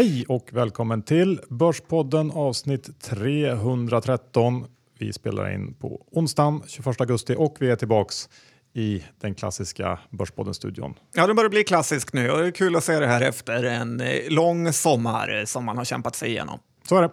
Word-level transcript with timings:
Hej 0.00 0.24
och 0.28 0.48
välkommen 0.52 1.02
till 1.02 1.40
Börspodden 1.48 2.30
avsnitt 2.30 3.00
313. 3.02 4.64
Vi 4.98 5.12
spelar 5.12 5.54
in 5.54 5.74
på 5.74 6.06
onsdagen 6.10 6.62
21 6.66 7.00
augusti 7.00 7.34
och 7.38 7.56
vi 7.60 7.70
är 7.70 7.76
tillbaks 7.76 8.28
i 8.74 9.04
den 9.20 9.34
klassiska 9.34 9.98
Börspodden-studion. 10.10 10.94
Ja, 11.14 11.26
det 11.26 11.34
börjar 11.34 11.50
bli 11.50 11.64
klassisk 11.64 12.12
nu 12.12 12.30
och 12.30 12.38
det 12.38 12.46
är 12.46 12.50
kul 12.50 12.76
att 12.76 12.84
se 12.84 12.98
det 12.98 13.06
här 13.06 13.20
efter 13.20 13.64
en 13.64 14.00
eh, 14.00 14.28
lång 14.28 14.72
sommar 14.72 15.44
som 15.46 15.64
man 15.64 15.76
har 15.76 15.84
kämpat 15.84 16.16
sig 16.16 16.28
igenom. 16.28 16.58
Så 16.88 16.96
är 16.96 17.02
det. 17.02 17.10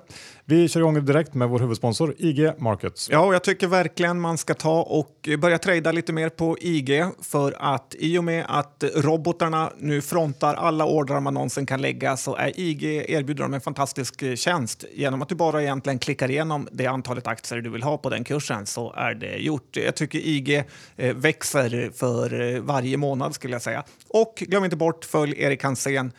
Vi 0.49 0.69
kör 0.69 0.79
igång 0.79 1.05
direkt 1.05 1.33
med 1.33 1.49
vår 1.49 1.59
huvudsponsor 1.59 2.15
IG 2.17 2.51
Markets. 2.57 3.09
Ja, 3.11 3.19
och 3.19 3.33
jag 3.33 3.43
tycker 3.43 3.67
verkligen 3.67 4.19
man 4.19 4.37
ska 4.37 4.53
ta 4.53 4.81
och 4.81 5.29
börja 5.39 5.57
trada 5.57 5.91
lite 5.91 6.13
mer 6.13 6.29
på 6.29 6.57
IG 6.59 7.05
för 7.21 7.55
att 7.59 7.95
i 7.99 8.17
och 8.17 8.23
med 8.23 8.45
att 8.47 8.83
robotarna 8.95 9.71
nu 9.77 10.01
frontar 10.01 10.53
alla 10.53 10.85
ordrar 10.85 11.19
man 11.19 11.33
någonsin 11.33 11.65
kan 11.65 11.81
lägga 11.81 12.17
så 12.17 12.35
är 12.35 12.59
IG 12.59 12.83
erbjuder 12.83 13.43
dem 13.43 13.53
en 13.53 13.61
fantastisk 13.61 14.21
eh, 14.21 14.35
tjänst. 14.35 14.85
Genom 14.93 15.21
att 15.21 15.29
du 15.29 15.35
bara 15.35 15.61
egentligen 15.61 15.99
klickar 15.99 16.31
igenom 16.31 16.67
det 16.71 16.87
antalet 16.87 17.27
aktier 17.27 17.61
du 17.61 17.69
vill 17.69 17.83
ha 17.83 17.97
på 17.97 18.09
den 18.09 18.23
kursen 18.23 18.65
så 18.65 18.93
är 18.93 19.13
det 19.13 19.35
gjort. 19.37 19.77
Jag 19.77 19.95
tycker 19.95 20.19
IG 20.19 20.63
eh, 20.95 21.15
växer 21.15 21.91
för 21.95 22.55
eh, 22.55 22.61
varje 22.61 22.97
månad 22.97 23.35
skulle 23.35 23.53
jag 23.53 23.61
säga. 23.61 23.83
Och 24.09 24.43
glöm 24.47 24.63
inte 24.63 24.77
bort 24.77 25.05
följ 25.05 25.41
Erik 25.41 25.63
Hansén 25.63 26.11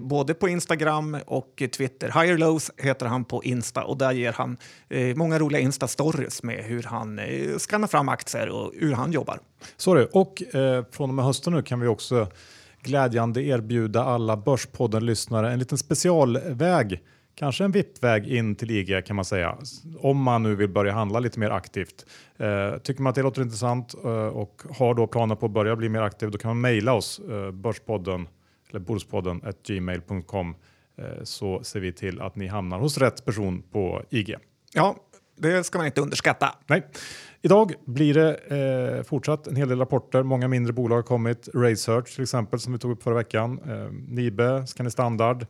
både 0.00 0.34
på 0.34 0.48
Instagram 0.48 1.18
och 1.26 1.62
Twitter. 1.76 2.06
Higher 2.20 2.38
Lows 2.38 2.70
heter 2.76 3.06
han 3.06 3.24
på 3.24 3.44
Instagram. 3.44 3.61
Insta 3.62 3.84
och 3.84 3.98
där 3.98 4.12
ger 4.12 4.32
han 4.32 4.56
eh, 4.88 5.16
många 5.16 5.38
roliga 5.38 5.60
Insta-stories 5.60 6.40
med 6.42 6.64
hur 6.64 6.82
han 6.82 7.18
eh, 7.18 7.58
skannar 7.58 7.88
fram 7.88 8.08
aktier 8.08 8.48
och 8.48 8.72
hur 8.74 8.92
han 8.92 9.12
jobbar. 9.12 9.38
Så 9.76 9.94
är 9.94 9.96
det. 9.96 10.06
Och 10.06 10.54
eh, 10.54 10.84
från 10.90 11.10
och 11.10 11.14
med 11.14 11.24
hösten 11.24 11.52
nu 11.52 11.62
kan 11.62 11.80
vi 11.80 11.86
också 11.86 12.26
glädjande 12.82 13.42
erbjuda 13.42 14.04
alla 14.04 14.36
Börspodden-lyssnare 14.36 15.52
en 15.52 15.58
liten 15.58 15.78
specialväg 15.78 17.00
Kanske 17.34 17.64
en 17.64 17.72
VIP-väg 17.72 18.26
in 18.26 18.54
till 18.54 18.70
IG 18.70 19.06
kan 19.06 19.16
man 19.16 19.24
säga, 19.24 19.58
om 19.98 20.22
man 20.22 20.42
nu 20.42 20.54
vill 20.54 20.68
börja 20.68 20.92
handla 20.92 21.18
lite 21.18 21.40
mer 21.40 21.50
aktivt. 21.50 22.06
Eh, 22.36 22.76
tycker 22.78 23.02
man 23.02 23.10
att 23.10 23.14
det 23.14 23.22
låter 23.22 23.42
intressant 23.42 23.94
eh, 24.04 24.10
och 24.10 24.62
har 24.78 24.94
då 24.94 25.06
planer 25.06 25.34
på 25.34 25.46
att 25.46 25.52
börja 25.52 25.76
bli 25.76 25.88
mer 25.88 26.02
aktiv, 26.02 26.30
då 26.30 26.38
kan 26.38 26.48
man 26.48 26.60
mejla 26.60 26.92
oss, 26.92 27.20
eh, 27.30 27.50
Börspodden 27.50 28.28
eller 28.70 28.80
Bordspodden 28.80 29.42
gmail.com 29.66 30.50
eh, 30.50 30.56
så 31.22 31.62
ser 31.62 31.80
vi 31.80 31.92
till 31.92 32.20
att 32.20 32.36
ni 32.36 32.46
hamnar 32.46 32.78
hos 32.78 32.98
rätt 32.98 33.24
person 33.24 33.62
på 33.72 34.02
IG. 34.10 34.36
Ja, 34.72 34.96
det 35.36 35.64
ska 35.64 35.78
man 35.78 35.86
inte 35.86 36.00
underskatta. 36.00 36.54
Nej. 36.66 36.86
Idag 37.42 37.72
blir 37.84 38.14
det 38.14 38.34
eh, 38.98 39.02
fortsatt 39.02 39.46
en 39.46 39.56
hel 39.56 39.68
del 39.68 39.78
rapporter. 39.78 40.22
Många 40.22 40.48
mindre 40.48 40.72
bolag 40.72 40.96
har 40.96 41.02
kommit. 41.02 41.48
Research 41.54 42.14
till 42.14 42.22
exempel 42.22 42.60
som 42.60 42.72
vi 42.72 42.78
tog 42.78 42.90
upp 42.90 43.02
förra 43.02 43.14
veckan. 43.14 43.60
Eh, 43.66 43.92
Nibe, 44.08 44.66
Scandi 44.66 44.90
Standard. 44.90 45.46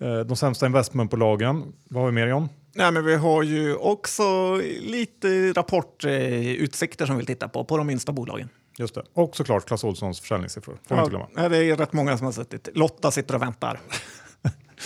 Eh, 0.00 0.18
de 0.18 0.36
sämsta 0.36 0.66
investmentbolagen. 0.66 1.72
Vad 1.88 2.02
har 2.02 2.10
vi 2.10 2.14
mer 2.14 2.26
John? 2.26 2.48
Nej, 2.74 2.92
men 2.92 3.04
vi 3.04 3.16
har 3.16 3.42
ju 3.42 3.76
också 3.76 4.56
lite 4.80 5.52
rapportutsikter 5.52 7.06
som 7.06 7.14
vi 7.16 7.18
vill 7.18 7.26
titta 7.26 7.48
på, 7.48 7.64
på 7.64 7.76
de 7.76 7.86
minsta 7.86 8.12
bolagen. 8.12 8.48
Just 8.78 8.94
det. 8.94 9.02
Och 9.14 9.36
såklart 9.36 9.66
Clas 9.66 9.84
Ohlsons 9.84 10.20
försäljningssiffror. 10.20 10.78
Får 10.88 10.96
ja, 10.96 11.04
inte 11.04 11.10
glömma. 11.10 11.48
Det 11.48 11.56
är 11.56 11.76
rätt 11.76 11.92
många 11.92 12.18
som 12.18 12.24
har 12.24 12.32
suttit. 12.32 12.68
Lotta 12.74 13.10
sitter 13.10 13.34
och 13.34 13.42
väntar. 13.42 13.80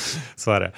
så 0.37 0.51
är 0.51 0.61
det. 0.61 0.73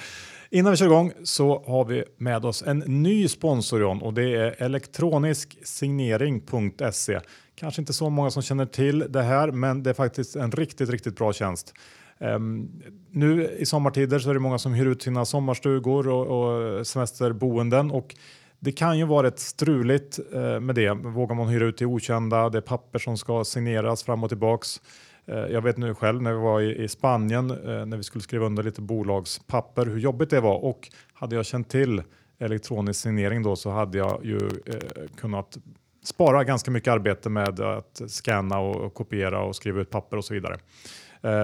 Innan 0.51 0.71
vi 0.71 0.77
kör 0.77 0.85
igång 0.85 1.11
så 1.23 1.63
har 1.67 1.85
vi 1.85 2.03
med 2.17 2.45
oss 2.45 2.63
en 2.63 2.79
ny 2.79 3.27
sponsor 3.27 3.81
John, 3.81 4.01
och 4.01 4.13
det 4.13 4.35
är 4.35 4.63
elektronisk-signering.se. 4.63 7.19
Kanske 7.55 7.81
inte 7.81 7.93
så 7.93 8.09
många 8.09 8.31
som 8.31 8.41
känner 8.41 8.65
till 8.65 9.05
det 9.09 9.21
här, 9.21 9.51
men 9.51 9.83
det 9.83 9.89
är 9.89 9.93
faktiskt 9.93 10.35
en 10.35 10.51
riktigt, 10.51 10.89
riktigt 10.89 11.15
bra 11.15 11.33
tjänst. 11.33 11.73
Um, 12.17 12.81
nu 13.11 13.55
i 13.59 13.65
sommartider 13.65 14.19
så 14.19 14.29
är 14.29 14.33
det 14.33 14.39
många 14.39 14.57
som 14.57 14.73
hyr 14.73 14.85
ut 14.85 15.01
sina 15.01 15.25
sommarstugor 15.25 16.07
och, 16.07 16.27
och 16.27 16.87
semesterboenden 16.87 17.91
och 17.91 18.15
det 18.59 18.71
kan 18.71 18.97
ju 18.97 19.05
vara 19.05 19.27
rätt 19.27 19.39
struligt 19.39 20.19
uh, 20.35 20.59
med 20.59 20.75
det. 20.75 20.93
Vågar 20.93 21.35
man 21.35 21.47
hyra 21.47 21.65
ut 21.65 21.77
till 21.77 21.87
okända? 21.87 22.49
Det 22.49 22.57
är 22.57 22.61
papper 22.61 22.99
som 22.99 23.17
ska 23.17 23.43
signeras 23.43 24.03
fram 24.03 24.23
och 24.23 24.29
tillbaks. 24.29 24.81
Eh, 25.29 25.37
jag 25.37 25.61
vet 25.61 25.77
nu 25.77 25.95
själv 25.95 26.21
när 26.21 26.33
vi 26.33 26.39
var 26.39 26.61
i, 26.61 26.87
Spanien 26.87 27.51
eh, 27.51 27.85
när 27.85 27.97
vi 27.97 28.03
skulle 28.03 28.21
skriva 28.21 28.45
under 28.45 28.63
lite 28.63 28.81
bolagspapper 28.81 29.85
hur 29.85 29.99
jobbigt 29.99 30.29
det 30.29 30.39
var 30.39 30.65
och 30.65 30.89
hade 31.13 31.35
jag 31.35 31.45
känt 31.45 31.69
till 31.69 32.03
elektronisk 32.39 33.01
signering 33.01 33.43
då 33.43 33.55
så 33.55 33.69
hade 33.69 33.97
jag 33.97 34.25
ju 34.25 34.37
eh, 34.65 34.75
kunnat 35.17 35.57
spara 36.03 36.43
ganska 36.43 36.71
mycket 36.71 36.93
arbete 36.93 37.29
med 37.29 37.59
att 37.59 38.01
scanna 38.07 38.59
och, 38.59 38.93
kopiera 38.93 39.41
och 39.41 39.55
skriva 39.55 39.81
ut 39.81 39.89
papper 39.89 40.17
och 40.17 40.25
så 40.25 40.33
vidare. 40.33 40.57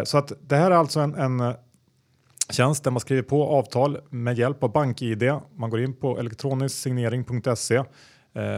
Så 0.06 0.18
att 0.18 0.32
det 0.42 0.56
här 0.56 0.72
är 0.72 0.76
alltså 0.76 1.00
en, 1.00 1.16
en 1.16 1.54
tjänst 2.50 2.84
där 2.84 2.92
man 2.92 3.00
skriver 3.00 3.24
på 3.24 3.48
avtal 3.48 3.98
med 4.10 4.38
hjälp 4.38 4.64
av 4.64 4.72
BankID. 4.72 5.32
Man 5.56 5.70
går 5.70 5.82
in 5.82 5.94
på 5.94 6.20
elektronisksignering.se. 6.20 7.84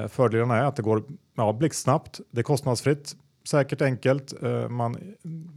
Fördelarna 0.09 0.57
är 0.57 0.63
att 0.63 0.75
det 0.75 0.81
går 0.81 1.03
ja, 1.35 1.53
blixtsnabbt, 1.53 2.19
det 2.31 2.39
är 2.39 2.43
kostnadsfritt, 2.43 3.15
säkert 3.47 3.81
enkelt, 3.81 4.33
man 4.69 4.97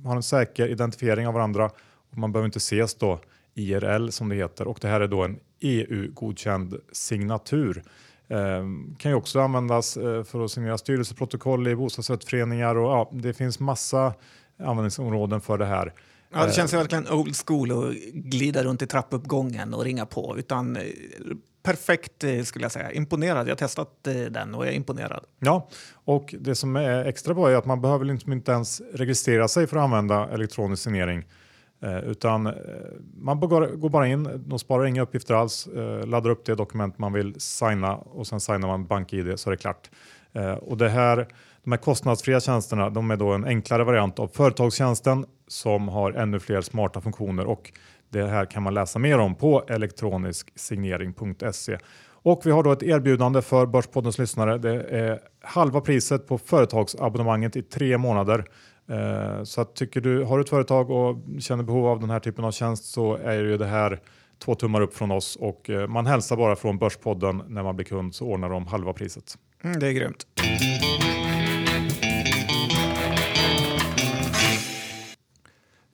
har 0.05 0.17
en 0.17 0.23
säker 0.23 0.69
identifiering 0.69 1.27
av 1.27 1.35
varandra 1.35 1.71
och 2.11 2.19
man 2.19 2.33
behöver 2.33 2.47
inte 2.47 2.57
ses 2.57 2.95
då 2.95 3.21
IRL 3.55 4.09
som 4.09 4.29
det 4.29 4.37
heter 4.37 4.69
och 4.69 4.79
det 4.81 4.89
här 4.89 5.01
är 5.01 5.09
då 5.09 5.25
en 5.25 5.39
EU-godkänd 5.61 6.75
signatur. 6.93 7.83
Eh, 8.29 8.65
kan 8.99 9.11
ju 9.11 9.15
också 9.15 9.41
användas 9.41 9.95
för 10.25 10.45
att 10.45 10.51
signera 10.51 10.79
styrelseprotokoll 10.79 11.69
i 11.69 11.77
bostadsrättsföreningar 11.77 12.77
och 12.77 12.91
ja, 12.91 13.11
det 13.13 13.35
finns 13.35 13.61
massa 13.61 14.15
användningsområden 14.59 15.41
för 15.41 15.59
det 15.59 15.67
här. 15.67 15.93
Ja, 16.33 16.47
det 16.47 16.53
känns 16.53 16.73
verkligen 16.73 17.09
old 17.09 17.37
school 17.47 17.73
att 17.73 17.95
glida 18.13 18.65
runt 18.65 18.83
i 18.83 18.87
trappuppgången 18.87 19.75
och 19.75 19.85
ringa 19.85 20.07
på. 20.07 20.39
Utan 20.39 20.77
eh, 20.77 20.83
perfekt 21.63 22.25
eh, 22.25 22.43
skulle 22.43 22.65
jag 22.65 22.73
säga. 22.73 22.93
Imponerad. 22.93 23.47
Jag 23.47 23.53
har 23.53 23.57
testat 23.57 24.07
eh, 24.07 24.15
den 24.15 24.55
och 24.55 24.67
är 24.67 24.73
imponerad. 24.73 25.25
Ja, 25.39 25.69
och 25.93 26.35
det 26.39 26.55
som 26.55 26.77
är 26.77 27.05
extra 27.05 27.35
bra 27.35 27.51
är 27.51 27.55
att 27.55 27.67
man 27.67 27.81
behöver 27.81 28.05
liksom 28.05 28.33
inte 28.33 28.53
ens 28.53 28.83
registrera 28.95 29.49
sig 29.49 29.67
för 29.67 29.77
att 29.77 29.83
använda 29.83 30.29
elektronisk 30.29 30.83
signering. 30.83 31.25
Eh, 31.83 31.99
utan 31.99 32.47
eh, 32.47 32.53
man 33.15 33.41
går 33.41 33.89
bara 33.89 34.07
in, 34.07 34.45
de 34.47 34.59
sparar 34.59 34.87
inga 34.87 35.03
uppgifter 35.03 35.35
alls, 35.35 35.67
eh, 35.67 36.07
laddar 36.07 36.31
upp 36.31 36.45
det 36.45 36.55
dokument 36.55 36.99
man 36.99 37.13
vill 37.13 37.41
signa 37.41 37.97
och 37.97 38.27
sen 38.27 38.41
signar 38.41 38.69
man 38.69 38.87
BankID 38.87 39.41
så 39.41 39.51
är 39.51 39.51
det 39.51 39.57
klart. 39.57 39.91
och 40.61 40.77
det 40.77 40.89
här 40.89 41.29
de 41.65 41.73
här 41.73 41.79
kostnadsfria 41.79 42.41
tjänsterna 42.41 42.91
de 42.91 43.11
är 43.11 43.17
då 43.17 43.33
en 43.33 43.45
enklare 43.45 43.85
variant 43.85 44.19
av 44.19 44.29
företagstjänsten 44.29 45.25
som 45.49 45.89
har 45.89 46.13
ännu 46.13 46.41
fler 46.41 46.61
smarta 46.61 47.01
funktioner 47.01 47.47
och 47.47 47.73
det 48.09 48.27
här 48.27 48.45
kan 48.45 48.63
man 48.63 48.75
läsa 48.75 48.99
mer 48.99 49.19
om 49.19 49.35
på 49.35 49.65
elektronisksignering.se. 49.69 51.79
Och 52.23 52.43
vi 52.45 52.51
har 52.51 52.63
då 52.63 52.73
ett 52.73 52.83
erbjudande 52.83 53.43
för 53.43 53.67
Börspoddens 53.67 54.19
lyssnare. 54.19 54.59
Det 54.59 54.83
är 54.83 55.21
halva 55.43 55.81
priset 55.81 56.27
på 56.27 56.39
företagsabonnemanget 56.39 57.57
i 57.57 57.63
tre 57.63 57.99
månader. 57.99 58.45
Eh, 58.91 59.45
så 59.45 59.61
att 59.61 59.77
tycker 59.77 60.01
du, 60.01 60.25
har 60.25 60.39
du 60.39 60.43
ett 60.43 60.49
företag 60.49 60.91
och 60.91 61.17
känner 61.41 61.65
behov 61.65 61.87
av 61.87 62.01
den 62.01 62.11
här 62.11 62.21
typen 62.21 62.45
av 62.45 62.53
tjänst 62.53 62.85
så 62.85 63.17
är 63.17 63.35
ju 63.35 63.57
det 63.57 63.67
här 63.67 64.01
två 64.45 64.55
tummar 64.55 64.81
upp 64.81 64.95
från 64.95 65.11
oss 65.11 65.37
och 65.37 65.71
eh, 65.71 65.89
man 65.89 66.07
hälsar 66.07 66.37
bara 66.37 66.57
från 66.57 66.79
Börspodden 66.79 67.43
när 67.49 67.63
man 67.63 67.77
blir 67.77 67.87
kund 67.87 68.15
så 68.15 68.27
ordnar 68.27 68.51
de 68.51 68.67
halva 68.67 68.93
priset. 68.93 69.35
Mm, 69.65 69.81
det 69.81 69.89
är 69.89 69.93
grymt. 69.93 70.27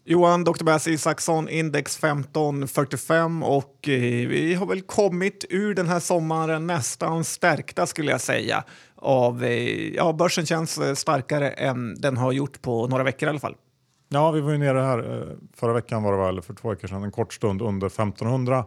Johan, 0.08 0.44
Dr. 0.44 0.64
Bass 0.64 0.88
Isaksson, 0.88 1.48
index 1.48 1.96
1545 1.98 3.42
och 3.42 3.88
eh, 3.88 4.28
vi 4.28 4.54
har 4.54 4.66
väl 4.66 4.82
kommit 4.82 5.44
ur 5.50 5.74
den 5.74 5.88
här 5.88 6.00
sommaren 6.00 6.66
nästan 6.66 7.24
stärkta 7.24 7.86
skulle 7.86 8.10
jag 8.10 8.20
säga. 8.20 8.64
Av, 8.94 9.44
eh, 9.44 9.94
ja, 9.94 10.12
börsen 10.12 10.46
känns 10.46 10.78
eh, 10.78 10.94
starkare 10.94 11.50
än 11.50 11.94
den 12.00 12.16
har 12.16 12.32
gjort 12.32 12.62
på 12.62 12.86
några 12.86 13.04
veckor 13.04 13.26
i 13.26 13.30
alla 13.30 13.38
fall. 13.38 13.54
Ja, 14.08 14.30
vi 14.30 14.40
var 14.40 14.52
ju 14.52 14.58
nere 14.58 14.78
här 14.78 15.26
förra 15.56 15.72
veckan 15.72 16.02
var 16.02 16.12
det 16.12 16.18
väl, 16.18 16.42
för 16.42 16.54
två 16.54 16.70
veckor 16.70 16.88
sedan, 16.88 17.04
en 17.04 17.12
kort 17.12 17.32
stund 17.34 17.62
under 17.62 17.86
1500 17.86 18.64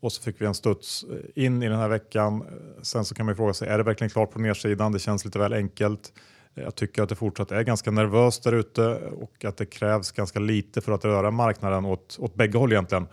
och 0.00 0.12
så 0.12 0.22
fick 0.22 0.40
vi 0.40 0.46
en 0.46 0.54
studs 0.54 1.04
in 1.34 1.62
i 1.62 1.68
den 1.68 1.78
här 1.78 1.88
veckan. 1.88 2.44
Sen 2.82 3.04
så 3.04 3.14
kan 3.14 3.26
man 3.26 3.32
ju 3.32 3.36
fråga 3.36 3.54
sig, 3.54 3.68
är 3.68 3.78
det 3.78 3.84
verkligen 3.84 4.10
klart 4.10 4.30
på 4.30 4.38
nedsidan? 4.38 4.92
Det 4.92 4.98
känns 4.98 5.24
lite 5.24 5.38
väl 5.38 5.52
enkelt. 5.52 6.12
Jag 6.58 6.74
tycker 6.74 7.02
att 7.02 7.08
det 7.08 7.14
fortsatt 7.14 7.52
är 7.52 7.62
ganska 7.62 7.90
nervöst 7.90 8.44
där 8.44 8.52
ute 8.52 8.82
och 8.96 9.44
att 9.44 9.56
det 9.56 9.66
krävs 9.66 10.12
ganska 10.12 10.38
lite 10.38 10.80
för 10.80 10.92
att 10.92 11.04
röra 11.04 11.30
marknaden 11.30 11.84
åt, 11.84 12.16
åt 12.20 12.34
bägge 12.34 12.58
håll 12.58 12.72
egentligen. 12.72 13.06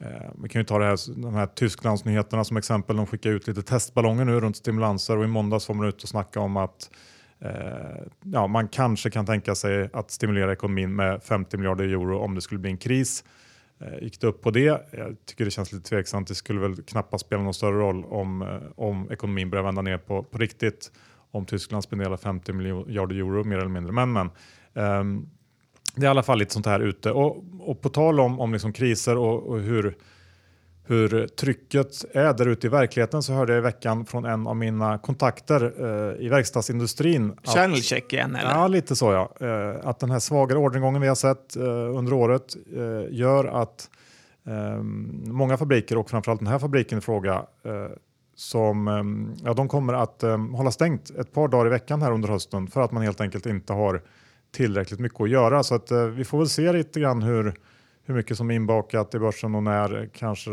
Eh, 0.00 0.30
vi 0.42 0.48
kan 0.48 0.60
ju 0.60 0.64
ta 0.64 0.78
det 0.78 0.84
här, 0.84 1.20
de 1.22 1.34
här 1.34 1.46
Tysklandsnyheterna 1.46 2.44
som 2.44 2.56
exempel. 2.56 2.96
De 2.96 3.06
skickar 3.06 3.30
ut 3.30 3.46
lite 3.46 3.62
testballonger 3.62 4.24
nu 4.24 4.40
runt 4.40 4.56
stimulanser 4.56 5.16
och 5.16 5.24
i 5.24 5.26
måndags 5.26 5.68
var 5.68 5.74
man 5.74 5.88
ute 5.88 6.02
och 6.02 6.08
snacka 6.08 6.40
om 6.40 6.56
att 6.56 6.90
eh, 7.40 7.50
ja, 8.22 8.46
man 8.46 8.68
kanske 8.68 9.10
kan 9.10 9.26
tänka 9.26 9.54
sig 9.54 9.90
att 9.92 10.10
stimulera 10.10 10.52
ekonomin 10.52 10.96
med 10.96 11.22
50 11.22 11.56
miljarder 11.56 11.84
euro 11.84 12.18
om 12.18 12.34
det 12.34 12.40
skulle 12.40 12.60
bli 12.60 12.70
en 12.70 12.78
kris. 12.78 13.24
Eh, 13.80 14.02
gick 14.02 14.20
det 14.20 14.26
upp 14.26 14.42
på 14.42 14.50
det? 14.50 14.86
Jag 14.90 15.16
tycker 15.26 15.44
det 15.44 15.50
känns 15.50 15.72
lite 15.72 15.88
tveksamt. 15.88 16.28
Det 16.28 16.34
skulle 16.34 16.60
väl 16.60 16.82
knappast 16.82 17.26
spela 17.26 17.42
någon 17.42 17.54
större 17.54 17.78
roll 17.78 18.04
om, 18.04 18.42
eh, 18.42 18.48
om 18.76 19.12
ekonomin 19.12 19.50
börjar 19.50 19.64
vända 19.64 19.82
ner 19.82 19.98
på, 19.98 20.22
på 20.22 20.38
riktigt 20.38 20.92
om 21.34 21.46
Tyskland 21.46 21.84
spenderar 21.84 22.16
50 22.16 22.52
miljarder 22.52 23.16
euro 23.16 23.44
mer 23.44 23.56
eller 23.56 23.68
mindre. 23.68 23.92
Men, 23.92 24.12
men 24.12 24.30
um, 24.72 25.28
det 25.94 26.00
är 26.00 26.04
i 26.04 26.10
alla 26.10 26.22
fall 26.22 26.38
lite 26.38 26.52
sånt 26.54 26.66
här 26.66 26.80
ute. 26.80 27.10
Och, 27.10 27.44
och 27.60 27.80
på 27.80 27.88
tal 27.88 28.20
om, 28.20 28.40
om 28.40 28.52
liksom 28.52 28.72
kriser 28.72 29.16
och, 29.16 29.42
och 29.42 29.60
hur, 29.60 29.96
hur 30.86 31.26
trycket 31.26 32.04
är 32.14 32.34
där 32.34 32.48
ute 32.48 32.66
i 32.66 32.70
verkligheten 32.70 33.22
så 33.22 33.32
hörde 33.32 33.52
jag 33.52 33.58
i 33.58 33.62
veckan 33.62 34.06
från 34.06 34.24
en 34.24 34.46
av 34.46 34.56
mina 34.56 34.98
kontakter 34.98 35.72
eh, 35.78 36.26
i 36.26 36.28
verkstadsindustrin. 36.28 37.36
Channel 37.44 37.82
check 37.82 38.12
igen 38.12 38.36
eller? 38.36 38.50
Ja, 38.50 38.68
lite 38.68 38.96
så 38.96 39.12
ja. 39.12 39.46
Eh, 39.46 39.88
att 39.88 39.98
den 39.98 40.10
här 40.10 40.18
svagare 40.18 40.58
orderingången 40.58 41.02
vi 41.02 41.08
har 41.08 41.14
sett 41.14 41.56
eh, 41.56 41.96
under 41.96 42.12
året 42.12 42.56
eh, 42.76 43.14
gör 43.14 43.44
att 43.44 43.90
eh, 44.46 44.82
många 45.32 45.56
fabriker 45.56 45.98
och 45.98 46.10
framförallt 46.10 46.40
den 46.40 46.48
här 46.48 46.58
fabriken 46.58 46.98
i 46.98 47.00
fråga 47.00 47.46
eh, 47.64 47.72
som 48.34 48.88
ehm, 48.88 49.34
ja, 49.44 49.54
de 49.54 49.68
kommer 49.68 49.92
att 49.92 50.24
um, 50.24 50.54
hålla 50.54 50.70
stängt 50.70 51.10
ett 51.10 51.32
par 51.32 51.48
dagar 51.48 51.66
i 51.66 51.70
veckan 51.70 52.02
här 52.02 52.12
under 52.12 52.28
hösten 52.28 52.66
för 52.66 52.80
att 52.80 52.92
man 52.92 53.02
helt 53.02 53.20
enkelt 53.20 53.46
inte 53.46 53.72
har 53.72 54.02
tillräckligt 54.52 55.00
mycket 55.00 55.20
att 55.20 55.30
göra. 55.30 55.62
Så 55.62 55.74
att, 55.74 55.92
uh, 55.92 56.04
vi 56.04 56.24
får 56.24 56.38
väl 56.38 56.48
se 56.48 56.72
lite 56.72 57.00
grann 57.00 57.22
hur, 57.22 57.54
hur 58.04 58.14
mycket 58.14 58.36
som 58.36 58.50
är 58.50 58.54
inbakat 58.54 59.14
i 59.14 59.18
börsen 59.18 59.54
och 59.54 59.62
när 59.62 60.10
kanske 60.12 60.50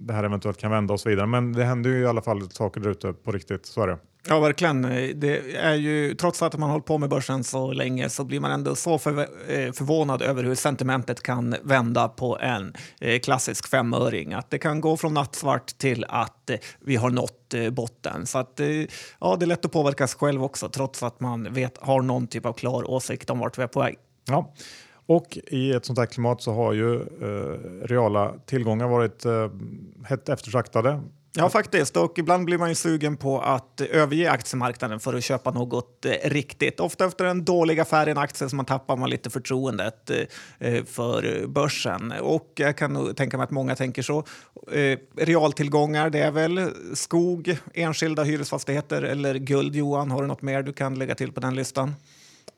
det 0.00 0.12
här 0.12 0.24
eventuellt 0.24 0.58
kan 0.58 0.70
vända 0.70 0.94
och 0.94 1.00
så 1.00 1.08
vidare. 1.08 1.26
Men 1.26 1.52
det 1.52 1.64
händer 1.64 1.90
ju 1.90 1.98
i 1.98 2.06
alla 2.06 2.22
fall 2.22 2.50
saker 2.50 2.80
där 2.80 2.90
ute 2.90 3.12
på 3.12 3.32
riktigt, 3.32 3.66
så 3.66 3.82
är 3.82 3.86
det. 3.86 3.98
Ja, 4.28 4.40
verkligen. 4.40 4.82
Det 5.14 5.56
är 5.56 5.74
ju, 5.74 6.14
trots 6.14 6.42
att 6.42 6.58
man 6.58 6.70
hållit 6.70 6.84
på 6.84 6.98
med 6.98 7.08
börsen 7.08 7.44
så 7.44 7.72
länge 7.72 8.08
så 8.08 8.24
blir 8.24 8.40
man 8.40 8.50
ändå 8.50 8.74
så 8.74 8.98
för, 8.98 9.18
eh, 9.18 9.72
förvånad 9.72 10.22
över 10.22 10.44
hur 10.44 10.54
sentimentet 10.54 11.22
kan 11.22 11.56
vända 11.62 12.08
på 12.08 12.38
en 12.38 12.74
eh, 13.00 13.20
klassisk 13.20 13.68
femöring. 13.68 14.32
Att 14.32 14.50
det 14.50 14.58
kan 14.58 14.80
gå 14.80 14.96
från 14.96 15.14
nattsvart 15.14 15.78
till 15.78 16.04
att 16.08 16.50
eh, 16.50 16.56
vi 16.80 16.96
har 16.96 17.10
nått 17.10 17.54
botten. 17.72 18.26
Så 18.26 18.38
att, 18.38 18.60
ja, 19.20 19.36
det 19.36 19.44
är 19.44 19.46
lätt 19.46 19.64
att 19.64 19.72
påverkas 19.72 20.14
själv 20.14 20.44
också 20.44 20.68
trots 20.68 21.02
att 21.02 21.20
man 21.20 21.52
vet, 21.52 21.78
har 21.78 22.02
någon 22.02 22.26
typ 22.26 22.46
av 22.46 22.52
klar 22.52 22.90
åsikt 22.90 23.30
om 23.30 23.38
vart 23.38 23.58
vi 23.58 23.62
är 23.62 23.66
på 23.66 23.80
väg. 23.80 23.96
Ja. 24.26 24.54
Och 25.08 25.38
i 25.46 25.72
ett 25.72 25.84
sånt 25.84 25.98
här 25.98 26.06
klimat 26.06 26.42
så 26.42 26.52
har 26.52 26.72
ju 26.72 26.94
eh, 26.94 27.86
reala 27.86 28.34
tillgångar 28.46 28.88
varit 28.88 29.24
eh, 29.24 29.50
hett 30.04 30.28
eftertraktade. 30.28 31.00
Ja, 31.32 31.48
faktiskt. 31.50 31.96
Och 31.96 32.18
ibland 32.18 32.44
blir 32.44 32.58
man 32.58 32.68
ju 32.68 32.74
sugen 32.74 33.16
på 33.16 33.40
att 33.40 33.80
överge 33.80 34.30
aktiemarknaden 34.30 35.00
för 35.00 35.14
att 35.14 35.24
köpa 35.24 35.50
något 35.50 36.04
eh, 36.04 36.12
riktigt. 36.24 36.80
Ofta 36.80 37.06
efter 37.06 37.24
en 37.24 37.44
dålig 37.44 37.80
affär 37.80 38.08
i 38.08 38.10
en 38.10 38.18
aktie 38.18 38.48
så 38.48 38.56
man 38.56 38.64
tappar 38.64 38.96
man 38.96 39.10
lite 39.10 39.30
förtroendet 39.30 40.10
eh, 40.10 40.18
eh, 40.58 40.84
för 40.84 41.46
börsen. 41.46 42.12
Och 42.20 42.52
jag 42.54 42.76
kan 42.76 42.92
nog 42.92 43.16
tänka 43.16 43.36
mig 43.36 43.44
att 43.44 43.50
många 43.50 43.76
tänker 43.76 44.02
så. 44.02 44.24
Eh, 44.72 44.98
realtillgångar, 45.16 46.10
det 46.10 46.18
är 46.18 46.30
väl 46.30 46.70
skog, 46.94 47.58
enskilda 47.74 48.22
hyresfastigheter 48.22 49.02
eller 49.02 49.34
guld. 49.34 49.76
Johan, 49.76 50.10
har 50.10 50.22
du 50.22 50.28
något 50.28 50.42
mer 50.42 50.62
du 50.62 50.72
kan 50.72 50.94
lägga 50.94 51.14
till 51.14 51.32
på 51.32 51.40
den 51.40 51.54
listan? 51.54 51.94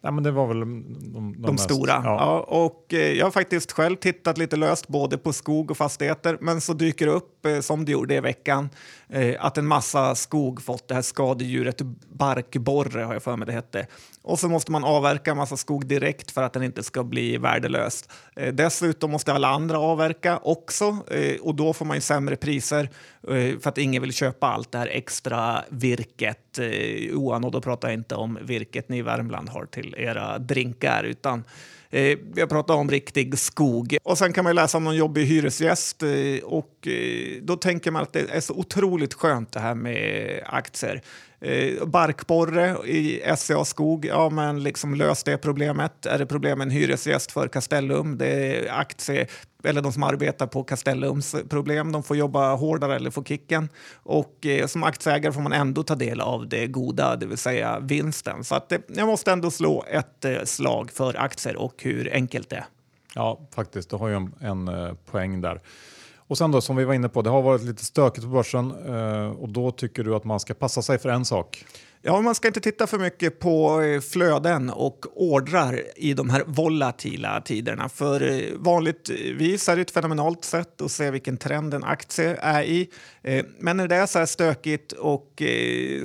Ja, 0.03 0.11
men 0.11 0.25
det 0.25 0.31
var 0.31 0.47
väl 0.47 0.61
de, 0.61 0.85
de, 1.13 1.43
de 1.43 1.59
stora. 1.59 1.93
Ja. 1.93 2.03
ja. 2.05 2.41
och 2.41 2.95
eh, 2.95 3.13
jag 3.13 3.27
har 3.27 3.31
faktiskt 3.31 3.73
själv 3.73 3.97
tittat 3.97 4.39
lite 4.39 4.57
löst 4.57 4.89
både 4.89 5.19
på 5.19 5.33
skog 5.33 5.71
och 5.71 5.77
fastigheter, 5.77 6.39
men 6.41 6.61
så 6.61 6.73
dyker 6.73 7.07
det 7.07 7.13
upp, 7.13 7.47
eh, 7.47 7.61
som 7.61 7.85
det 7.85 7.93
gjorde 7.93 8.15
i 8.15 8.21
veckan, 8.21 8.69
eh, 9.09 9.45
att 9.45 9.59
en 9.59 9.67
massa 9.67 10.15
skog 10.15 10.63
fått 10.63 10.89
det 10.89 10.95
här 10.95 11.03
skadedjuret 11.03 11.81
barkborre, 12.13 13.03
har 13.03 13.13
jag 13.13 13.23
för 13.23 13.37
mig 13.37 13.47
det 13.47 13.53
hette. 13.53 13.87
Och 14.23 14.39
så 14.39 14.49
måste 14.49 14.73
man 14.73 14.85
avverka 14.85 15.31
en 15.31 15.37
massa 15.37 15.57
skog 15.57 15.87
direkt 15.87 16.31
för 16.31 16.43
att 16.43 16.53
den 16.53 16.63
inte 16.63 16.83
ska 16.83 17.05
bli 17.05 17.37
värdelös. 17.37 18.09
Eh, 18.37 18.55
dessutom 18.55 19.11
måste 19.11 19.33
alla 19.33 19.49
andra 19.49 19.79
avverka 19.79 20.39
också 20.43 20.97
eh, 21.11 21.41
och 21.41 21.55
då 21.55 21.73
får 21.73 21.85
man 21.85 21.97
ju 21.97 22.01
sämre 22.01 22.37
priser 22.37 22.91
eh, 23.29 23.59
för 23.59 23.69
att 23.69 23.79
ingen 23.79 24.03
vill 24.03 24.13
köpa 24.13 24.47
allt 24.47 24.73
det 24.73 24.79
här 24.79 24.87
extra 24.87 25.65
virket. 25.69 26.50
Eh, 26.59 26.97
Johan, 26.97 27.45
och 27.45 27.51
då 27.51 27.61
pratar 27.61 27.89
jag 27.89 27.95
inte 27.95 28.15
om 28.15 28.39
virket 28.43 28.89
ni 28.89 28.99
i 28.99 29.03
Värmland 29.03 29.49
har 29.49 29.67
till 29.67 29.95
era 29.99 30.39
drinkar 30.39 31.05
utan 31.05 31.45
Eh, 31.91 32.19
jag 32.35 32.49
pratar 32.49 32.75
om 32.75 32.91
riktig 32.91 33.39
skog. 33.39 33.97
Och 34.03 34.19
sen 34.19 34.33
kan 34.33 34.45
man 34.45 34.55
läsa 34.55 34.79
om 34.79 34.85
någon 34.85 34.97
jobbig 34.97 35.27
hyresgäst 35.27 36.03
eh, 36.03 36.45
och 36.45 36.87
eh, 36.87 37.43
då 37.43 37.57
tänker 37.57 37.91
man 37.91 38.03
att 38.03 38.13
det 38.13 38.31
är 38.31 38.41
så 38.41 38.55
otroligt 38.55 39.15
skönt 39.15 39.53
det 39.53 39.61
här 39.61 39.75
med 39.75 40.43
aktier. 40.47 41.03
Eh, 41.43 41.85
barkborre 41.87 42.77
i 42.87 43.23
SCA 43.37 43.65
Skog, 43.65 44.05
ja 44.05 44.31
men 44.31 44.63
liksom 44.63 44.95
lös 44.95 45.25
det 45.25 45.39
problemet. 45.39 46.07
Är 46.07 46.19
det 46.19 46.27
problem 46.27 46.59
med 46.59 46.65
en 46.65 46.71
hyresgäst 46.71 47.33
för 47.33 47.49
Castellum? 47.49 48.19
Det 48.19 48.57
är 48.57 48.73
aktie 48.73 49.27
eller 49.65 49.83
de 49.83 49.93
som 49.93 50.03
arbetar 50.03 50.47
på 50.47 50.65
Castellums 50.65 51.37
problem. 51.49 51.93
De 51.93 52.03
får 52.03 52.17
jobba 52.17 52.55
hårdare 52.55 52.97
eller 52.97 53.11
få 53.11 53.25
kicken. 53.25 53.69
Och 53.95 54.47
eh, 54.47 54.67
som 54.67 54.83
aktieägare 54.83 55.33
får 55.33 55.41
man 55.41 55.53
ändå 55.53 55.83
ta 55.83 55.95
del 55.95 56.21
av 56.21 56.49
det 56.49 56.67
goda, 56.67 57.17
det 57.17 57.27
vill 57.27 57.39
säga 57.39 57.81
vinsten. 57.81 58.45
Så 58.45 58.55
att, 58.55 58.73
eh, 58.73 58.79
jag 58.89 59.07
måste 59.07 59.33
ändå 59.33 59.51
slå 59.51 59.85
ett 59.89 60.25
eh, 60.25 60.45
slag 60.45 60.91
för 60.91 61.17
aktier 61.21 61.57
och 61.57 61.75
hur 61.83 62.13
enkelt 62.13 62.51
det 62.51 62.57
är. 62.57 62.65
Ja, 63.15 63.41
faktiskt. 63.55 63.91
Du 63.91 63.97
har 63.97 64.09
ju 64.09 64.15
en, 64.15 64.35
en 64.41 64.69
eh, 64.69 64.95
poäng 65.11 65.41
där. 65.41 65.61
Och 66.31 66.39
sen 66.39 66.51
då 66.51 66.61
som 66.61 66.77
vi 66.77 66.85
var 66.85 66.95
inne 66.95 67.09
på, 67.09 67.23
det 67.23 67.31
har 67.31 67.43
varit 67.43 67.63
lite 67.63 67.85
stökigt 67.85 68.25
på 68.25 68.31
börsen 68.31 68.71
eh, 68.87 69.31
och 69.31 69.49
då 69.49 69.71
tycker 69.71 70.05
du 70.05 70.15
att 70.15 70.25
man 70.25 70.41
ska 70.41 70.55
passa 70.55 70.83
sig 70.83 70.99
för 70.99 71.09
en 71.09 71.25
sak. 71.25 71.65
Ja, 72.03 72.21
man 72.21 72.35
ska 72.35 72.49
inte 72.49 72.61
titta 72.61 72.87
för 72.87 72.99
mycket 72.99 73.39
på 73.39 73.83
eh, 73.83 74.01
flöden 74.01 74.71
och 74.71 75.07
ordrar 75.15 75.83
i 75.97 76.15
de 76.15 76.31
här 76.31 76.43
volatila 76.47 77.41
tiderna. 77.41 77.89
För 77.89 78.23
eh, 78.33 78.43
vanligtvis 78.55 79.69
eh, 79.69 79.73
är 79.73 79.77
det 79.77 79.83
ett 79.83 79.91
fenomenalt 79.91 80.45
sätt 80.45 80.81
att 80.81 80.91
se 80.91 81.11
vilken 81.11 81.37
trend 81.37 81.75
en 81.75 81.85
aktie 81.85 82.37
är 82.37 82.63
i. 82.63 82.91
Men 83.59 83.77
när 83.77 83.89
det 83.89 83.97
är 83.97 84.07
så 84.07 84.19
här 84.19 84.27
stökigt 84.27 84.93
och 84.93 85.43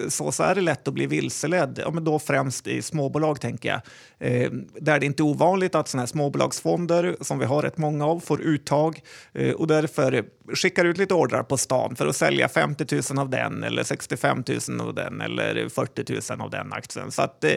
så, 0.10 0.32
så 0.32 0.44
är 0.44 0.56
det 0.56 0.62
lätt 0.62 0.88
att 0.88 0.94
bli 0.94 1.08
vilseledd. 1.08 1.80
Ja, 1.84 1.92
men 1.92 2.04
då 2.04 2.20
främst 2.20 2.68
i 2.68 2.82
småbolag, 2.82 3.42
tänker 3.42 3.70
jag. 3.70 3.82
Eh, 4.26 4.52
där 4.82 5.00
det 5.00 5.06
inte 5.06 5.24
är 5.24 5.26
ovanligt 5.26 5.76
att 5.76 5.88
såna 5.88 6.02
här 6.02 6.08
småbolagsfonder, 6.08 7.16
som 7.22 7.40
vi 7.40 7.46
har 7.46 7.62
rätt 7.62 7.78
många 7.78 8.06
av, 8.06 8.20
får 8.20 8.42
uttag 8.42 9.02
eh, 9.34 9.54
och 9.54 9.68
därför 9.68 10.26
skickar 10.54 10.86
ut 10.86 10.98
lite 10.98 11.14
ordrar 11.14 11.44
på 11.44 11.58
stan 11.58 11.96
för 11.96 12.08
att 12.08 12.16
sälja 12.16 12.50
50 12.50 13.02
000 13.12 13.20
av 13.20 13.30
den 13.30 13.64
eller 13.64 13.84
65 13.84 14.44
000 14.70 14.82
av 14.88 14.94
den 14.94 15.22
eller 15.22 15.70
40 15.70 16.34
000 16.34 16.42
av 16.42 16.50
den 16.50 16.74
aktien. 16.74 17.12
Så 17.12 17.22
att, 17.22 17.44
eh, 17.44 17.52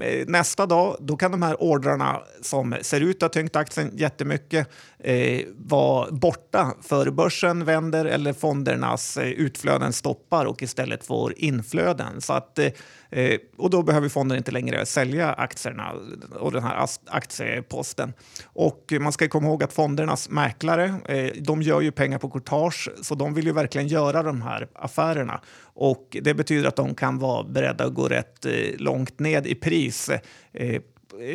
Eh, 0.00 0.26
nästa 0.26 0.66
dag 0.66 0.96
då 1.00 1.16
kan 1.16 1.30
de 1.30 1.42
här 1.42 1.62
ordrarna 1.62 2.20
som 2.42 2.76
ser 2.82 3.00
ut 3.00 3.16
att 3.16 3.22
ha 3.22 3.28
tyngt 3.40 3.56
aktien 3.56 3.90
jättemycket 3.94 4.68
eh, 4.98 5.40
vara 5.56 6.10
borta 6.10 6.74
för 6.82 7.10
börsen 7.10 7.64
vänder 7.64 8.04
eller 8.04 8.32
fondernas 8.32 9.16
eh, 9.16 9.28
utflöden 9.28 9.92
stoppar 9.92 10.46
och 10.46 10.62
istället 10.62 11.06
får 11.06 11.34
inflöden. 11.36 12.20
Så 12.20 12.32
att, 12.32 12.58
eh, 12.58 12.66
eh 13.10 13.38
och 13.56 13.70
då 13.70 13.82
behöver 13.82 14.08
fonden 14.08 14.38
inte 14.38 14.50
längre 14.50 14.86
sälja 14.86 15.32
aktierna 15.32 15.92
och 16.40 16.52
den 16.52 16.62
här 16.62 16.88
aktieposten. 17.06 18.12
Och 18.44 18.92
man 19.00 19.12
ska 19.12 19.28
komma 19.28 19.48
ihåg 19.48 19.62
att 19.62 19.72
fondernas 19.72 20.30
mäklare, 20.30 20.94
eh, 21.04 21.32
de 21.40 21.62
gör 21.62 21.80
ju 21.80 21.92
pengar 21.92 22.18
på 22.18 22.30
courtage, 22.30 22.90
så 23.02 23.14
de 23.14 23.34
vill 23.34 23.46
ju 23.46 23.52
verkligen 23.52 23.88
göra 23.88 24.22
de 24.22 24.42
här 24.42 24.68
affärerna. 24.74 25.40
Och 25.80 26.16
det 26.22 26.34
betyder 26.34 26.68
att 26.68 26.76
de 26.76 26.94
kan 26.94 27.18
vara 27.18 27.44
beredda 27.44 27.84
att 27.84 27.94
gå 27.94 28.08
rätt 28.08 28.46
eh, 28.46 28.52
långt 28.78 29.18
ned 29.18 29.46
i 29.46 29.54
pris 29.54 30.08
eh, 30.08 30.20
eh 30.52 30.82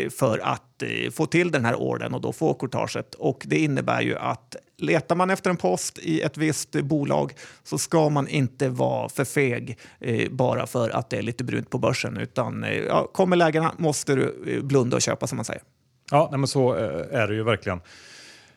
för 0.10 0.40
att 0.44 0.84
eh, 0.84 1.12
få 1.12 1.26
till 1.26 1.52
den 1.52 1.66
här 1.66 1.76
orden 1.76 2.14
och 2.14 2.22
då 2.22 2.34
få 2.34 2.54
courtaget. 2.54 3.16
Och 3.16 3.44
det 3.48 3.60
innebär 3.60 4.02
ju 4.02 4.18
att 4.18 4.56
letar 4.78 5.16
man 5.16 5.30
efter 5.30 5.50
en 5.50 5.58
post 5.58 6.00
i 6.00 6.22
ett 6.22 6.38
visst 6.38 6.72
bolag 6.72 7.34
så 7.64 7.78
ska 7.78 8.10
man 8.10 8.28
inte 8.28 8.70
vara 8.70 9.10
för 9.10 9.26
feg 9.26 9.80
eh, 10.00 10.32
bara 10.32 10.68
för 10.68 10.90
att 10.90 11.10
det 11.10 11.18
är 11.18 11.22
lite 11.22 11.44
brunt 11.44 11.70
på 11.70 11.78
börsen. 11.78 12.18
Utan 12.18 12.64
eh, 12.64 12.80
ja, 12.80 13.08
kommer 13.14 13.36
lägena 13.36 13.74
måste 13.78 14.16
du 14.16 14.44
eh, 14.48 14.64
blunda 14.64 14.96
och 14.96 15.02
köpa 15.02 15.28
som 15.28 15.36
man 15.36 15.46
säger. 15.46 15.62
Ja, 16.12 16.28
nej, 16.32 16.40
men 16.40 16.48
så 16.48 16.76
eh, 16.76 17.22
är 17.22 17.28
det 17.28 17.36
ju 17.36 17.44
verkligen. 17.44 17.82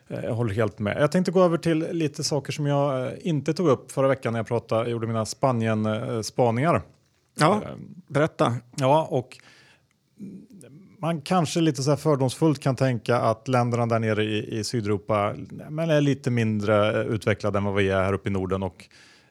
Eh, 0.07 0.23
jag 0.23 0.33
håller 0.33 0.53
helt 0.53 0.79
med. 0.79 0.97
Jag 0.99 1.11
tänkte 1.11 1.31
gå 1.31 1.43
över 1.43 1.57
till 1.57 1.87
lite 1.91 2.23
saker 2.23 2.51
som 2.51 2.65
jag 2.65 3.17
inte 3.17 3.53
tog 3.53 3.67
upp 3.67 3.91
förra 3.91 4.07
veckan 4.07 4.33
när 4.33 4.39
jag 4.39 4.47
pratade, 4.47 4.89
gjorde 4.89 5.07
mina 5.07 5.25
Spanien-spaningar. 5.25 6.81
Ja, 7.39 7.61
berätta. 8.07 8.55
Ja, 8.75 9.07
och 9.11 9.37
man 10.99 11.21
kanske 11.21 11.61
lite 11.61 11.83
så 11.83 11.89
här 11.89 11.97
fördomsfullt 11.97 12.59
kan 12.59 12.75
tänka 12.75 13.17
att 13.17 13.47
länderna 13.47 13.85
där 13.85 13.99
nere 13.99 14.23
i, 14.23 14.59
i 14.59 14.63
Sydeuropa 14.63 15.35
men 15.69 15.89
är 15.89 16.01
lite 16.01 16.31
mindre 16.31 17.03
utvecklade 17.03 17.57
än 17.57 17.63
vad 17.63 17.75
vi 17.75 17.89
är 17.89 18.03
här 18.03 18.13
uppe 18.13 18.29
i 18.29 18.31
Norden 18.31 18.63
och 18.63 18.85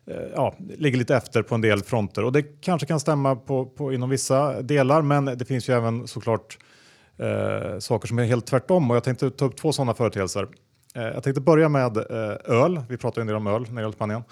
eh, 0.06 0.16
ja, 0.34 0.54
ligger 0.58 0.98
lite 0.98 1.16
efter 1.16 1.42
på 1.42 1.54
en 1.54 1.60
del 1.60 1.82
fronter. 1.82 2.24
Och 2.24 2.32
det 2.32 2.42
kanske 2.42 2.86
kan 2.86 3.00
stämma 3.00 3.36
på, 3.36 3.66
på 3.66 3.92
inom 3.92 4.10
vissa 4.10 4.62
delar, 4.62 5.02
men 5.02 5.24
det 5.24 5.44
finns 5.44 5.68
ju 5.68 5.74
även 5.74 6.06
såklart 6.06 6.58
eh, 7.16 7.78
saker 7.78 8.08
som 8.08 8.18
är 8.18 8.24
helt 8.24 8.46
tvärtom. 8.46 8.90
Och 8.90 8.96
jag 8.96 9.04
tänkte 9.04 9.30
ta 9.30 9.44
upp 9.44 9.56
två 9.56 9.72
sådana 9.72 9.94
företeelser. 9.94 10.48
Eh, 10.96 11.02
jag 11.02 11.22
tänkte 11.22 11.40
börja 11.40 11.68
med 11.68 11.96
eh, 11.96 12.36
öl. 12.44 12.80
Vi 12.88 12.96
pratar 12.96 13.20
en 13.20 13.26
del 13.26 13.36
om 13.36 13.46
öl 13.46 13.62
när 13.62 13.74
det 13.74 13.80
gäller 13.80 13.92
Spanien. 13.92 14.22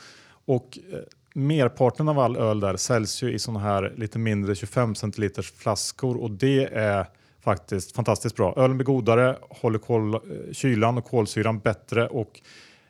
Och 0.45 0.79
eh, 0.93 0.99
merparten 1.35 2.09
av 2.09 2.19
all 2.19 2.37
öl 2.37 2.61
där 2.61 2.77
säljs 2.77 3.23
ju 3.23 3.33
i 3.33 3.39
sådana 3.39 3.61
här 3.61 3.93
lite 3.97 4.19
mindre 4.19 4.55
25 4.55 4.95
centiliters 4.95 5.53
flaskor 5.53 6.17
och 6.17 6.31
det 6.31 6.65
är 6.75 7.07
faktiskt 7.41 7.93
fantastiskt 7.97 8.37
bra. 8.37 8.55
Ölen 8.57 8.77
blir 8.77 8.85
godare, 8.85 9.37
håller 9.41 9.79
kol, 9.79 10.21
kylan 10.53 10.99
och 10.99 11.05
kolsyran 11.05 11.59
bättre 11.59 12.09
och 12.09 12.41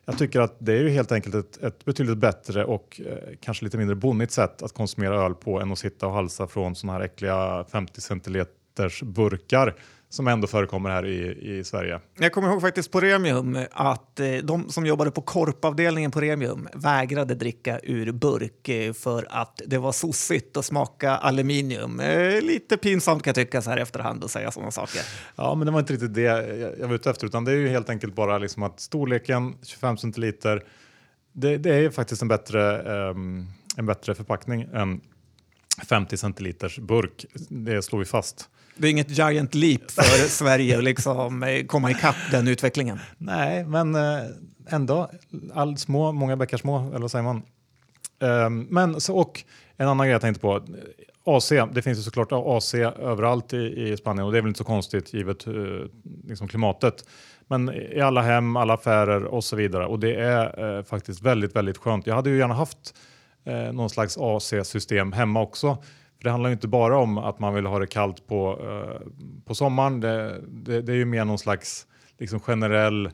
jag 0.05 0.19
tycker 0.19 0.41
att 0.41 0.57
det 0.59 0.73
är 0.73 0.83
ju 0.83 0.89
helt 0.89 1.13
enkelt 1.13 1.35
ett, 1.35 1.63
ett 1.63 1.85
betydligt 1.85 2.19
bättre 2.19 2.65
och 2.65 3.01
eh, 3.07 3.35
kanske 3.41 3.65
lite 3.65 3.79
mindre 3.79 3.97
bonnigt 3.97 4.33
sätt 4.33 4.63
att 4.63 4.73
konsumera 4.73 5.15
öl 5.25 5.35
på 5.35 5.61
än 5.61 5.73
att 5.73 5.79
sitta 5.79 6.07
och 6.07 6.13
halsa 6.13 6.47
från 6.47 6.75
sådana 6.75 6.99
här 6.99 7.05
äckliga 7.05 7.65
50 7.73 8.01
centiliters 8.01 9.03
burkar 9.03 9.75
som 10.15 10.29
ändå 10.29 10.47
förekommer 10.47 10.91
här 10.91 11.07
i, 11.07 11.39
i 11.59 11.65
Sverige. 11.65 12.01
Jag 12.19 12.33
kommer 12.33 12.49
ihåg 12.49 12.61
faktiskt 12.61 12.91
på 12.91 13.01
Remium 13.01 13.59
att 13.71 14.21
eh, 14.21 14.33
de 14.43 14.71
som 14.71 14.87
jobbade 14.87 15.11
på 15.11 15.23
korpavdelningen 15.23 16.11
på 16.11 16.21
Remium 16.21 16.69
vägrade 16.75 17.35
dricka 17.35 17.81
ur 17.83 18.13
burk 18.13 18.69
eh, 18.69 18.93
för 18.93 19.27
att 19.31 19.61
det 19.67 19.79
var 19.79 19.93
sossigt 19.93 20.57
att 20.57 20.65
smaka 20.65 21.11
aluminium. 21.11 22.01
Eh, 22.01 22.41
lite 22.41 22.77
pinsamt 22.77 23.23
kan 23.23 23.31
jag 23.31 23.35
tycka 23.35 23.63
så 23.63 23.71
här 23.71 23.77
efterhand 23.77 24.25
att 24.25 24.31
säga 24.31 24.51
sådana 24.51 24.71
saker. 24.71 25.01
Ja, 25.37 25.55
men 25.55 25.67
det 25.67 25.73
var 25.73 25.81
inte 25.81 25.93
riktigt 25.93 26.15
det 26.15 26.23
jag 26.79 26.89
var 26.89 26.95
ute 26.95 27.11
efter, 27.11 27.27
utan 27.27 27.45
det 27.45 27.53
är 27.53 27.57
ju 27.57 27.69
helt 27.69 27.91
enkelt 27.91 28.15
bara 28.15 28.39
liksom 28.39 28.63
att 28.63 28.81
storleken 28.81 29.55
25 29.63 29.97
centiliter, 29.97 30.63
det, 31.33 31.57
det 31.57 31.75
är 31.75 31.91
faktiskt 31.91 32.23
en 32.23 32.29
bättre, 32.29 32.83
um, 33.11 33.49
en 33.77 33.87
bättre 33.87 34.15
förpackning 34.15 34.69
än 34.73 35.01
50 35.89 36.17
centiliters 36.17 36.79
burk. 36.79 37.27
Det 37.49 37.83
slår 37.83 37.99
vi 37.99 38.05
fast. 38.05 38.51
Det 38.77 38.89
är 38.89 38.91
inget 38.91 39.19
giant 39.19 39.55
leap 39.55 39.91
för 39.91 40.03
Sverige 40.29 40.79
att 40.79 40.85
liksom 40.85 41.43
eh, 41.43 41.65
komma 41.67 41.91
ikapp 41.91 42.17
den 42.31 42.49
utvecklingen. 42.49 42.99
Nej, 43.19 43.65
men 43.65 43.95
eh, 43.95 44.23
ändå. 44.69 45.11
All 45.55 45.77
små, 45.77 46.13
många 46.13 46.37
bäckar 46.37 46.57
små, 46.57 46.89
eller 46.89 46.99
vad 46.99 47.11
säger 47.11 47.23
man? 47.23 47.43
Um, 48.19 48.67
men 48.71 49.01
så, 49.01 49.17
och 49.17 49.45
en 49.77 49.89
annan 49.89 50.07
grej 50.07 50.13
jag 50.13 50.21
tänkte 50.21 50.41
på. 50.41 50.61
AC, 51.27 51.53
det 51.73 51.83
finns 51.83 51.99
ju 51.99 52.03
såklart 52.03 52.29
AC 52.33 52.75
överallt 52.75 53.53
i, 53.53 53.57
i 53.57 53.97
Spanien 53.97 54.27
och 54.27 54.33
det 54.33 54.39
är 54.39 54.43
väl 54.43 54.49
inte 54.49 54.59
så 54.59 54.65
konstigt 54.65 55.15
givet 55.15 55.49
uh, 55.49 55.87
liksom 56.29 56.49
klimatet. 56.49 57.05
Men 57.49 57.75
i 57.75 58.01
alla 58.01 58.23
hem, 58.23 58.57
alla 58.57 58.75
affärer 58.75 59.25
och 59.25 59.45
så 59.45 59.57
vidare 59.57 59.87
och 59.87 59.99
det 59.99 60.15
är 60.15 60.65
uh, 60.77 60.85
faktiskt 60.85 61.23
väldigt, 61.23 61.57
väldigt 61.57 61.79
skönt. 61.79 62.07
Jag 62.07 62.15
hade 62.15 62.31
ju 62.31 62.39
gärna 62.39 62.55
haft 62.55 62.95
uh, 63.49 63.73
någon 63.73 63.91
slags 63.91 64.19
AC-system 64.19 65.13
hemma 65.13 65.43
också 65.43 65.79
det 66.25 66.31
handlar 66.31 66.51
inte 66.51 66.69
bara 66.69 66.99
om 66.99 67.19
att 67.19 67.39
man 67.39 67.55
vill 67.55 67.67
ha 67.67 67.79
det 67.79 67.87
kallt 67.87 68.27
på, 68.27 68.59
uh, 68.63 69.09
på 69.45 69.55
sommaren. 69.55 70.01
Det, 70.01 70.41
det, 70.49 70.83
det, 70.83 70.93
är 70.93 70.97
ju 70.97 71.05
mer 71.05 71.25
någon 71.25 71.39
slags 71.39 71.87
liksom 72.19 72.41
generell 72.41 73.07
eh, 73.07 73.13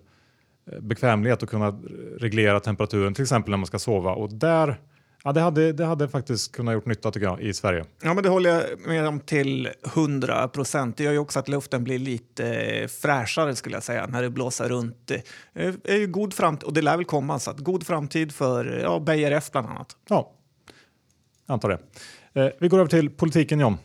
bekvämlighet 0.80 1.42
att 1.42 1.48
kunna 1.48 1.80
reglera 2.18 2.60
temperaturen 2.60 3.14
till 3.14 3.22
exempel 3.22 3.50
när 3.50 3.58
man 3.58 3.66
ska 3.66 3.78
sova. 3.78 4.12
Och 4.12 4.32
där, 4.32 4.80
ja, 5.24 5.32
det, 5.32 5.40
hade, 5.40 5.72
det 5.72 5.84
hade 5.84 6.08
faktiskt 6.08 6.52
kunnat 6.52 6.74
gjort 6.74 6.86
nytta 6.86 7.10
tycker 7.10 7.26
jag 7.26 7.40
i 7.40 7.54
Sverige. 7.54 7.84
Ja, 8.02 8.14
men 8.14 8.22
det 8.22 8.28
håller 8.28 8.50
jag 8.50 8.62
med 8.86 9.06
om 9.06 9.20
till 9.20 9.68
100 9.94 10.48
procent. 10.48 10.96
Det 10.96 11.04
gör 11.04 11.12
ju 11.12 11.18
också 11.18 11.38
att 11.38 11.48
luften 11.48 11.84
blir 11.84 11.98
lite 11.98 12.88
fräschare 13.02 13.56
skulle 13.56 13.76
jag 13.76 13.82
säga 13.82 14.06
när 14.06 14.22
det 14.22 14.30
blåser 14.30 14.68
runt. 14.68 14.96
Det 15.06 15.24
är 15.84 15.96
ju 15.96 16.06
god 16.06 16.34
framtid 16.34 16.64
och 16.64 16.72
det 16.72 16.82
lär 16.82 16.96
väl 16.96 17.06
komma 17.06 17.38
så 17.38 17.50
att 17.50 17.58
god 17.58 17.86
framtid 17.86 18.32
för 18.32 18.80
ja, 18.82 19.00
BRF 19.00 19.50
bland 19.50 19.68
annat. 19.68 19.96
Ja, 20.08 20.32
jag 21.46 21.54
antar 21.54 21.68
det. 21.68 21.78
Eh, 22.34 22.48
vi 22.60 22.68
går 22.68 22.78
över 22.78 22.88
till 22.88 23.10
politiken 23.10 23.60
John. 23.60 23.78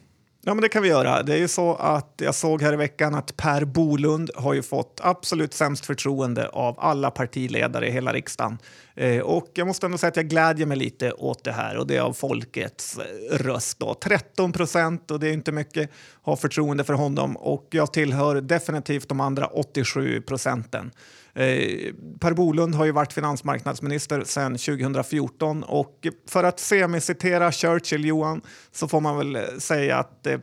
Ja, 0.48 0.54
men 0.54 0.62
det 0.62 0.70
kan 0.70 0.84
vi 0.84 0.90
göra. 0.90 1.24
Det 1.24 1.34
är 1.34 1.38
ju 1.38 1.48
så 1.48 1.76
att 1.76 2.14
jag 2.18 2.36
såg 2.36 2.62
här 2.62 2.74
i 2.74 2.76
veckan 2.76 3.16
att 3.16 3.38
Per 3.38 3.66
Bolund 3.66 4.32
har 4.36 4.54
ju 4.54 4.62
fått 4.62 5.00
absolut 5.04 5.54
sämst 5.54 5.86
förtroende 5.86 6.50
av 6.50 6.80
alla 6.80 7.12
partiledare 7.12 7.88
i 7.88 7.92
hela 7.92 8.14
riksdagen. 8.14 8.58
Eh, 8.96 9.20
och 9.20 9.52
jag 9.54 9.68
måste 9.68 9.86
ändå 9.86 9.98
säga 9.98 10.08
att 10.08 10.16
jag 10.16 10.28
glädjer 10.28 10.66
mig 10.66 10.78
lite 10.78 11.12
åt 11.12 11.44
det 11.44 11.52
här 11.52 11.78
och 11.78 11.88
det 11.88 11.98
är 11.98 12.02
av 12.02 12.14
folkets 12.14 12.98
eh, 12.98 13.38
röst. 13.38 13.80
Då. 13.80 13.94
13 13.94 14.52
procent, 14.52 15.12
och 15.12 15.20
det 15.20 15.30
är 15.30 15.34
inte 15.34 15.52
mycket, 15.52 15.90
har 16.22 16.36
förtroende 16.36 16.84
för 16.84 16.94
honom 16.94 17.38
och 17.38 17.68
jag 17.70 17.94
tillhör 17.94 18.42
definitivt 18.42 19.10
de 19.10 19.20
andra 19.20 19.46
87 19.46 20.22
procenten. 20.22 20.92
Eh, 21.36 21.94
per 22.20 22.34
Bolund 22.34 22.76
har 22.76 22.86
ju 22.86 22.92
varit 22.92 23.14
finansmarknadsminister 23.14 24.24
sedan 24.24 24.58
2014 24.58 25.64
och 25.64 26.08
för 26.28 26.44
att 26.44 26.60
semicitera 26.60 27.52
Churchill, 27.52 28.06
Johan, 28.06 28.42
så 28.72 28.88
får 28.88 29.02
man 29.02 29.18
väl 29.18 29.36
eh, 29.36 29.42
säga 29.60 29.98
att 29.98 30.28
eh, 30.28 30.40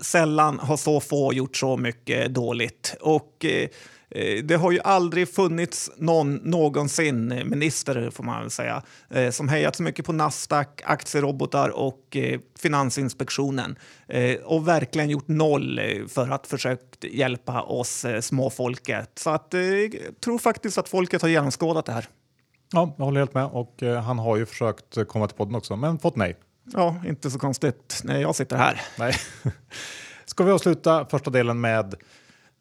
sällan 0.00 0.58
har 0.58 0.76
så 0.76 1.00
få 1.00 1.32
gjort 1.32 1.56
så 1.56 1.76
mycket 1.76 2.34
dåligt. 2.34 2.94
Och 3.00 3.44
Eh, 3.44 3.68
det 4.44 4.56
har 4.56 4.72
ju 4.72 4.80
aldrig 4.80 5.34
funnits 5.34 5.90
någon 5.96 6.34
någonsin 6.34 7.42
minister, 7.44 8.10
får 8.10 8.24
man 8.24 8.40
väl 8.40 8.50
säga, 8.50 8.82
eh, 9.10 9.30
som 9.30 9.48
hejat 9.48 9.76
så 9.76 9.82
mycket 9.82 10.06
på 10.06 10.12
Nasdaq, 10.12 10.82
aktierobotar 10.84 11.68
och 11.68 12.16
eh, 12.16 12.40
Finansinspektionen 12.58 13.78
och 14.44 14.68
verkligen 14.68 15.10
gjort 15.10 15.28
noll 15.28 15.80
för 16.08 16.30
att 16.30 16.46
försöka 16.46 17.08
hjälpa 17.08 17.62
oss 17.62 18.06
småfolket. 18.20 19.10
Så 19.14 19.30
att, 19.30 19.48
jag 19.52 20.20
tror 20.24 20.38
faktiskt 20.38 20.78
att 20.78 20.88
folket 20.88 21.22
har 21.22 21.28
genomskådat 21.28 21.86
det 21.86 21.92
här. 21.92 22.08
Ja, 22.72 22.94
jag 22.98 23.04
håller 23.04 23.20
helt 23.20 23.34
med 23.34 23.44
och 23.44 23.82
han 24.04 24.18
har 24.18 24.36
ju 24.36 24.46
försökt 24.46 25.08
komma 25.08 25.26
till 25.26 25.36
podden 25.36 25.54
också, 25.54 25.76
men 25.76 25.98
fått 25.98 26.16
nej. 26.16 26.36
Ja, 26.72 26.96
inte 27.06 27.30
så 27.30 27.38
konstigt 27.38 28.00
när 28.04 28.20
jag 28.20 28.36
sitter 28.36 28.56
här. 28.56 28.80
Nej. 28.98 29.14
Ska 30.24 30.44
vi 30.44 30.52
avsluta 30.52 31.06
första 31.10 31.30
delen 31.30 31.60
med 31.60 31.94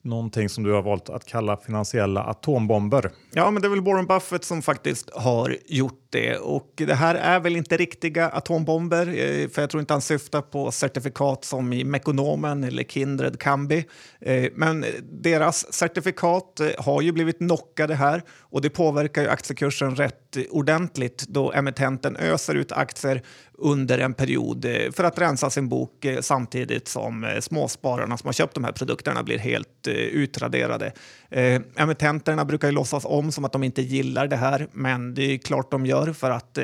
någonting 0.03 0.49
som 0.49 0.63
du 0.63 0.71
har 0.71 0.81
valt 0.81 1.09
att 1.09 1.25
kalla 1.25 1.57
finansiella 1.57 2.23
atombomber. 2.23 3.11
Ja, 3.31 3.51
men 3.51 3.61
det 3.61 3.67
är 3.67 3.69
väl 3.69 3.81
Warren 3.81 4.05
Buffett 4.05 4.43
som 4.43 4.61
faktiskt 4.61 5.09
har 5.13 5.57
gjort 5.67 6.07
det. 6.09 6.37
Och 6.37 6.73
det 6.75 6.93
här 6.93 7.15
är 7.15 7.39
väl 7.39 7.55
inte 7.55 7.77
riktiga 7.77 8.29
atombomber, 8.29 9.07
eh, 9.07 9.49
för 9.49 9.61
jag 9.61 9.69
tror 9.69 9.81
inte 9.81 9.93
han 9.93 10.01
syftar 10.01 10.41
på 10.41 10.71
certifikat 10.71 11.45
som 11.45 11.73
i 11.73 11.83
Mekonomen 11.83 12.63
eller 12.63 12.83
Kindred 12.83 13.39
Kambi. 13.39 13.85
Eh, 14.21 14.45
men 14.55 14.85
deras 15.03 15.73
certifikat 15.73 16.59
eh, 16.59 16.69
har 16.77 17.01
ju 17.01 17.11
blivit 17.11 17.37
knockade 17.37 17.95
här 17.95 18.23
och 18.39 18.61
det 18.61 18.69
påverkar 18.69 19.21
ju 19.21 19.27
aktiekursen 19.27 19.95
rätt 19.95 20.37
ordentligt 20.49 21.25
då 21.27 21.51
emittenten 21.51 22.17
öser 22.17 22.55
ut 22.55 22.71
aktier 22.71 23.21
under 23.61 23.97
en 23.97 24.13
period 24.13 24.65
eh, 24.65 24.91
för 24.91 25.03
att 25.03 25.19
rensa 25.19 25.49
sin 25.49 25.69
bok 25.69 26.05
eh, 26.05 26.21
samtidigt 26.21 26.87
som 26.87 27.23
eh, 27.23 27.39
småspararna 27.39 28.17
som 28.17 28.27
har 28.27 28.33
köpt 28.33 28.53
de 28.53 28.63
här 28.63 28.71
produkterna 28.71 29.23
blir 29.23 29.37
helt 29.37 29.87
utraderade. 29.87 30.93
Emittenterna 31.75 32.45
brukar 32.45 32.67
ju 32.67 32.71
låtsas 32.71 33.05
om 33.05 33.31
som 33.31 33.45
att 33.45 33.51
de 33.51 33.63
inte 33.63 33.81
gillar 33.81 34.27
det 34.27 34.35
här, 34.35 34.67
men 34.71 35.13
det 35.13 35.23
är 35.23 35.37
klart 35.37 35.71
de 35.71 35.85
gör 35.85 36.13
för 36.13 36.31
att 36.31 36.57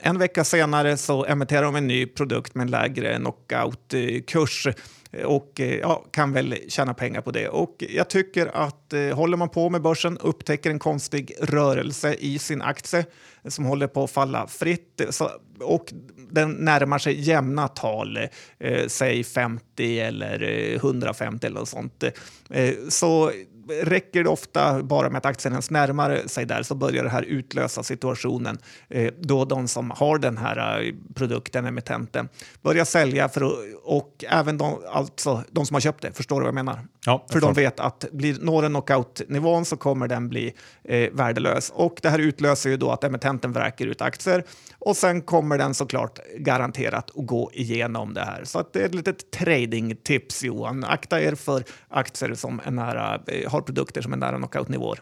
en 0.00 0.18
vecka 0.18 0.44
senare 0.44 0.96
så 0.96 1.24
emitterar 1.24 1.62
de 1.62 1.76
en 1.76 1.86
ny 1.86 2.06
produkt 2.06 2.54
med 2.54 2.64
en 2.64 2.70
lägre 2.70 3.16
knockoutkurs 3.16 4.66
Eh, 5.12 5.24
och 5.24 5.60
eh, 5.60 5.78
ja, 5.78 6.04
kan 6.10 6.32
väl 6.32 6.54
tjäna 6.68 6.94
pengar 6.94 7.20
på 7.20 7.30
det. 7.30 7.48
Och 7.48 7.84
jag 7.88 8.10
tycker 8.10 8.46
att 8.46 8.92
eh, 8.92 9.00
håller 9.00 9.36
man 9.36 9.48
på 9.48 9.70
med 9.70 9.82
börsen, 9.82 10.18
upptäcker 10.18 10.70
en 10.70 10.78
konstig 10.78 11.32
rörelse 11.40 12.14
i 12.14 12.38
sin 12.38 12.62
aktie 12.62 13.04
som 13.48 13.64
håller 13.64 13.86
på 13.86 14.04
att 14.04 14.10
falla 14.10 14.46
fritt 14.46 15.00
så, 15.10 15.30
och 15.60 15.92
den 16.30 16.52
närmar 16.52 16.98
sig 16.98 17.20
jämna 17.20 17.68
tal, 17.68 18.18
eh, 18.58 18.86
säg 18.86 19.24
50 19.24 20.00
eller 20.00 20.42
eh, 20.42 20.76
150 20.76 21.46
eller 21.46 21.60
något 21.60 21.68
sånt, 21.68 22.04
eh, 22.50 22.74
så 22.88 23.32
räcker 23.70 24.24
det 24.24 24.30
ofta 24.30 24.82
bara 24.82 25.10
med 25.10 25.18
att 25.18 25.26
aktien 25.26 25.52
ens 25.52 25.70
närmar 25.70 26.22
sig 26.26 26.46
där 26.46 26.62
så 26.62 26.74
börjar 26.74 27.04
det 27.04 27.10
här 27.10 27.22
utlösa 27.22 27.82
situationen 27.82 28.58
eh, 28.88 29.12
då 29.20 29.44
de 29.44 29.68
som 29.68 29.90
har 29.90 30.18
den 30.18 30.38
här 30.38 30.82
eh, 30.82 30.94
produkten, 31.14 31.66
emittenten, 31.66 32.28
börjar 32.62 32.84
sälja 32.84 33.28
för 33.28 33.40
att, 33.40 33.52
och 33.82 34.24
även 34.28 34.58
de, 34.58 34.82
alltså, 34.92 35.44
de 35.50 35.66
som 35.66 35.74
har 35.74 35.80
köpt 35.80 36.02
det. 36.02 36.12
Förstår 36.12 36.36
du 36.36 36.40
vad 36.40 36.48
jag 36.48 36.64
menar? 36.64 36.80
Ja, 37.06 37.26
för 37.30 37.40
de 37.40 37.54
vet 37.54 37.80
att 37.80 38.04
blir, 38.12 38.36
når 38.40 38.62
den 38.62 38.72
knockout-nivån 38.72 39.64
så 39.64 39.76
kommer 39.76 40.08
den 40.08 40.28
bli 40.28 40.54
eh, 40.84 41.10
värdelös. 41.12 41.72
Och 41.74 41.98
det 42.02 42.08
här 42.08 42.18
utlöser 42.18 42.70
ju 42.70 42.76
då 42.76 42.90
att 42.90 43.04
emittenten 43.04 43.52
vräker 43.52 43.86
ut 43.86 44.02
aktier 44.02 44.44
och 44.78 44.96
sen 44.96 45.22
kommer 45.22 45.58
den 45.58 45.74
såklart 45.74 46.18
garanterat 46.38 47.10
att 47.10 47.26
gå 47.26 47.50
igenom 47.54 48.14
det 48.14 48.24
här. 48.24 48.44
Så 48.44 48.58
att 48.58 48.72
det 48.72 48.80
är 48.80 48.86
ett 48.86 48.94
litet 48.94 49.30
trading-tips 49.30 50.42
Johan. 50.42 50.84
Akta 50.84 51.20
er 51.20 51.34
för 51.34 51.64
aktier 51.88 52.34
som 52.34 52.60
är 52.64 52.70
nära, 52.70 53.20
eh, 53.26 53.50
har 53.50 53.60
produkter 53.60 54.02
som 54.02 54.12
är 54.12 54.16
nära 54.16 54.36
knockout-nivåer. 54.36 55.00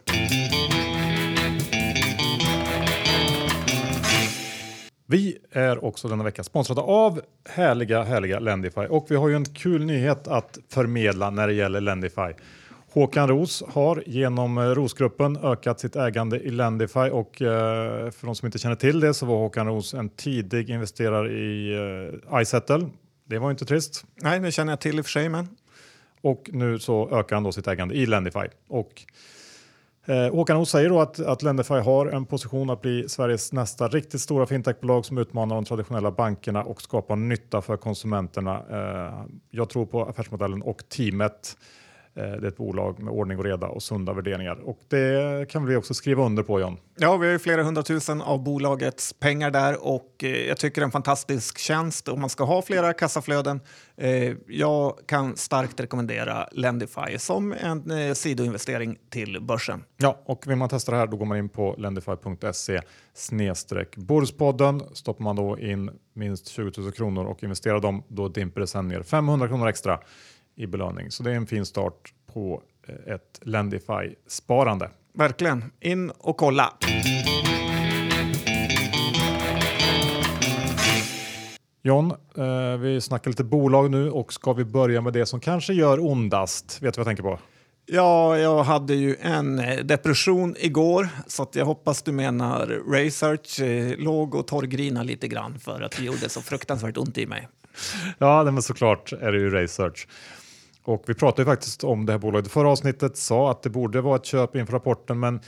Vi 5.11 5.37
är 5.51 5.85
också 5.85 6.07
denna 6.07 6.23
vecka 6.23 6.43
sponsrade 6.43 6.81
av 6.81 7.21
härliga, 7.49 8.03
härliga 8.03 8.39
Lendify 8.39 8.81
och 8.81 9.05
vi 9.09 9.15
har 9.15 9.29
ju 9.29 9.35
en 9.35 9.45
kul 9.45 9.85
nyhet 9.85 10.27
att 10.27 10.57
förmedla 10.69 11.29
när 11.29 11.47
det 11.47 11.53
gäller 11.53 11.81
Lendify. 11.81 12.33
Håkan 12.91 13.27
Ros 13.27 13.63
har 13.67 14.03
genom 14.05 14.57
eh, 14.57 14.61
Rosgruppen 14.61 15.37
ökat 15.37 15.79
sitt 15.79 15.95
ägande 15.95 16.39
i 16.39 16.51
Lendify 16.51 16.99
och 16.99 17.41
eh, 17.41 18.11
för 18.11 18.25
de 18.25 18.35
som 18.35 18.45
inte 18.45 18.59
känner 18.59 18.75
till 18.75 18.99
det 18.99 19.13
så 19.13 19.25
var 19.25 19.35
Håkan 19.35 19.67
Ros 19.67 19.93
en 19.93 20.09
tidig 20.09 20.69
investerare 20.69 21.31
i 21.31 21.73
eh, 22.31 22.41
iSettle. 22.41 22.89
Det 23.25 23.39
var 23.39 23.51
inte 23.51 23.65
trist. 23.65 24.05
Nej, 24.15 24.39
det 24.39 24.51
känner 24.51 24.71
jag 24.71 24.81
till 24.81 24.97
i 24.99 25.01
och 25.01 25.05
för 25.05 25.11
sig. 25.11 25.29
Men... 25.29 25.47
Och 26.21 26.49
nu 26.53 26.79
så 26.79 27.09
ökar 27.19 27.35
han 27.35 27.43
då 27.43 27.51
sitt 27.51 27.67
ägande 27.67 27.95
i 27.95 28.05
Lendify. 28.05 28.47
Och 28.67 29.05
Eh, 30.09 30.31
Håkan 30.31 30.57
Oos 30.57 30.69
säger 30.69 30.89
då 30.89 31.01
att, 31.01 31.19
att 31.19 31.43
Lendify 31.43 31.73
har 31.73 32.05
en 32.07 32.25
position 32.25 32.69
att 32.69 32.81
bli 32.81 33.09
Sveriges 33.09 33.53
nästa 33.53 33.87
riktigt 33.87 34.21
stora 34.21 34.45
fintechbolag 34.45 35.05
som 35.05 35.17
utmanar 35.17 35.55
de 35.55 35.65
traditionella 35.65 36.11
bankerna 36.11 36.63
och 36.63 36.81
skapar 36.81 37.15
nytta 37.15 37.61
för 37.61 37.77
konsumenterna. 37.77 38.61
Eh, 38.69 39.25
jag 39.51 39.69
tror 39.69 39.85
på 39.85 40.05
affärsmodellen 40.05 40.61
och 40.61 40.89
teamet 40.89 41.57
det 42.19 42.45
är 42.45 42.47
ett 42.47 42.57
bolag 42.57 42.99
med 42.99 43.13
ordning 43.13 43.37
och 43.37 43.43
reda 43.43 43.67
och 43.67 43.83
sunda 43.83 44.13
värderingar 44.13 44.55
och 44.55 44.79
det 44.87 45.49
kan 45.49 45.65
vi 45.65 45.75
också 45.75 45.93
skriva 45.93 46.25
under 46.25 46.43
på 46.43 46.59
John. 46.59 46.77
Ja, 46.97 47.17
vi 47.17 47.25
har 47.25 47.33
ju 47.33 47.39
flera 47.39 47.63
hundratusen 47.63 48.21
av 48.21 48.43
bolagets 48.43 49.13
pengar 49.13 49.51
där 49.51 49.87
och 49.87 50.23
jag 50.47 50.57
tycker 50.57 50.81
det 50.81 50.83
är 50.83 50.85
en 50.85 50.91
fantastisk 50.91 51.57
tjänst 51.57 52.07
om 52.07 52.21
man 52.21 52.29
ska 52.29 52.43
ha 52.43 52.61
flera 52.61 52.93
kassaflöden. 52.93 53.59
jag 54.47 54.97
kan 55.05 55.37
starkt 55.37 55.79
rekommendera 55.79 56.47
Lendify 56.51 57.17
som 57.17 57.53
en 57.53 58.15
sidoinvestering 58.15 58.97
till 59.09 59.41
börsen. 59.41 59.83
Ja, 59.97 60.21
och 60.25 60.47
vill 60.47 60.55
man 60.55 60.69
testa 60.69 60.91
det 60.91 60.97
här 60.97 61.07
då 61.07 61.17
går 61.17 61.25
man 61.25 61.37
in 61.37 61.49
på 61.49 61.75
lendify.se 61.77 62.81
snedstreck 63.13 63.95
Börspodden. 63.95 64.81
Stoppar 64.93 65.23
man 65.23 65.35
då 65.35 65.59
in 65.59 65.91
minst 66.13 66.47
20 66.47 66.81
000 66.81 66.91
kronor 66.91 67.25
och 67.25 67.43
investerar 67.43 67.79
dem, 67.79 68.03
då 68.07 68.27
dimper 68.27 68.61
det 68.61 68.67
sen 68.67 68.87
ner 68.87 69.03
500 69.03 69.47
kronor 69.47 69.67
extra 69.67 69.99
i 70.59 70.67
belöning. 70.67 71.11
Så 71.11 71.23
det 71.23 71.31
är 71.31 71.35
en 71.35 71.47
fin 71.47 71.65
start 71.65 72.13
på 72.33 72.61
eh, 72.87 73.13
ett 73.13 73.39
Lendify-sparande. 73.41 74.89
Verkligen. 75.13 75.63
In 75.79 76.09
och 76.09 76.37
kolla! 76.37 76.73
John, 81.81 82.13
eh, 82.37 82.77
vi 82.79 83.01
snackar 83.01 83.31
lite 83.31 83.43
bolag 83.43 83.91
nu 83.91 84.11
och 84.11 84.33
ska 84.33 84.53
vi 84.53 84.65
börja 84.65 85.01
med 85.01 85.13
det 85.13 85.25
som 85.25 85.39
kanske 85.39 85.73
gör 85.73 85.99
ondast? 85.99 86.81
Vet 86.81 86.93
du 86.93 86.97
vad 86.97 87.07
jag 87.07 87.17
tänker 87.17 87.23
på? 87.23 87.39
Ja, 87.85 88.37
jag 88.37 88.63
hade 88.63 88.93
ju 88.93 89.15
en 89.21 89.59
eh, 89.59 89.77
depression 89.77 90.55
igår 90.59 91.09
så 91.27 91.47
jag 91.53 91.65
hoppas 91.65 92.01
du 92.01 92.11
menar 92.11 92.91
research. 92.91 93.61
Eh, 93.61 93.97
låg 93.97 94.35
och 94.35 94.47
torrgrina 94.47 95.03
lite 95.03 95.27
grann 95.27 95.59
för 95.59 95.81
att 95.81 95.91
det 95.91 96.03
gjorde 96.03 96.29
så 96.29 96.41
fruktansvärt 96.41 96.97
ont 96.97 97.17
i 97.17 97.25
mig. 97.25 97.47
Ja, 98.17 98.43
men 98.43 98.61
såklart 98.61 99.13
är 99.13 99.31
det 99.31 99.37
ju 99.37 99.49
research. 99.49 100.07
Och 100.83 101.03
vi 101.07 101.13
pratade 101.13 101.41
ju 101.41 101.45
faktiskt 101.45 101.83
om 101.83 102.05
det 102.05 102.11
här 102.11 102.19
bolaget 102.19 102.47
i 102.47 102.49
förra 102.49 102.69
avsnittet, 102.69 103.17
sa 103.17 103.51
att 103.51 103.63
det 103.63 103.69
borde 103.69 104.01
vara 104.01 104.15
ett 104.15 104.25
köp 104.25 104.55
inför 104.55 104.73
rapporten, 104.73 105.19
men 105.19 105.39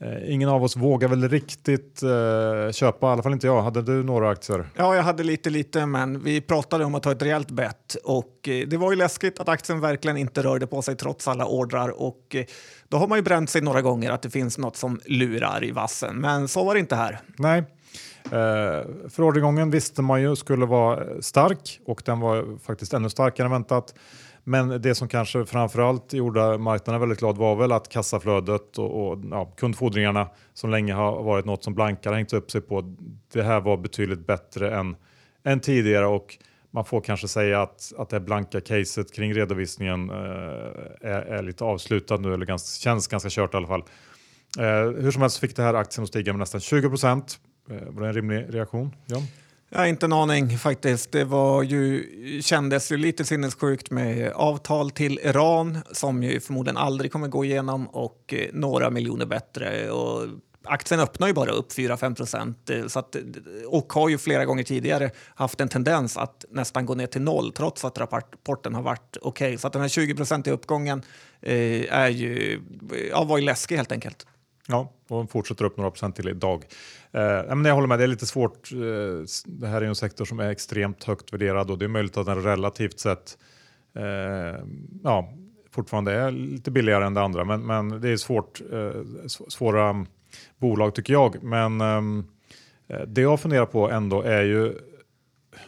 Eh, 0.00 0.34
ingen 0.34 0.48
av 0.48 0.62
oss 0.62 0.76
vågar 0.76 1.08
väl 1.08 1.28
riktigt 1.28 2.02
eh, 2.02 2.72
köpa, 2.72 3.06
i 3.06 3.10
alla 3.10 3.22
fall 3.22 3.32
inte 3.32 3.46
jag. 3.46 3.62
Hade 3.62 3.82
du 3.82 4.02
några 4.04 4.30
aktier? 4.30 4.68
Ja, 4.76 4.96
jag 4.96 5.02
hade 5.02 5.22
lite 5.22 5.50
lite, 5.50 5.86
men 5.86 6.22
vi 6.24 6.40
pratade 6.40 6.84
om 6.84 6.94
att 6.94 7.02
ta 7.02 7.12
ett 7.12 7.22
rejält 7.22 7.50
bett 7.50 7.96
och 8.04 8.48
eh, 8.48 8.68
det 8.68 8.76
var 8.76 8.90
ju 8.90 8.96
läskigt 8.96 9.40
att 9.40 9.48
aktien 9.48 9.80
verkligen 9.80 10.16
inte 10.16 10.42
rörde 10.42 10.66
på 10.66 10.82
sig 10.82 10.96
trots 10.96 11.28
alla 11.28 11.46
ordrar 11.46 11.88
och 11.88 12.34
eh, 12.34 12.44
då 12.88 12.96
har 12.96 13.08
man 13.08 13.18
ju 13.18 13.22
bränt 13.22 13.50
sig 13.50 13.62
några 13.62 13.82
gånger 13.82 14.10
att 14.10 14.22
det 14.22 14.30
finns 14.30 14.58
något 14.58 14.76
som 14.76 15.00
lurar 15.04 15.64
i 15.64 15.70
vassen, 15.70 16.16
men 16.16 16.48
så 16.48 16.64
var 16.64 16.74
det 16.74 16.80
inte 16.80 16.96
här. 16.96 17.20
Nej. 17.36 17.58
Eh, 18.24 18.84
för 19.08 19.20
ordergången 19.20 19.70
visste 19.70 20.02
man 20.02 20.22
ju 20.22 20.36
skulle 20.36 20.66
vara 20.66 21.22
stark 21.22 21.80
och 21.86 22.02
den 22.04 22.20
var 22.20 22.58
faktiskt 22.58 22.94
ännu 22.94 23.10
starkare 23.10 23.46
än 23.46 23.52
väntat. 23.52 23.94
Men 24.48 24.82
det 24.82 24.94
som 24.94 25.08
kanske 25.08 25.46
framförallt 25.46 26.12
gjorde 26.12 26.58
marknaden 26.58 27.00
väldigt 27.00 27.18
glad 27.18 27.36
var 27.36 27.56
väl 27.56 27.72
att 27.72 27.88
kassaflödet 27.88 28.78
och, 28.78 29.08
och 29.08 29.18
ja, 29.30 29.44
kundfordringarna 29.44 30.28
som 30.54 30.70
länge 30.70 30.92
har 30.92 31.22
varit 31.22 31.44
något 31.44 31.64
som 31.64 31.74
blankar 31.74 32.12
hängt 32.12 32.32
upp 32.32 32.50
sig 32.50 32.60
på. 32.60 32.96
Det 33.32 33.42
här 33.42 33.60
var 33.60 33.76
betydligt 33.76 34.26
bättre 34.26 34.76
än, 34.76 34.96
än 35.44 35.60
tidigare 35.60 36.06
och 36.06 36.38
man 36.70 36.84
får 36.84 37.00
kanske 37.00 37.28
säga 37.28 37.62
att, 37.62 37.92
att 37.98 38.08
det 38.08 38.20
blanka 38.20 38.60
caset 38.60 39.14
kring 39.14 39.34
redovisningen 39.34 40.10
eh, 40.10 40.16
är, 41.00 41.22
är, 41.22 41.42
lite 41.42 41.64
avslutat 41.64 42.20
nu 42.20 42.34
eller 42.34 42.46
ganska, 42.46 42.82
känns 42.82 43.06
ganska 43.06 43.28
kört 43.30 43.54
i 43.54 43.56
alla 43.56 43.66
fall. 43.66 43.84
Eh, 44.58 45.02
hur 45.02 45.10
som 45.10 45.22
helst 45.22 45.38
fick 45.38 45.56
det 45.56 45.62
här 45.62 45.74
aktien 45.74 46.02
att 46.02 46.08
stiga 46.08 46.32
med 46.32 46.40
nästan 46.40 46.60
20 46.60 46.88
procent. 46.88 47.38
Eh, 47.70 47.76
var 47.88 48.02
det 48.02 48.08
en 48.08 48.14
rimlig 48.14 48.46
reaktion? 48.48 48.94
John? 49.06 49.22
Jag 49.70 49.78
har 49.78 49.86
inte 49.86 50.06
en 50.06 50.12
aning 50.12 50.58
faktiskt. 50.58 51.12
Det 51.12 51.24
var 51.24 51.62
ju, 51.62 52.04
kändes 52.42 52.92
ju 52.92 52.96
lite 52.96 53.24
sinnessjukt 53.24 53.90
med 53.90 54.32
avtal 54.32 54.90
till 54.90 55.20
Iran 55.22 55.78
som 55.92 56.22
ju 56.22 56.40
förmodligen 56.40 56.76
aldrig 56.76 57.12
kommer 57.12 57.28
gå 57.28 57.44
igenom 57.44 57.88
och 57.88 58.34
eh, 58.34 58.48
några 58.52 58.90
miljoner 58.90 59.26
bättre. 59.26 59.90
Och 59.90 60.26
aktien 60.64 61.00
öppnar 61.00 61.26
ju 61.26 61.32
bara 61.32 61.50
upp 61.50 61.72
4-5 61.72 62.14
procent 62.14 62.70
eh, 62.70 62.78
eh, 62.78 63.66
och 63.66 63.92
har 63.92 64.08
ju 64.08 64.18
flera 64.18 64.44
gånger 64.44 64.62
tidigare 64.62 65.10
haft 65.34 65.60
en 65.60 65.68
tendens 65.68 66.16
att 66.16 66.44
nästan 66.50 66.86
gå 66.86 66.94
ner 66.94 67.06
till 67.06 67.22
noll 67.22 67.52
trots 67.52 67.84
att 67.84 67.98
rapporten 67.98 68.74
har 68.74 68.82
varit 68.82 69.16
okej. 69.22 69.48
Okay. 69.48 69.58
Så 69.58 69.66
att 69.66 69.72
den 69.72 69.82
här 69.82 69.88
20 69.88 70.14
procentiga 70.14 70.54
uppgången 70.54 71.02
eh, 71.40 71.94
är 71.94 72.08
ju, 72.08 72.60
ja, 73.10 73.24
var 73.24 73.38
ju 73.38 73.44
läskig 73.44 73.76
helt 73.76 73.92
enkelt. 73.92 74.26
Ja, 74.70 74.92
och 75.08 75.30
fortsätter 75.30 75.64
upp 75.64 75.76
några 75.76 75.90
procent 75.90 76.16
till 76.16 76.28
idag. 76.28 76.64
Eh, 77.12 77.54
men 77.56 77.64
jag 77.64 77.74
håller 77.74 77.88
med, 77.88 77.98
det 77.98 78.04
är 78.04 78.08
lite 78.08 78.26
svårt. 78.26 78.72
Eh, 78.72 78.78
det 79.46 79.66
här 79.66 79.82
är 79.82 79.86
en 79.86 79.94
sektor 79.94 80.24
som 80.24 80.40
är 80.40 80.50
extremt 80.50 81.04
högt 81.04 81.32
värderad 81.32 81.70
och 81.70 81.78
det 81.78 81.84
är 81.84 81.88
möjligt 81.88 82.16
att 82.16 82.26
den 82.26 82.42
relativt 82.42 82.98
sett 82.98 83.38
eh, 83.96 84.64
ja, 85.02 85.32
fortfarande 85.70 86.12
är 86.12 86.30
lite 86.30 86.70
billigare 86.70 87.04
än 87.04 87.14
det 87.14 87.22
andra. 87.22 87.44
Men, 87.44 87.66
men 87.66 88.00
det 88.00 88.08
är 88.08 88.16
svårt, 88.16 88.60
eh, 88.72 89.02
svåra 89.26 90.06
bolag 90.58 90.94
tycker 90.94 91.12
jag. 91.12 91.42
Men 91.42 91.80
ehm, 91.80 92.24
eh, 92.88 93.00
det 93.00 93.20
jag 93.20 93.40
funderar 93.40 93.66
på 93.66 93.90
ändå 93.90 94.22
är 94.22 94.42
ju 94.42 94.74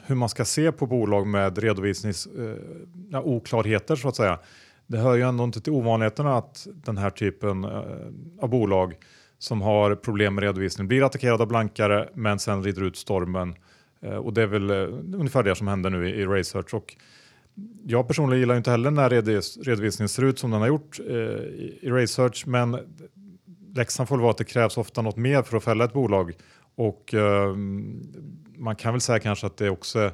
hur 0.06 0.14
man 0.14 0.28
ska 0.28 0.44
se 0.44 0.72
på 0.72 0.86
bolag 0.86 1.26
med 1.26 1.58
redovisnings 1.58 2.26
eh, 2.26 3.20
oklarheter 3.20 3.96
så 3.96 4.08
att 4.08 4.16
säga 4.16 4.38
det 4.90 4.98
hör 4.98 5.14
ju 5.14 5.22
ändå 5.22 5.44
inte 5.44 5.60
till 5.60 5.72
ovanligheterna 5.72 6.36
att 6.36 6.66
den 6.74 6.98
här 6.98 7.10
typen 7.10 7.64
eh, 7.64 7.80
av 8.40 8.48
bolag 8.48 8.94
som 9.38 9.62
har 9.62 9.94
problem 9.94 10.34
med 10.34 10.42
redovisning 10.42 10.88
blir 10.88 11.02
attackerade 11.02 11.42
av 11.42 11.48
blankare 11.48 12.08
men 12.14 12.38
sen 12.38 12.62
rider 12.62 12.82
ut 12.82 12.96
stormen. 12.96 13.54
Eh, 14.02 14.14
och 14.14 14.32
det 14.34 14.42
är 14.42 14.46
väl 14.46 14.70
eh, 14.70 14.76
ungefär 15.18 15.42
det 15.42 15.54
som 15.54 15.68
händer 15.68 15.90
nu 15.90 16.08
i, 16.08 16.12
i 16.20 16.26
Research. 16.26 16.74
Och 16.74 16.96
jag 17.86 18.08
personligen 18.08 18.40
gillar 18.40 18.56
inte 18.56 18.70
heller 18.70 18.90
när 18.90 19.10
redovisningen 19.64 20.08
ser 20.08 20.24
ut 20.24 20.38
som 20.38 20.50
den 20.50 20.60
har 20.60 20.68
gjort 20.68 21.00
eh, 21.08 21.14
i, 21.14 21.78
i 21.82 21.90
Research 21.90 22.44
men 22.46 22.78
läxan 23.74 24.06
får 24.06 24.18
vara 24.18 24.30
att 24.30 24.38
det 24.38 24.44
krävs 24.44 24.76
ofta 24.76 25.02
något 25.02 25.16
mer 25.16 25.42
för 25.42 25.56
att 25.56 25.64
fälla 25.64 25.84
ett 25.84 25.92
bolag 25.92 26.32
och 26.74 27.14
ehm, 27.14 28.02
man 28.56 28.76
kan 28.76 28.92
väl 28.92 29.00
säga 29.00 29.18
kanske 29.18 29.46
att 29.46 29.56
det 29.56 29.70
också 29.70 30.10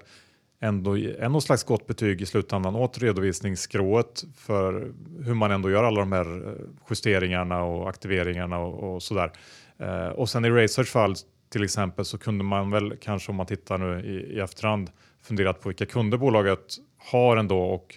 ändå 0.60 0.98
är 0.98 1.28
något 1.28 1.44
slags 1.44 1.64
gott 1.64 1.86
betyg 1.86 2.22
i 2.22 2.26
slutändan 2.26 2.76
åt 2.76 2.98
redovisningsskrået 2.98 4.24
för 4.36 4.92
hur 5.24 5.34
man 5.34 5.50
ändå 5.50 5.70
gör 5.70 5.84
alla 5.84 6.00
de 6.00 6.12
här 6.12 6.48
eh, 6.48 6.54
justeringarna 6.90 7.62
och 7.62 7.88
aktiveringarna 7.88 8.58
och, 8.58 8.94
och 8.94 9.02
sådär. 9.02 9.32
Eh, 9.78 10.08
och 10.08 10.28
sen 10.28 10.44
i 10.44 10.50
Racers 10.50 10.90
fall 10.90 11.14
till 11.48 11.64
exempel 11.64 12.04
så 12.04 12.18
kunde 12.18 12.44
man 12.44 12.70
väl 12.70 12.96
kanske 13.00 13.30
om 13.30 13.36
man 13.36 13.46
tittar 13.46 13.78
nu 13.78 14.00
i, 14.00 14.36
i 14.36 14.40
efterhand 14.40 14.90
funderat 15.22 15.60
på 15.60 15.68
vilka 15.68 15.86
kunder 15.86 16.18
bolaget 16.18 16.76
har 17.10 17.36
ändå 17.36 17.60
och 17.60 17.94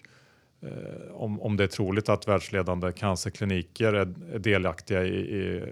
eh, 0.62 1.12
om, 1.12 1.42
om 1.42 1.58
det 1.58 1.64
är 1.64 1.68
troligt 1.68 2.10
att 2.10 2.28
världsledande 2.28 2.92
cancerkliniker 2.92 3.94
är, 3.94 4.14
är 4.34 4.40
delaktiga 4.40 5.04
i, 5.04 5.18
i, 5.18 5.64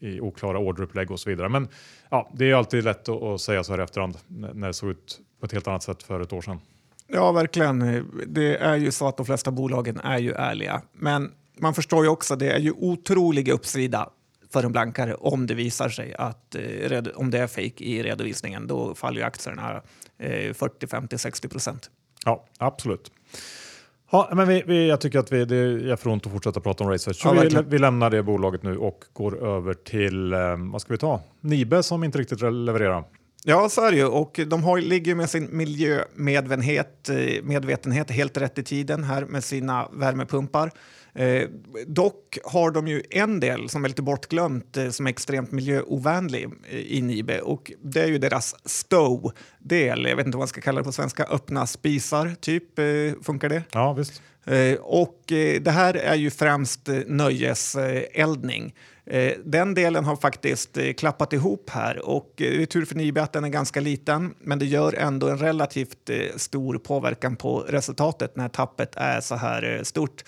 i 0.00 0.20
oklara 0.20 0.58
orderupplägg 0.58 1.10
och 1.10 1.20
så 1.20 1.30
vidare. 1.30 1.48
Men 1.48 1.68
ja, 2.10 2.30
det 2.34 2.50
är 2.50 2.54
alltid 2.54 2.84
lätt 2.84 3.08
att, 3.08 3.22
att 3.22 3.40
säga 3.40 3.64
så 3.64 3.72
här 3.72 3.80
i 3.80 3.82
efterhand 3.82 4.16
när 4.28 4.66
det 4.66 4.74
såg 4.74 4.90
ut 4.90 5.20
på 5.42 5.46
ett 5.46 5.52
helt 5.52 5.68
annat 5.68 5.82
sätt 5.82 6.02
för 6.02 6.20
ett 6.20 6.32
år 6.32 6.42
sedan. 6.42 6.60
Ja, 7.06 7.32
verkligen. 7.32 8.06
Det 8.26 8.56
är 8.56 8.76
ju 8.76 8.92
så 8.92 9.08
att 9.08 9.16
de 9.16 9.26
flesta 9.26 9.50
bolagen 9.50 10.00
är 10.00 10.18
ju 10.18 10.32
ärliga. 10.32 10.82
Men 10.92 11.32
man 11.58 11.74
förstår 11.74 12.04
ju 12.04 12.10
också 12.10 12.34
att 12.34 12.40
det 12.40 12.50
är 12.50 12.58
ju 12.58 12.72
otrolig 12.72 13.48
uppsida 13.48 14.08
för 14.52 14.62
en 14.64 14.72
blankare 14.72 15.14
om 15.14 15.46
det 15.46 15.54
visar 15.54 15.88
sig 15.88 16.14
att 16.14 16.54
eh, 16.54 17.02
om 17.14 17.30
det 17.30 17.38
är 17.38 17.46
fake 17.46 17.84
i 17.84 18.02
redovisningen. 18.02 18.66
Då 18.66 18.94
faller 18.94 19.18
ju 19.18 19.26
aktierna 19.26 19.82
eh, 20.18 20.52
40, 20.52 20.86
50, 20.86 21.18
60 21.18 21.48
procent. 21.48 21.90
Ja, 22.24 22.44
absolut. 22.58 23.12
Ja, 24.10 24.30
men 24.32 24.48
vi, 24.48 24.62
vi, 24.66 24.88
jag 24.88 25.00
tycker 25.00 25.18
att 25.18 25.32
vi, 25.32 25.44
det 25.44 25.56
är 25.56 25.96
för 25.96 26.10
ont 26.10 26.26
att 26.26 26.32
fortsätta 26.32 26.60
prata 26.60 26.84
om 26.84 26.90
research. 26.90 27.20
Ja, 27.24 27.32
vi, 27.32 27.62
vi, 27.66 27.78
lämnar 27.78 28.10
det 28.10 28.22
bolaget 28.22 28.62
nu 28.62 28.76
och 28.76 29.04
går 29.12 29.46
över 29.46 29.74
till, 29.74 30.32
eh, 30.32 30.56
vad 30.72 30.80
ska 30.80 30.92
vi 30.92 30.98
ta? 30.98 31.20
Nibe 31.40 31.82
som 31.82 32.04
inte 32.04 32.18
riktigt 32.18 32.40
levererar. 32.40 33.04
Ja, 33.44 33.68
så 33.68 33.84
är 33.84 33.90
det 33.90 33.96
ju. 33.96 34.06
Och 34.06 34.40
de 34.46 34.62
har, 34.62 34.80
ligger 34.80 35.14
med 35.14 35.30
sin 35.30 35.56
miljömedvetenhet 35.56 37.08
eh, 37.08 37.42
medvetenhet 37.42 38.10
helt 38.10 38.36
rätt 38.36 38.58
i 38.58 38.62
tiden 38.62 39.04
här 39.04 39.24
med 39.24 39.44
sina 39.44 39.88
värmepumpar. 39.92 40.70
Eh, 41.14 41.48
dock 41.86 42.38
har 42.44 42.70
de 42.70 42.88
ju 42.88 43.02
en 43.10 43.40
del 43.40 43.68
som 43.68 43.84
är 43.84 43.88
lite 43.88 44.02
bortglömt 44.02 44.76
eh, 44.76 44.90
som 44.90 45.06
är 45.06 45.10
extremt 45.10 45.52
miljöovänlig 45.52 46.48
eh, 46.70 46.78
i 46.78 47.02
Nibe 47.02 47.40
och 47.40 47.72
det 47.82 48.02
är 48.02 48.06
ju 48.06 48.18
deras 48.18 48.54
stow-del. 48.64 50.06
Jag 50.06 50.16
vet 50.16 50.26
inte 50.26 50.36
vad 50.36 50.42
man 50.42 50.48
ska 50.48 50.60
kalla 50.60 50.80
det 50.80 50.84
på 50.84 50.92
svenska. 50.92 51.24
Öppna 51.24 51.66
spisar, 51.66 52.34
typ. 52.40 52.78
Eh, 52.78 52.84
funkar 53.22 53.48
det? 53.48 53.62
Ja, 53.72 53.92
visst. 53.92 54.22
Eh, 54.44 54.74
och 54.74 55.22
det 55.60 55.70
här 55.70 55.94
är 55.94 56.14
ju 56.14 56.30
främst 56.30 56.88
nöjeseldning. 57.06 58.74
Eh, 59.12 59.32
den 59.44 59.74
delen 59.74 60.04
har 60.04 60.16
faktiskt 60.16 60.76
eh, 60.76 60.92
klappat 60.92 61.32
ihop 61.32 61.70
här 61.70 62.06
och 62.08 62.26
eh, 62.36 62.50
det 62.50 62.62
är 62.62 62.66
tur 62.66 62.84
för 62.84 62.94
Nibe 62.94 63.22
att 63.22 63.32
den 63.32 63.44
är 63.44 63.48
ganska 63.48 63.80
liten 63.80 64.34
men 64.38 64.58
det 64.58 64.66
gör 64.66 64.94
ändå 64.94 65.28
en 65.28 65.38
relativt 65.38 66.10
stor 66.36 66.78
påverkan 66.78 67.36
på 67.36 67.60
resultatet 67.60 68.36
när 68.36 68.48
tappet 68.48 68.96
är 68.96 69.20
så 69.20 69.34
här 69.34 69.80
stort. 69.82 70.24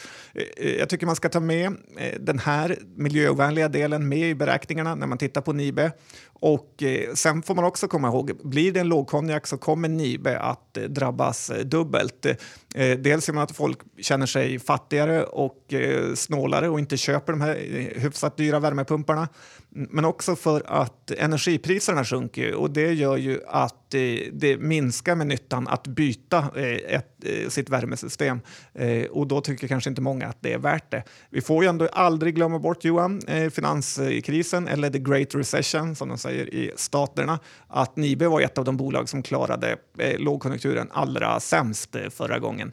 Jag 0.79 0.89
tycker 0.89 1.07
man 1.07 1.17
ska 1.17 1.29
ta 1.29 1.41
med 1.41 1.77
den 2.21 2.39
här 2.39 2.79
miljöovänliga 2.97 3.69
delen 3.69 4.09
med 4.09 4.31
i 4.31 4.35
beräkningarna 4.35 4.95
när 4.95 5.07
man 5.07 5.19
tittar 5.19 5.41
på 5.41 5.53
Nibe 5.53 5.93
och 6.41 6.83
eh, 6.83 7.15
sen 7.15 7.43
får 7.43 7.55
man 7.55 7.65
också 7.65 7.89
komma 7.89 8.09
ihåg, 8.09 8.33
blir 8.45 8.73
det 8.73 8.81
en 8.81 8.89
lågkonjak 8.89 9.47
så 9.47 9.59
kommer 9.59 9.89
Nibe 9.89 10.39
att 10.39 10.77
eh, 10.77 10.83
drabbas 10.83 11.51
eh, 11.51 11.65
dubbelt. 11.65 12.27
Eh, 12.75 12.99
dels 12.99 13.29
genom 13.29 13.43
att 13.43 13.57
folk 13.57 13.79
känner 14.01 14.27
sig 14.27 14.59
fattigare 14.59 15.25
och 15.25 15.75
eh, 15.75 16.15
snålare 16.15 16.69
och 16.69 16.79
inte 16.79 16.97
köper 16.97 17.33
de 17.33 17.41
här 17.41 17.57
eh, 17.57 18.03
hyfsat 18.03 18.37
dyra 18.37 18.59
värmepumparna. 18.59 19.29
Men 19.69 20.05
också 20.05 20.37
för 20.37 20.63
att 20.67 21.11
energipriserna 21.11 22.05
sjunker 22.05 22.55
och 22.55 22.71
det 22.71 22.93
gör 22.93 23.17
ju 23.17 23.41
att 23.49 23.91
det 24.33 24.61
minskar 24.61 25.15
med 25.15 25.27
nyttan 25.27 25.69
att 25.69 25.87
byta 25.87 26.49
ett, 26.89 27.14
Eh, 27.25 27.49
sitt 27.49 27.71
värmesystem. 27.71 28.41
Eh, 28.75 29.05
och 29.05 29.27
då 29.27 29.41
tycker 29.41 29.69
kanske 29.69 29.91
inte 29.91 30.03
många 30.03 30.27
att 30.27 30.37
det 30.41 30.53
är 30.53 30.59
värt 30.59 30.91
det. 30.91 31.03
Vi 31.31 31.41
får 31.41 31.65
ju 31.65 31.69
ändå 31.69 31.87
aldrig 31.87 32.35
glömma 32.35 32.59
bort, 32.59 32.85
Johan, 32.85 33.21
eh, 33.27 33.51
finanskrisen 33.51 34.69
eller 34.69 34.91
the 34.91 34.99
great 34.99 35.35
recession 35.35 35.97
som 35.97 36.09
de 36.09 36.19
säger 36.19 36.55
i 36.55 36.73
staterna. 36.77 37.39
Att 37.69 37.97
Nibe 37.97 38.29
var 38.29 38.41
ett 38.41 38.59
av 38.59 38.65
de 38.65 38.77
bolag 38.77 39.09
som 39.09 39.23
klarade 39.23 39.77
lågkonjunkturen 40.19 40.89
allra 40.93 41.41
sämst 41.41 41.97
förra 42.11 42.39
gången. 42.39 42.73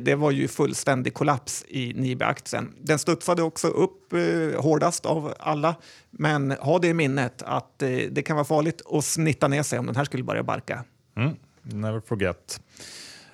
Det 0.00 0.14
var 0.14 0.30
ju 0.30 0.48
fullständig 0.48 1.14
kollaps 1.14 1.64
i 1.68 1.92
Nibe-aktien. 1.92 2.74
Den 2.80 2.98
studsade 2.98 3.42
också 3.42 3.68
upp 3.68 4.12
hårdast 4.56 5.06
av 5.06 5.34
alla 5.38 5.74
men 6.10 6.50
ha 6.50 6.78
det 6.78 6.88
i 6.88 6.94
minnet 6.94 7.42
att 7.42 7.82
eh, 7.82 7.88
det 8.10 8.22
kan 8.22 8.36
vara 8.36 8.44
farligt 8.44 8.82
att 8.90 9.04
snitta 9.04 9.48
ner 9.48 9.62
sig 9.62 9.78
om 9.78 9.86
den 9.86 9.96
här 9.96 10.04
skulle 10.04 10.24
börja 10.24 10.42
barka. 10.42 10.84
Mm. 11.16 11.36
Never 11.62 12.00
forget. 12.00 12.60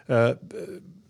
Eh, 0.09 0.31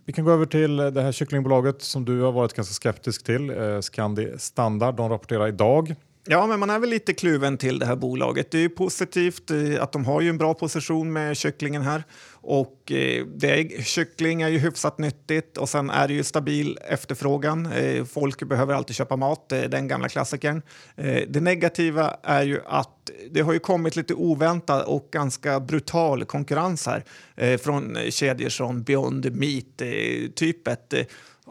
vi 0.04 0.12
kan 0.12 0.24
gå 0.24 0.30
över 0.30 0.46
till 0.46 0.76
det 0.76 1.02
här 1.02 1.12
kycklingbolaget 1.12 1.82
som 1.82 2.04
du 2.04 2.20
har 2.20 2.32
varit 2.32 2.54
ganska 2.54 2.74
skeptisk 2.74 3.24
till, 3.24 3.50
eh, 3.50 3.80
Scandi 3.80 4.38
Standard. 4.38 4.94
De 4.94 5.08
rapporterar 5.08 5.48
idag 5.48 5.94
Ja, 6.30 6.46
men 6.46 6.60
man 6.60 6.70
är 6.70 6.78
väl 6.78 6.90
lite 6.90 7.12
kluven 7.14 7.58
till 7.58 7.78
det 7.78 7.86
här 7.86 7.96
bolaget. 7.96 8.50
Det 8.50 8.64
är 8.64 8.68
positivt 8.68 9.50
eh, 9.50 9.82
att 9.82 9.92
de 9.92 10.04
har 10.04 10.20
ju 10.20 10.28
en 10.28 10.38
bra 10.38 10.54
position 10.54 11.12
med 11.12 11.36
kycklingen 11.36 11.82
här. 11.82 12.04
Och 12.30 12.92
eh, 12.92 13.26
det 13.26 13.60
är, 13.60 13.82
kyckling 13.82 14.42
är 14.42 14.48
ju 14.48 14.58
hyfsat 14.58 14.98
nyttigt 14.98 15.56
och 15.56 15.68
sen 15.68 15.90
är 15.90 16.08
det 16.08 16.14
ju 16.14 16.24
stabil 16.24 16.78
efterfrågan. 16.88 17.66
Eh, 17.66 18.04
folk 18.04 18.42
behöver 18.42 18.74
alltid 18.74 18.96
köpa 18.96 19.16
mat, 19.16 19.48
det 19.48 19.58
är 19.58 19.68
den 19.68 19.88
gamla 19.88 20.08
klassikern. 20.08 20.62
Eh, 20.96 21.22
det 21.28 21.40
negativa 21.40 22.16
är 22.22 22.42
ju 22.42 22.60
att 22.66 23.10
det 23.30 23.40
har 23.40 23.52
ju 23.52 23.58
kommit 23.58 23.96
lite 23.96 24.14
oväntad 24.14 24.82
och 24.82 25.08
ganska 25.10 25.60
brutal 25.60 26.24
konkurrens 26.24 26.86
här 26.86 27.04
eh, 27.36 27.58
från 27.58 27.96
kedjor 28.10 28.48
som 28.48 28.82
Beyond 28.82 29.32
Meat-typet 29.32 30.94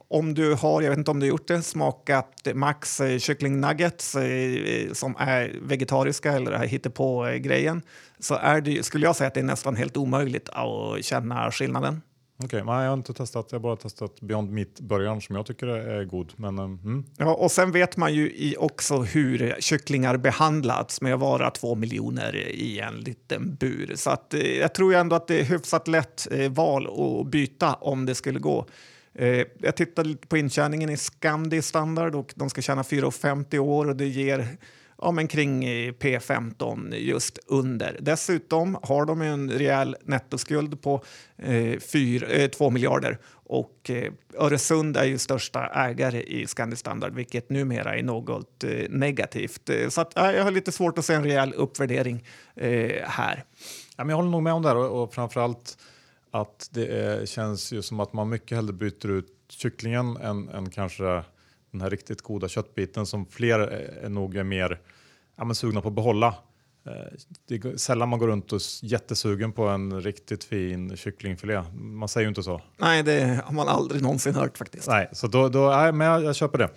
om 0.07 0.33
du 0.33 0.53
har, 0.53 0.81
jag 0.81 0.89
vet 0.89 0.97
inte 0.97 1.11
om 1.11 1.19
du 1.19 1.25
har 1.25 1.29
gjort 1.29 1.47
det, 1.47 1.61
smakat 1.61 2.47
Max 2.53 3.01
eh, 3.01 3.19
kyckling 3.19 3.61
nuggets 3.61 4.15
eh, 4.15 4.93
som 4.93 5.15
är 5.19 5.55
vegetariska 5.61 6.33
eller 6.33 6.51
det 6.51 6.57
här 6.57 6.67
hittepå-grejen 6.67 7.81
så 8.19 8.35
är 8.35 8.61
det, 8.61 8.85
skulle 8.85 9.05
jag 9.05 9.15
säga 9.15 9.27
att 9.27 9.33
det 9.33 9.39
är 9.39 9.43
nästan 9.43 9.75
helt 9.75 9.97
omöjligt 9.97 10.49
att 10.49 11.05
känna 11.05 11.51
skillnaden. 11.51 12.01
Okej, 12.43 12.63
okay, 12.63 12.83
jag 12.83 12.89
har 12.89 12.93
inte 12.93 13.13
testat. 13.13 13.47
Jag 13.51 13.59
har 13.59 13.63
bara 13.63 13.75
testat 13.75 14.21
Beyond 14.21 14.51
Meat-burgaren 14.51 15.21
som 15.21 15.35
jag 15.35 15.45
tycker 15.45 15.67
är 15.67 16.05
god. 16.05 16.33
Men, 16.35 16.59
mm. 16.59 17.05
ja, 17.17 17.33
och 17.35 17.51
sen 17.51 17.71
vet 17.71 17.97
man 17.97 18.13
ju 18.13 18.55
också 18.57 18.97
hur 18.97 19.55
kycklingar 19.59 20.17
behandlats 20.17 21.01
med 21.01 21.13
att 21.13 21.19
vara 21.19 21.51
två 21.51 21.75
miljoner 21.75 22.35
i 22.35 22.79
en 22.79 22.95
liten 22.99 23.55
bur. 23.55 23.93
Så 23.95 24.09
att, 24.09 24.33
eh, 24.33 24.57
jag 24.57 24.73
tror 24.73 24.95
ändå 24.95 25.15
att 25.15 25.27
det 25.27 25.39
är 25.39 25.43
hyfsat 25.43 25.87
lätt 25.87 26.27
val 26.49 26.87
att 26.87 27.27
byta 27.27 27.73
om 27.73 28.05
det 28.05 28.15
skulle 28.15 28.39
gå. 28.39 28.65
Eh, 29.17 29.45
jag 29.59 29.75
tittade 29.75 30.09
lite 30.09 30.27
på 30.27 30.37
intjäningen 30.37 30.89
i 30.89 30.97
Scandi 30.97 31.61
standard 31.61 32.15
och 32.15 32.33
de 32.35 32.49
ska 32.49 32.61
tjäna 32.61 32.81
4,50 32.81 33.57
år 33.57 33.87
och 33.87 33.95
det 33.95 34.07
ger 34.07 34.47
ja, 35.01 35.11
men 35.11 35.27
kring 35.27 35.65
eh, 35.65 35.91
P15 35.93 36.95
just 36.95 37.39
under. 37.47 37.97
Dessutom 38.01 38.77
har 38.83 39.05
de 39.05 39.21
en 39.21 39.51
rejäl 39.51 39.95
nettoskuld 40.03 40.81
på 40.81 41.03
eh, 41.37 41.79
4, 41.79 42.27
eh, 42.27 42.49
2 42.49 42.69
miljarder 42.69 43.17
och 43.29 43.89
eh, 43.89 44.11
Öresund 44.33 44.97
är 44.97 45.03
ju 45.03 45.17
största 45.17 45.67
ägare 45.67 46.21
i 46.21 46.47
Scandi 46.47 46.75
Standard 46.75 47.13
vilket 47.13 47.49
numera 47.49 47.97
är 47.97 48.03
något 48.03 48.63
eh, 48.63 48.69
negativt. 48.89 49.69
Eh, 49.69 49.89
så 49.89 50.01
att, 50.01 50.17
eh, 50.17 50.31
jag 50.31 50.43
har 50.43 50.51
lite 50.51 50.71
svårt 50.71 50.97
att 50.97 51.05
se 51.05 51.13
en 51.13 51.23
rejäl 51.23 51.53
uppvärdering 51.53 52.23
här. 53.03 53.43
Ja, 53.97 54.03
men 54.03 54.09
jag 54.09 54.15
håller 54.15 54.29
nog 54.29 54.43
med 54.43 54.53
om 54.53 54.61
det 54.61 54.71
och, 54.71 55.03
och 55.03 55.13
framförallt 55.13 55.77
att 56.41 56.69
det 56.71 56.87
är, 56.87 57.25
känns 57.25 57.71
ju 57.71 57.81
som 57.81 57.99
att 57.99 58.13
man 58.13 58.29
mycket 58.29 58.55
hellre 58.55 58.73
byter 58.73 59.07
ut 59.07 59.33
kycklingen 59.49 60.17
än, 60.17 60.49
än 60.49 60.69
kanske 60.69 61.23
den 61.71 61.81
här 61.81 61.89
riktigt 61.89 62.21
goda 62.21 62.47
köttbiten 62.47 63.05
som 63.05 63.25
fler 63.25 63.59
är 63.59 64.09
nog 64.09 64.35
är 64.35 64.43
mer 64.43 64.79
ja, 65.35 65.45
men 65.45 65.55
sugna 65.55 65.81
på 65.81 65.87
att 65.87 65.93
behålla. 65.93 66.35
Eh, 66.85 66.91
det 67.47 67.55
är 67.55 67.77
sällan 67.77 68.09
man 68.09 68.19
går 68.19 68.27
runt 68.27 68.53
och 68.53 68.61
är 68.61 68.85
jättesugen 68.85 69.51
på 69.51 69.67
en 69.67 70.01
riktigt 70.01 70.43
fin 70.43 70.97
kycklingfilé. 70.97 71.63
Man 71.73 72.09
säger 72.09 72.25
ju 72.25 72.29
inte 72.29 72.43
så. 72.43 72.61
Nej, 72.77 73.03
det 73.03 73.41
har 73.45 73.53
man 73.53 73.67
aldrig 73.67 74.01
någonsin 74.01 74.35
hört 74.35 74.57
faktiskt. 74.57 74.87
Nej, 74.87 75.09
så 75.11 75.27
då, 75.27 75.49
då 75.49 75.69
nej, 75.69 75.91
men 75.91 76.07
jag, 76.07 76.23
jag 76.23 76.35
köper 76.35 76.57
det. 76.57 76.69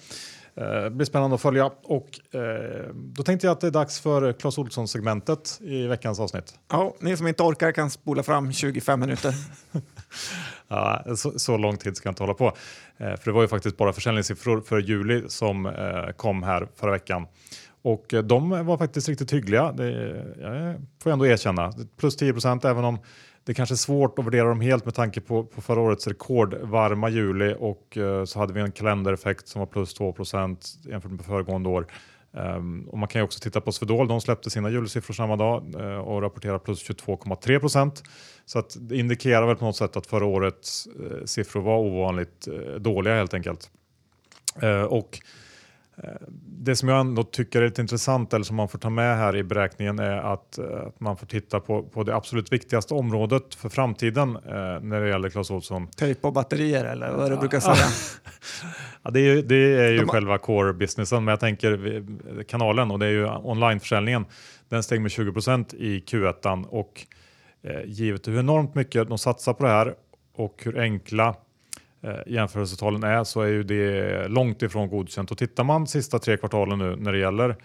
Det 0.55 0.85
eh, 0.85 0.91
blir 0.91 1.07
spännande 1.07 1.35
att 1.35 1.41
följa. 1.41 1.71
Och, 1.83 2.35
eh, 2.35 2.95
då 2.95 3.23
tänkte 3.23 3.47
jag 3.47 3.53
att 3.53 3.61
det 3.61 3.67
är 3.67 3.71
dags 3.71 4.01
för 4.01 4.33
Clas 4.33 4.59
Olsson-segmentet 4.59 5.61
i 5.63 5.87
veckans 5.87 6.21
avsnitt. 6.21 6.55
Ja, 6.71 6.95
ni 7.01 7.17
som 7.17 7.27
inte 7.27 7.43
orkar 7.43 7.73
kan 7.73 7.91
spola 7.91 8.23
fram 8.23 8.53
25 8.53 9.01
minuter. 9.01 9.35
ja, 10.69 11.05
så, 11.17 11.39
så, 11.39 11.57
lång 11.57 11.77
tid 11.77 11.97
ska 11.97 12.07
jag 12.07 12.13
inte 12.13 12.23
hålla 12.23 12.35
på. 12.35 12.47
Eh, 12.97 13.17
för 13.17 13.25
det 13.25 13.33
var 13.33 13.43
ju 13.43 13.49
faktiskt 13.49 13.77
bara 13.77 13.93
försäljningssiffror 13.93 14.61
för 14.61 14.79
juli 14.79 15.23
som 15.29 15.67
eh, 15.67 16.13
kom 16.17 16.43
här 16.43 16.69
förra 16.77 16.91
veckan. 16.91 17.27
Och 17.83 18.15
eh, 18.15 18.23
de 18.23 18.67
var 18.67 18.79
faktiskt 18.79 19.09
riktigt 19.09 19.33
hyggliga, 19.33 19.73
det 19.73 19.91
jag 20.41 20.75
får 21.03 21.11
jag 21.11 21.13
ändå 21.13 21.27
erkänna. 21.27 21.73
Plus 21.97 22.17
10 22.17 22.33
procent 22.33 22.65
även 22.65 22.85
om 22.85 22.99
det 23.51 23.53
är 23.53 23.55
kanske 23.55 23.75
är 23.75 23.77
svårt 23.77 24.19
att 24.19 24.25
värdera 24.25 24.49
dem 24.49 24.61
helt 24.61 24.85
med 24.85 24.95
tanke 24.95 25.21
på, 25.21 25.45
på 25.45 25.61
förra 25.61 25.81
årets 25.81 26.07
rekordvarma 26.07 27.09
juli 27.09 27.55
och 27.59 27.97
uh, 27.97 28.25
så 28.25 28.39
hade 28.39 28.53
vi 28.53 28.61
en 28.61 28.73
kalendereffekt 28.73 29.49
som 29.49 29.59
var 29.59 29.67
plus 29.67 29.95
2 29.95 30.13
procent 30.13 30.67
jämfört 30.85 31.11
med 31.11 31.25
föregående 31.25 31.69
år. 31.69 31.87
Um, 32.33 32.89
och 32.89 32.99
man 32.99 33.09
kan 33.09 33.21
ju 33.21 33.25
också 33.25 33.41
titta 33.41 33.61
på 33.61 33.73
Swedol, 33.73 34.09
de 34.09 34.21
släppte 34.21 34.51
sina 34.51 34.71
julsiffror 34.71 35.15
samma 35.15 35.37
dag 35.37 35.75
uh, 35.81 35.99
och 35.99 36.23
rapporterar 36.23 36.59
plus 36.59 36.91
22,3 36.91 37.59
procent. 37.59 38.03
Så 38.47 38.59
att 38.59 38.77
det 38.81 38.97
indikerar 38.97 39.47
väl 39.47 39.57
på 39.57 39.65
något 39.65 39.77
sätt 39.77 39.97
att 39.97 40.07
förra 40.07 40.25
årets 40.25 40.89
uh, 41.01 41.25
siffror 41.25 41.61
var 41.61 41.79
ovanligt 41.79 42.49
dåliga 42.79 43.15
helt 43.15 43.35
enkelt. 43.35 43.71
och 44.89 45.19
det 46.63 46.77
som 46.77 46.89
jag 46.89 47.01
ändå 47.01 47.23
tycker 47.23 47.63
är 47.63 47.67
lite 47.67 47.81
intressant 47.81 48.35
eller 48.35 48.45
som 48.45 48.57
man 48.57 48.69
får 48.69 48.79
ta 48.79 48.91
med 48.91 49.17
här 49.17 49.37
i 49.37 49.43
beräkningen 49.43 49.99
är 49.99 50.33
att, 50.33 50.59
eh, 50.59 50.87
att 50.87 51.01
man 51.01 51.17
får 51.17 51.27
titta 51.27 51.61
på, 51.61 51.83
på 51.83 52.03
det 52.03 52.15
absolut 52.17 52.53
viktigaste 52.53 52.95
området 52.95 53.55
för 53.55 53.69
framtiden 53.69 54.37
eh, 54.37 54.81
när 54.81 55.01
det 55.01 55.09
gäller 55.09 55.31
Clas 55.31 55.51
Ohlson. 55.51 55.87
Tejp 55.87 56.27
och 56.27 56.33
batterier 56.33 56.85
eller 56.85 57.13
vad 57.13 57.31
du 57.31 57.37
brukar 57.37 57.61
säga? 57.61 57.75
ja, 59.03 59.11
det 59.11 59.21
är 59.21 59.35
ju, 59.35 59.43
det 59.43 59.57
är 59.57 59.91
ju 59.91 59.99
De... 59.99 60.09
själva 60.09 60.39
core 60.39 60.73
businessen, 60.73 61.25
men 61.25 61.33
jag 61.33 61.41
tänker 61.41 62.05
kanalen 62.45 62.91
och 62.91 62.99
det 62.99 63.07
är 63.07 63.11
ju 63.11 63.27
onlineförsäljningen. 63.27 64.25
Den 64.69 64.83
steg 64.83 65.01
med 65.01 65.11
20% 65.11 65.75
i 65.75 66.01
Q1 66.01 66.65
och 66.65 67.07
eh, 67.63 67.81
givet 67.87 68.29
hur 68.29 68.39
enormt 68.39 68.75
mycket 68.75 69.09
de 69.09 69.19
satsar 69.19 69.53
på 69.53 69.65
det 69.65 69.71
här 69.71 69.95
och 70.37 70.63
hur 70.65 70.79
enkla 70.79 71.35
eh, 72.03 72.33
jämförelsetalen 72.33 73.03
är 73.03 73.25
så 73.25 73.41
är 73.41 73.47
ju 73.47 73.63
det 73.63 74.29
långt 74.29 74.63
ifrån 74.63 74.89
godkänt. 74.89 75.31
Och 75.31 75.39
tittar 75.39 75.65
man 75.65 75.87
sista 75.87 76.19
tre 76.19 76.37
kvartalen 76.37 76.79
nu 76.79 76.97
när 76.97 77.13
det 77.13 77.19
gäller 77.19 77.57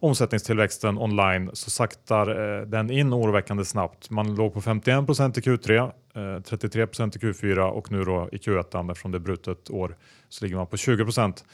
omsättningstillväxten 0.00 0.98
online 0.98 1.50
så 1.52 1.70
saktar 1.70 2.58
eh, 2.58 2.66
den 2.66 2.90
in 2.90 3.12
oroväckande 3.12 3.64
snabbt. 3.64 4.10
Man 4.10 4.34
låg 4.34 4.54
på 4.54 4.60
51 4.60 5.06
procent 5.06 5.38
i 5.38 5.40
Q3, 5.40 5.92
eh, 6.14 6.42
33 6.42 6.86
procent 6.86 7.16
i 7.16 7.18
Q4 7.18 7.58
och 7.58 7.92
nu 7.92 8.04
då 8.04 8.28
i 8.32 8.36
Q1 8.36 8.90
eftersom 8.90 9.10
det 9.10 9.18
är 9.18 9.20
brutet 9.20 9.70
år 9.70 9.96
så 10.28 10.44
ligger 10.44 10.56
man 10.56 10.66
på 10.66 10.76
20 10.76 11.04
procent. 11.04 11.44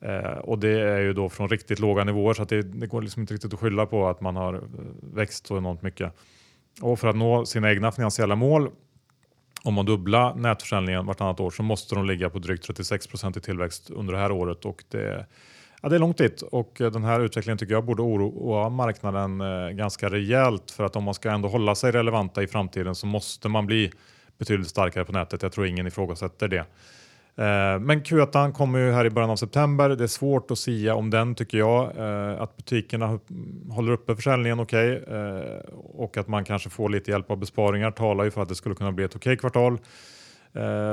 Eh, 0.00 0.38
och 0.38 0.58
det 0.58 0.80
är 0.80 1.00
ju 1.00 1.12
då 1.12 1.28
från 1.28 1.48
riktigt 1.48 1.78
låga 1.78 2.04
nivåer 2.04 2.34
så 2.34 2.44
det, 2.44 2.62
det, 2.62 2.86
går 2.86 3.02
liksom 3.02 3.20
inte 3.20 3.34
riktigt 3.34 3.54
att 3.54 3.60
skylla 3.60 3.86
på 3.86 4.08
att 4.08 4.20
man 4.20 4.36
har 4.36 4.54
eh, 4.54 4.60
växt 5.14 5.46
så 5.46 5.58
enormt 5.58 5.82
mycket. 5.82 6.12
Och 6.80 6.98
för 6.98 7.08
att 7.08 7.16
nå 7.16 7.46
sina 7.46 7.70
egna 7.70 7.92
finansiella 7.92 8.36
mål 8.36 8.70
om 9.64 9.74
man 9.74 9.86
dubblar 9.86 10.34
nätförsäljningen 10.34 11.06
vartannat 11.06 11.40
år 11.40 11.50
så 11.50 11.62
måste 11.62 11.94
de 11.94 12.06
ligga 12.06 12.30
på 12.30 12.38
drygt 12.38 12.64
36 12.64 13.06
procent 13.06 13.36
i 13.36 13.40
tillväxt 13.40 13.90
under 13.90 14.12
det 14.12 14.18
här 14.18 14.32
året. 14.32 14.64
Och 14.64 14.84
det, 14.88 15.26
ja, 15.82 15.88
det 15.88 15.94
är 15.94 16.00
långt 16.00 16.18
dit 16.18 16.42
och 16.42 16.80
eh, 16.80 16.90
den 16.90 17.04
här 17.04 17.20
utvecklingen 17.20 17.58
tycker 17.58 17.74
jag 17.74 17.84
borde 17.84 18.02
oroa 18.02 18.68
marknaden 18.68 19.40
eh, 19.40 19.70
ganska 19.70 20.10
rejält 20.10 20.70
för 20.70 20.84
att 20.84 20.96
om 20.96 21.04
man 21.04 21.14
ska 21.14 21.30
ändå 21.30 21.48
hålla 21.48 21.74
sig 21.74 21.92
relevanta 21.92 22.42
i 22.42 22.46
framtiden 22.46 22.94
så 22.94 23.06
måste 23.06 23.48
man 23.48 23.66
bli 23.66 23.92
betydligt 24.38 24.68
starkare 24.68 25.04
på 25.04 25.12
nätet. 25.12 25.42
Jag 25.42 25.52
tror 25.52 25.66
ingen 25.66 25.86
ifrågasätter 25.86 26.48
det. 26.48 26.64
Eh, 27.36 27.80
men 27.80 28.02
Q1 28.02 28.52
kommer 28.52 28.78
ju 28.78 28.92
här 28.92 29.04
i 29.04 29.10
början 29.10 29.30
av 29.30 29.36
september. 29.36 29.88
Det 29.88 30.04
är 30.04 30.08
svårt 30.08 30.50
att 30.50 30.58
sia 30.58 30.94
om 30.94 31.10
den 31.10 31.34
tycker 31.34 31.58
jag. 31.58 31.96
Eh, 31.96 32.42
att 32.42 32.56
butikerna 32.56 33.18
håller 33.70 33.92
uppe 33.92 34.16
försäljningen 34.16 34.60
okej 34.60 35.02
okay, 35.02 35.58
och 35.74 36.16
att 36.16 36.28
man 36.28 36.44
kanske 36.44 36.70
får 36.70 36.88
lite 36.88 37.10
hjälp 37.10 37.30
av 37.30 37.36
besparingar 37.36 37.90
talar 37.90 38.24
ju 38.24 38.30
för 38.30 38.42
att 38.42 38.48
det 38.48 38.54
skulle 38.54 38.74
kunna 38.74 38.92
bli 38.92 39.04
ett 39.04 39.16
okej 39.16 39.32
okay 39.32 39.36
kvartal. 39.36 39.78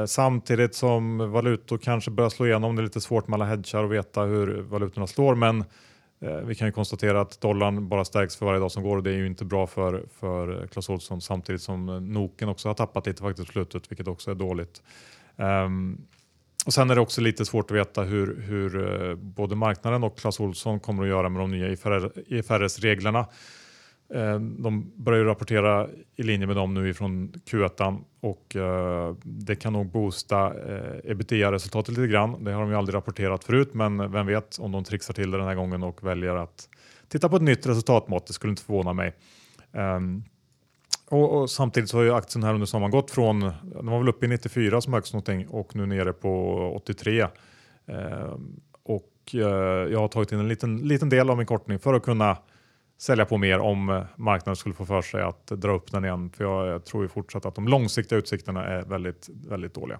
Samtidigt 0.05 0.75
som 0.75 1.31
valutor 1.31 1.77
kanske 1.77 2.11
börjar 2.11 2.29
slå 2.29 2.45
igenom. 2.45 2.75
Det 2.75 2.81
är 2.81 2.83
lite 2.83 3.01
svårt 3.01 3.27
med 3.27 3.37
alla 3.37 3.45
hedgar 3.45 3.83
och 3.83 3.93
veta 3.93 4.21
hur 4.21 4.61
valutorna 4.61 5.07
slår 5.07 5.35
men 5.35 5.63
vi 6.43 6.55
kan 6.55 6.67
ju 6.67 6.71
konstatera 6.71 7.21
att 7.21 7.41
dollarn 7.41 7.89
bara 7.89 8.05
stärks 8.05 8.35
för 8.35 8.45
varje 8.45 8.59
dag 8.59 8.71
som 8.71 8.83
går 8.83 8.97
och 8.97 9.03
det 9.03 9.09
är 9.09 9.15
ju 9.15 9.27
inte 9.27 9.45
bra 9.45 9.67
för, 9.67 10.03
för 10.19 10.67
Clas 10.67 10.89
Ohlson 10.89 11.21
samtidigt 11.21 11.61
som 11.61 12.13
Noken 12.13 12.49
också 12.49 12.69
har 12.69 12.73
tappat 12.73 13.07
lite 13.07 13.21
faktiskt 13.21 13.47
på 13.47 13.51
slutet 13.51 13.91
vilket 13.91 14.07
också 14.07 14.31
är 14.31 14.35
dåligt. 14.35 14.81
Um, 15.35 16.07
och 16.65 16.73
Sen 16.73 16.89
är 16.89 16.95
det 16.95 17.01
också 17.01 17.21
lite 17.21 17.45
svårt 17.45 17.71
att 17.71 17.77
veta 17.77 18.03
hur, 18.03 18.41
hur 18.41 19.01
eh, 19.09 19.15
både 19.15 19.55
marknaden 19.55 20.03
och 20.03 20.17
Clas 20.17 20.39
Ohlson 20.39 20.79
kommer 20.79 21.03
att 21.03 21.09
göra 21.09 21.29
med 21.29 21.41
de 21.41 21.51
nya 21.51 21.67
IFRS-reglerna. 22.27 23.19
Eh, 24.13 24.39
de 24.39 24.91
börjar 24.95 25.25
rapportera 25.25 25.87
i 26.15 26.23
linje 26.23 26.47
med 26.47 26.55
dem 26.55 26.73
nu 26.73 26.89
ifrån 26.89 27.31
Q1 27.31 28.01
och 28.19 28.55
eh, 28.55 29.15
det 29.23 29.55
kan 29.55 29.73
nog 29.73 29.91
boosta 29.91 30.53
ebitda-resultatet 31.03 31.89
lite 31.89 32.07
grann. 32.07 32.43
Det 32.43 32.51
har 32.51 32.61
de 32.61 32.69
ju 32.69 32.75
aldrig 32.75 32.95
rapporterat 32.95 33.43
förut 33.43 33.73
men 33.73 34.11
vem 34.11 34.25
vet 34.25 34.59
om 34.59 34.71
de 34.71 34.83
trixar 34.83 35.13
till 35.13 35.31
det 35.31 35.37
den 35.37 35.47
här 35.47 35.55
gången 35.55 35.83
och 35.83 36.07
väljer 36.07 36.35
att 36.35 36.69
titta 37.07 37.29
på 37.29 37.35
ett 37.35 37.41
nytt 37.41 37.65
resultatmått. 37.65 38.27
Det 38.27 38.33
skulle 38.33 38.51
inte 38.51 38.63
förvåna 38.63 38.93
mig. 38.93 39.15
Ehm, 39.73 40.23
och, 41.11 41.41
och, 41.41 41.49
samtidigt 41.49 41.89
så 41.89 41.97
har 41.97 42.03
ju 42.03 42.13
aktien 42.13 42.43
här 42.43 42.53
under 42.53 42.65
sommaren 42.65 42.91
gått 42.91 43.11
från, 43.11 43.39
den 43.63 43.85
var 43.85 43.99
väl 43.99 44.09
uppe 44.09 44.25
i 44.25 44.29
94 44.29 44.81
som 44.81 44.93
högst 44.93 45.13
någonting 45.13 45.47
och 45.47 45.75
nu 45.75 45.85
nere 45.85 46.13
på 46.13 46.55
83. 46.75 47.21
Eh, 47.21 47.27
och 48.83 49.11
eh, 49.33 49.39
jag 49.91 49.99
har 49.99 50.07
tagit 50.07 50.31
in 50.31 50.39
en 50.39 50.47
liten, 50.47 50.77
liten 50.77 51.09
del 51.09 51.29
av 51.29 51.37
min 51.37 51.45
kortning 51.45 51.79
för 51.79 51.93
att 51.93 52.03
kunna 52.03 52.37
sälja 53.01 53.25
på 53.25 53.37
mer 53.37 53.59
om 53.59 54.05
marknaden 54.15 54.55
skulle 54.55 54.75
få 54.75 54.85
för 54.85 55.01
sig 55.01 55.21
att 55.21 55.47
dra 55.47 55.71
upp 55.75 55.91
den 55.91 56.05
igen. 56.05 56.29
För 56.29 56.43
jag, 56.43 56.67
jag 56.67 56.85
tror 56.85 57.03
ju 57.03 57.09
fortsatt 57.09 57.45
att 57.45 57.55
de 57.55 57.67
långsiktiga 57.67 58.19
utsikterna 58.19 58.65
är 58.65 58.81
väldigt, 58.81 59.29
väldigt 59.47 59.73
dåliga. 59.73 59.99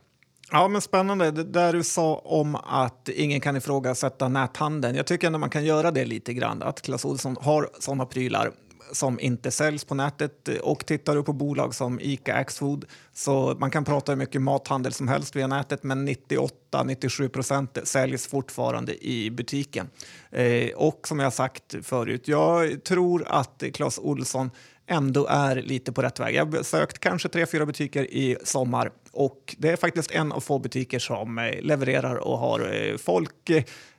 Ja, 0.52 0.68
men 0.68 0.82
spännande. 0.82 1.32
Det 1.32 1.44
där 1.44 1.74
du 1.74 1.84
sa 1.84 2.16
om 2.16 2.56
att 2.56 3.10
ingen 3.10 3.42
kan 3.42 3.56
ifrågasätta 3.56 4.28
näthandeln. 4.28 4.96
Jag 4.96 5.08
tycker 5.08 5.28
ändå 5.28 5.40
man 5.40 5.50
kan 5.50 5.66
göra 5.66 5.92
det 5.92 6.06
lite 6.06 6.34
grann, 6.34 6.62
att 6.62 6.82
Clas 6.82 7.06
Ohlson 7.06 7.38
har 7.42 7.70
sådana 7.80 8.06
prylar 8.06 8.52
som 8.92 9.20
inte 9.20 9.52
säljs 9.52 9.86
på 9.86 9.96
nätet. 9.96 10.48
Och 10.62 10.86
tittar 10.86 11.16
du 11.16 11.24
på 11.24 11.34
bolag 11.34 11.76
som 11.76 12.00
Ica 12.00 12.36
Axfood 12.36 12.86
så 13.14 13.56
man 13.60 13.72
kan 13.72 13.86
prata 13.86 14.12
hur 14.12 14.18
mycket 14.18 14.42
mathandel 14.42 14.94
som 14.94 15.08
helst 15.08 15.36
via 15.36 15.48
nätet 15.48 15.84
men 15.84 16.08
98-97 16.08 17.28
procent 17.28 17.78
säljs 17.84 18.28
fortfarande 18.28 19.06
i 19.08 19.32
butiken. 19.32 19.90
Eh, 20.32 20.70
och 20.76 21.08
som 21.08 21.20
jag 21.20 21.34
sagt 21.34 21.76
förut, 21.82 22.28
jag 22.28 22.84
tror 22.84 23.26
att 23.28 23.64
Clas 23.74 24.00
Olsson 24.00 24.50
ändå 24.88 25.28
är 25.28 25.56
lite 25.56 25.92
på 25.92 26.02
rätt 26.02 26.20
väg. 26.20 26.36
Jag 26.36 26.46
har 26.46 26.52
besökt 26.52 27.00
kanske 27.00 27.30
tre, 27.30 27.46
fyra 27.46 27.66
butiker 27.66 28.04
i 28.04 28.38
sommar 28.44 28.92
och 29.12 29.56
det 29.58 29.70
är 29.70 29.76
faktiskt 29.76 30.12
en 30.12 30.32
av 30.32 30.40
få 30.40 30.60
butiker 30.60 31.00
som 31.00 31.38
eh, 31.38 31.62
levererar 31.62 32.16
och 32.16 32.38
har 32.38 32.74
eh, 32.74 32.98
folk 32.98 33.52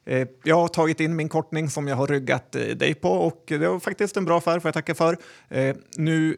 Eh, 0.05 0.29
jag 0.45 0.57
har 0.57 0.69
tagit 0.69 1.01
in 1.01 1.17
min 1.17 1.29
kortning 1.29 1.71
som 1.71 1.89
jag 1.89 1.97
har 1.97 2.07
ryggat 2.07 2.55
eh, 2.55 2.63
dig 2.63 2.95
på 2.95 3.11
och 3.11 3.45
det 3.47 3.69
var 3.69 3.81
faktiskt 3.81 4.17
en 4.17 4.25
bra 4.25 4.39
affär 4.39 4.61
får 4.61 4.69
jag 4.69 4.75
tacka 4.75 4.95
för. 4.95 5.17
Eh, 5.49 5.77
nu 5.97 6.37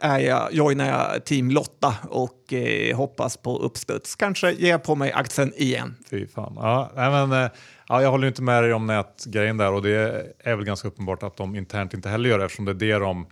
är 0.00 0.18
jag, 0.18 0.52
joinar 0.52 0.86
jag 0.88 1.24
Team 1.24 1.50
Lotta 1.50 1.94
och 2.08 2.54
hoppas 2.94 3.36
på 3.36 3.58
uppstuds. 3.58 4.16
Kanske 4.16 4.52
ger 4.52 4.70
jag 4.70 4.82
på 4.82 4.94
mig 4.94 5.12
aktien 5.12 5.52
igen. 5.56 5.96
Fy 6.10 6.26
fan. 6.26 6.52
Ja, 6.56 7.26
men, 7.26 7.50
ja, 7.88 8.02
jag 8.02 8.10
håller 8.10 8.28
inte 8.28 8.42
med 8.42 8.62
dig 8.62 8.72
om 8.72 8.86
nätgrejen 8.86 9.56
där 9.56 9.72
och 9.72 9.82
det 9.82 10.26
är 10.38 10.56
väl 10.56 10.64
ganska 10.64 10.88
uppenbart 10.88 11.22
att 11.22 11.36
de 11.36 11.56
internt 11.56 11.94
inte 11.94 12.08
heller 12.08 12.30
gör 12.30 12.38
det 12.38 12.44
eftersom 12.44 12.64
det 12.64 12.70
är 12.70 12.74
det 12.74 12.98
de 12.98 13.26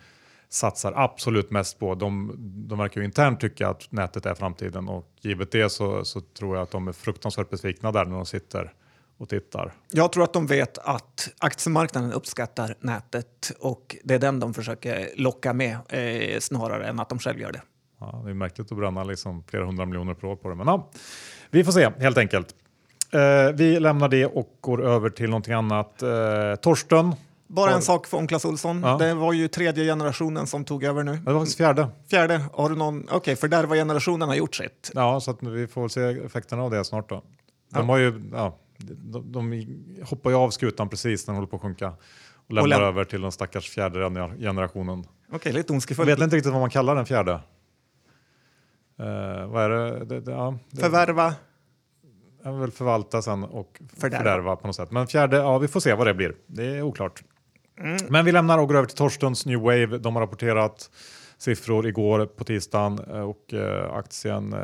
satsar 0.49 0.93
absolut 0.97 1.51
mest 1.51 1.79
på. 1.79 1.95
De, 1.95 2.35
de 2.69 2.79
verkar 2.79 3.01
ju 3.01 3.05
internt 3.05 3.41
tycka 3.41 3.69
att 3.69 3.93
nätet 3.93 4.27
är 4.27 4.35
framtiden 4.35 4.89
och 4.89 5.07
givet 5.21 5.53
det 5.53 5.71
så, 5.71 6.05
så 6.05 6.21
tror 6.21 6.57
jag 6.57 6.63
att 6.63 6.71
de 6.71 6.89
är 6.89 6.93
fruktansvärt 6.93 7.51
besvikna 7.51 7.93
där 7.93 8.05
när 8.05 8.17
de 8.17 8.27
sitter 8.27 8.73
och 9.19 9.29
tittar. 9.29 9.73
Jag 9.91 10.13
tror 10.13 10.25
att 10.25 10.33
de 10.33 10.47
vet 10.47 10.79
att 10.79 11.29
aktiemarknaden 11.39 12.13
uppskattar 12.13 12.75
nätet 12.81 13.53
och 13.61 13.97
det 14.05 14.15
är 14.15 14.19
den 14.19 14.41
de 14.41 14.55
försöker 14.55 15.09
locka 15.17 15.53
med 15.53 15.77
eh, 15.89 16.41
snarare 16.41 16.87
än 16.87 17.01
att 17.01 17.09
de 17.09 17.19
själva 17.19 17.41
gör 17.41 17.53
det. 17.53 17.63
Ja, 18.01 18.23
det 18.25 18.31
är 18.31 18.35
märkligt 18.35 18.73
att 18.73 18.79
bränna 18.79 19.05
liksom 19.05 19.45
flera 19.45 19.65
hundra 19.65 19.87
miljoner 19.87 20.15
per 20.15 20.29
år 20.29 20.37
på 20.37 20.49
det, 20.49 20.55
men 20.55 20.67
ja, 20.67 20.91
vi 21.51 21.65
får 21.65 21.73
se 21.73 21.91
helt 21.99 22.19
enkelt. 22.19 22.55
Eh, 23.11 23.53
vi 23.55 23.81
lämnar 23.81 24.09
det 24.09 24.27
och 24.27 24.59
går 24.61 24.85
över 24.85 25.11
till 25.11 25.31
någonting 25.31 25.55
annat. 25.55 26.03
Eh, 26.03 26.11
Torsten. 26.61 27.15
Bara 27.47 27.71
en 27.71 27.83
sak 27.83 28.07
om 28.13 28.27
Clas 28.27 28.45
Ohlson. 28.45 28.83
Ja. 28.83 28.97
Det 28.99 29.15
var 29.15 29.33
ju 29.33 29.49
tredje 29.49 29.85
generationen 29.85 30.47
som 30.47 30.65
tog 30.65 30.85
över 30.85 31.03
nu. 31.03 31.17
Det 31.17 31.33
var 31.33 31.41
faktiskt 31.41 31.57
fjärde. 31.57 31.89
Fjärde. 32.11 32.45
Har 32.53 32.69
du 32.69 32.77
någon? 32.77 33.03
Okej, 33.05 33.17
okay, 33.17 33.37
för 33.37 33.49
där 33.49 33.65
var 33.65 33.77
generationen 33.77 34.29
har 34.29 34.37
gjort 34.37 34.55
sitt. 34.55 34.91
Ja, 34.95 35.21
så 35.21 35.37
vi 35.41 35.67
får 35.67 35.89
se 35.89 36.01
effekterna 36.01 36.63
av 36.63 36.71
det 36.71 36.85
snart 36.85 37.09
då. 37.09 37.15
De 37.15 37.23
ja. 37.71 37.83
har 37.83 37.99
ju, 37.99 38.31
ja, 38.33 38.59
de, 38.79 39.33
de 39.33 39.67
hoppar 40.05 40.31
ju 40.31 40.37
av 40.37 40.51
skutan 40.51 40.89
precis 40.89 41.27
när 41.27 41.35
den 41.35 41.37
håller 41.37 41.51
på 41.51 41.57
att 41.57 41.63
sjunka 41.63 41.93
och 42.47 42.55
lämnar 42.55 42.81
och 42.81 42.87
över 42.87 43.05
till 43.05 43.23
den 43.23 43.33
stackars 43.33 43.71
fjärde 43.71 44.11
generationen. 44.39 44.99
Okej, 45.01 45.37
okay, 45.37 45.53
lite 45.53 45.73
ondskefullt. 45.73 46.09
Jag 46.09 46.17
vet 46.17 46.25
inte 46.25 46.37
riktigt 46.37 46.53
vad 46.53 46.61
man 46.61 46.71
kallar 46.71 46.95
den 46.95 47.07
fjärde. 47.07 47.33
Uh, 49.01 49.47
vad 49.47 49.65
är 49.65 49.69
det? 49.69 50.05
det, 50.05 50.21
det 50.21 50.33
ja, 50.33 50.59
det 50.71 50.81
Förvärva? 50.81 51.35
Jag 52.43 52.53
vill 52.53 52.71
förvalta 52.71 53.23
sen 53.23 53.45
och 53.45 53.81
fördärva. 53.97 54.25
fördärva 54.25 54.57
på 54.57 54.67
något 54.67 54.77
sätt. 54.77 54.91
Men 54.91 55.07
fjärde, 55.07 55.37
ja 55.37 55.59
vi 55.59 55.69
får 55.69 55.81
se 55.81 55.95
vad 55.95 56.07
det 56.07 56.15
blir. 56.15 56.35
Det 56.47 56.65
är 56.65 56.83
oklart. 56.83 57.23
Mm. 57.81 57.97
Men 58.09 58.25
vi 58.25 58.33
lämnar 58.33 58.59
och 58.59 58.69
går 58.69 58.77
över 58.77 58.87
till 58.87 58.97
Torstens 58.97 59.47
New 59.47 59.61
Wave. 59.61 59.99
De 59.99 60.17
har 60.17 60.23
rapporterat 60.23 60.91
siffror 61.39 61.87
igår 61.87 62.27
på 62.27 62.45
tisdagen 62.45 62.99
eh, 62.99 63.21
och 63.21 63.55
eh, 63.55 63.93
aktien 63.95 64.55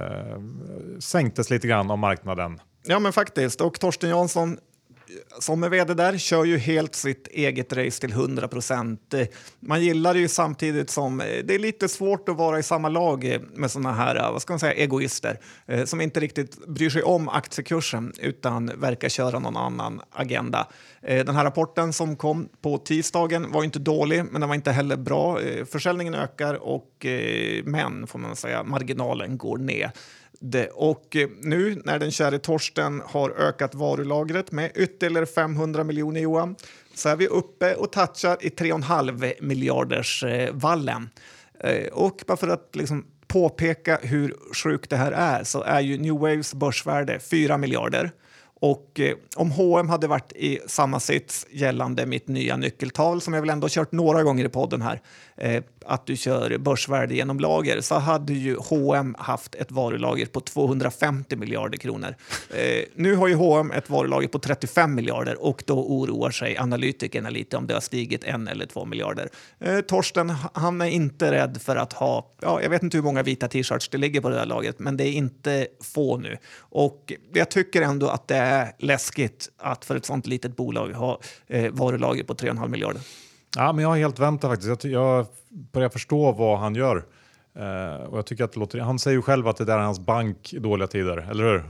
sänktes 0.99 1.51
lite 1.51 1.69
grann 1.69 1.91
av 1.91 1.99
marknaden. 1.99 2.61
Ja, 2.83 2.99
men 2.99 3.13
faktiskt. 3.13 3.61
Och 3.61 3.81
Torsten 3.81 4.11
Jansson 4.11 4.59
som 5.39 5.63
är 5.63 5.69
vd 5.69 5.95
där 5.95 6.19
kör 6.19 6.45
ju 6.45 6.59
helt 6.59 6.95
sitt 6.95 7.27
eget 7.27 7.73
race 7.73 8.01
till 8.01 8.13
100 8.13 8.49
procent. 8.49 9.15
Man 9.61 9.83
gillar 9.83 10.15
det 10.15 10.21
ju 10.21 10.29
samtidigt 10.29 10.91
som 10.91 11.21
eh, 11.21 11.27
det 11.45 11.55
är 11.55 11.59
lite 11.59 11.89
svårt 11.89 12.29
att 12.29 12.37
vara 12.37 12.59
i 12.59 12.63
samma 12.63 12.89
lag 12.89 13.25
eh, 13.25 13.41
med 13.55 13.71
såna 13.71 13.93
här 13.93 14.17
eh, 14.17 14.33
vad 14.33 14.43
ska 14.43 14.53
man 14.53 14.61
säga, 14.61 14.73
egoister 14.73 15.41
som 15.85 16.01
inte 16.01 16.21
riktigt 16.21 16.67
bryr 16.67 16.91
sig 16.91 17.03
om 17.03 17.29
aktiekursen 17.29 18.13
utan 18.19 18.81
verkar 18.81 19.09
köra 19.09 19.39
någon 19.39 19.57
annan 19.57 20.01
agenda. 20.11 20.69
Den 21.03 21.37
här 21.37 21.45
rapporten 21.45 21.93
som 21.93 22.17
kom 22.17 22.49
på 22.63 22.79
tisdagen 22.79 23.53
var 23.53 23.65
inte 23.65 23.79
dålig, 23.79 24.25
men 24.31 24.41
den 24.41 24.49
var 24.49 24.55
inte 24.57 24.73
heller 24.73 24.97
bra. 24.97 25.39
Försäljningen 25.71 26.15
ökar 26.15 26.55
och 26.55 27.07
men 27.65 28.07
får 28.07 28.19
man 28.19 28.37
säga 28.37 28.63
marginalen 28.65 29.39
går 29.39 29.59
ner 29.59 29.93
det. 30.41 30.69
Och 30.69 31.17
eh, 31.17 31.29
nu 31.41 31.83
när 31.85 31.99
den 31.99 32.11
käre 32.11 32.39
Torsten 32.39 33.03
har 33.07 33.31
ökat 33.31 33.75
varulagret 33.75 34.53
med 34.53 34.71
ytterligare 34.75 35.27
500 35.27 35.85
miljoner 35.85 36.21
Johan 36.21 36.57
så 36.95 37.09
är 37.09 37.17
vi 37.17 37.27
uppe 37.27 37.75
och 37.75 37.93
touchar 37.93 38.37
i 38.41 38.49
3,5 38.49 39.35
miljarders 39.41 40.25
eh, 40.25 40.53
vallen. 40.53 41.11
Eh, 41.61 41.87
och 41.93 42.25
bara 42.27 42.37
för 42.37 42.49
att 42.49 42.77
liksom 42.77 43.07
påpeka 43.27 43.99
hur 44.03 44.37
sjukt 44.55 44.91
det 44.91 44.97
här 44.97 45.13
är 45.13 45.45
så 45.45 45.63
är 45.63 45.81
ju 45.81 45.99
New 45.99 46.15
Waves 46.15 46.55
börsvärde 46.55 47.19
4 47.19 47.59
miljarder. 47.59 48.11
Och 48.61 49.01
eh, 49.01 49.17
om 49.37 49.51
H&M 49.51 49.89
hade 49.89 50.07
varit 50.07 50.33
i 50.33 50.61
samma 50.67 51.01
sits 51.01 51.47
gällande 51.51 52.07
mitt 52.07 52.29
nya 52.29 52.57
nyckeltal 52.57 53.21
som 53.21 53.35
jag 53.35 53.41
väl 53.41 53.51
ändå 53.51 53.69
kört 53.71 53.93
några 53.93 54.23
gånger 54.23 54.45
i 54.45 54.49
podden 54.49 54.83
här, 54.83 55.01
eh, 55.37 55.63
att 55.87 56.07
du 56.07 56.17
kör 56.17 56.59
börsvärde 56.59 57.15
genom 57.15 57.41
lager, 57.41 57.81
så 57.81 57.95
hade 57.95 58.33
ju 58.33 58.57
H&M 58.57 59.17
haft 59.19 59.55
ett 59.55 59.73
varulager 59.73 60.27
på 60.27 60.41
250 60.41 61.37
miljarder 61.37 61.79
kronor. 61.79 62.15
Eh, 62.55 62.85
nu 62.95 63.15
har 63.15 63.29
ju 63.29 63.35
H&M 63.35 63.73
ett 63.73 63.91
varulager 63.91 64.29
på 64.29 64.39
35 64.39 64.95
miljarder 64.95 65.43
och 65.43 65.63
då 65.67 65.85
oroar 65.85 66.31
sig 66.31 66.59
analytikerna 66.59 67.31
lite 67.31 67.57
om 67.57 67.67
det 67.67 67.75
har 67.75 67.81
stigit 67.81 68.25
en 68.25 68.49
eller 68.49 68.67
två 68.67 68.85
miljarder. 68.85 69.29
Eh, 69.59 69.81
Torsten, 69.81 70.33
han 70.53 70.81
är 70.81 70.87
inte 70.87 71.33
rädd 71.33 71.63
för 71.63 71.77
att 71.77 71.93
ha, 71.93 72.31
ja, 72.41 72.63
jag 72.63 72.71
vet 72.71 72.83
inte 72.83 72.97
hur 72.97 73.05
många 73.05 73.23
vita 73.23 73.49
t-shirts 73.49 73.89
det 73.89 73.99
ligger 73.99 74.21
på 74.21 74.29
det 74.29 74.37
där 74.37 74.47
lagret, 74.47 74.79
men 74.79 74.97
det 74.97 75.05
är 75.05 75.13
inte 75.13 75.67
få 75.95 76.17
nu. 76.17 76.37
Och 76.59 77.13
jag 77.33 77.51
tycker 77.51 77.83
ändå 77.83 78.09
att 78.09 78.29
det 78.29 78.37
är 78.37 78.73
läskigt 78.79 79.51
att 79.57 79.85
för 79.85 79.97
ett 79.97 80.07
sånt 80.07 80.27
litet 80.27 80.57
bolag 80.57 80.89
ha 80.89 81.21
eh, 81.47 81.71
varulager 81.73 82.25
på 82.25 82.35
3,5 82.35 82.69
miljarder. 82.69 83.03
Ja, 83.57 83.73
men 83.73 83.83
jag 83.83 83.89
har 83.89 83.97
helt 83.97 84.19
vänt 84.19 84.43
faktiskt. 84.43 84.85
Jag, 84.85 84.93
jag 84.93 85.27
börjar 85.51 85.89
förstå 85.89 86.33
vad 86.33 86.59
han 86.59 86.75
gör. 86.75 87.05
Uh, 87.59 88.05
och 88.05 88.19
jag 88.19 88.27
tycker 88.27 88.45
att 88.45 88.57
låter, 88.57 88.79
han 88.79 88.99
säger 88.99 89.17
ju 89.17 89.23
själv 89.23 89.49
att 89.49 89.57
det 89.57 89.65
där 89.65 89.79
är 89.79 89.83
hans 89.83 90.01
bank 90.01 90.53
i 90.53 90.59
dåliga 90.59 90.87
tider, 90.87 91.29
eller 91.31 91.45
hur? 91.45 91.57
Uh, 91.57 91.63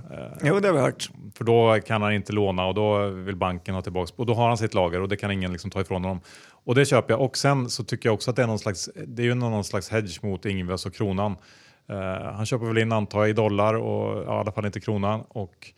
jo, 0.42 0.60
det 0.60 0.68
har 0.68 0.74
vi 0.74 0.80
hört. 0.80 1.10
För 1.34 1.44
då 1.44 1.80
kan 1.86 2.02
han 2.02 2.12
inte 2.12 2.32
låna 2.32 2.66
och 2.66 2.74
då 2.74 3.06
vill 3.08 3.36
banken 3.36 3.74
ha 3.74 3.82
tillbaka 3.82 4.12
och 4.16 4.26
då 4.26 4.34
har 4.34 4.48
han 4.48 4.58
sitt 4.58 4.74
lager 4.74 5.00
och 5.00 5.08
det 5.08 5.16
kan 5.16 5.30
ingen 5.30 5.52
liksom 5.52 5.70
ta 5.70 5.80
ifrån 5.80 6.04
honom. 6.04 6.20
Och 6.64 6.74
det 6.74 6.84
köper 6.84 7.14
jag. 7.14 7.20
Och 7.20 7.36
sen 7.36 7.70
så 7.70 7.84
tycker 7.84 8.08
jag 8.08 8.14
också 8.14 8.30
att 8.30 8.36
det 8.36 8.42
är 8.42 8.46
någon 8.46 8.58
slags, 8.58 8.90
det 9.06 9.22
är 9.22 9.26
ju 9.26 9.34
någon 9.34 9.64
slags 9.64 9.90
hedge 9.90 10.22
mot 10.22 10.46
Ingves 10.46 10.86
och 10.86 10.94
kronan. 10.94 11.36
Uh, 11.90 11.96
han 12.32 12.46
köper 12.46 12.66
väl 12.66 12.78
in 12.78 12.92
antar 12.92 13.20
jag 13.20 13.30
i 13.30 13.32
dollar 13.32 13.74
och 13.74 14.24
ja, 14.26 14.36
i 14.36 14.40
alla 14.40 14.52
fall 14.52 14.66
inte 14.66 14.80
kronan. 14.80 15.20
Och 15.28 15.72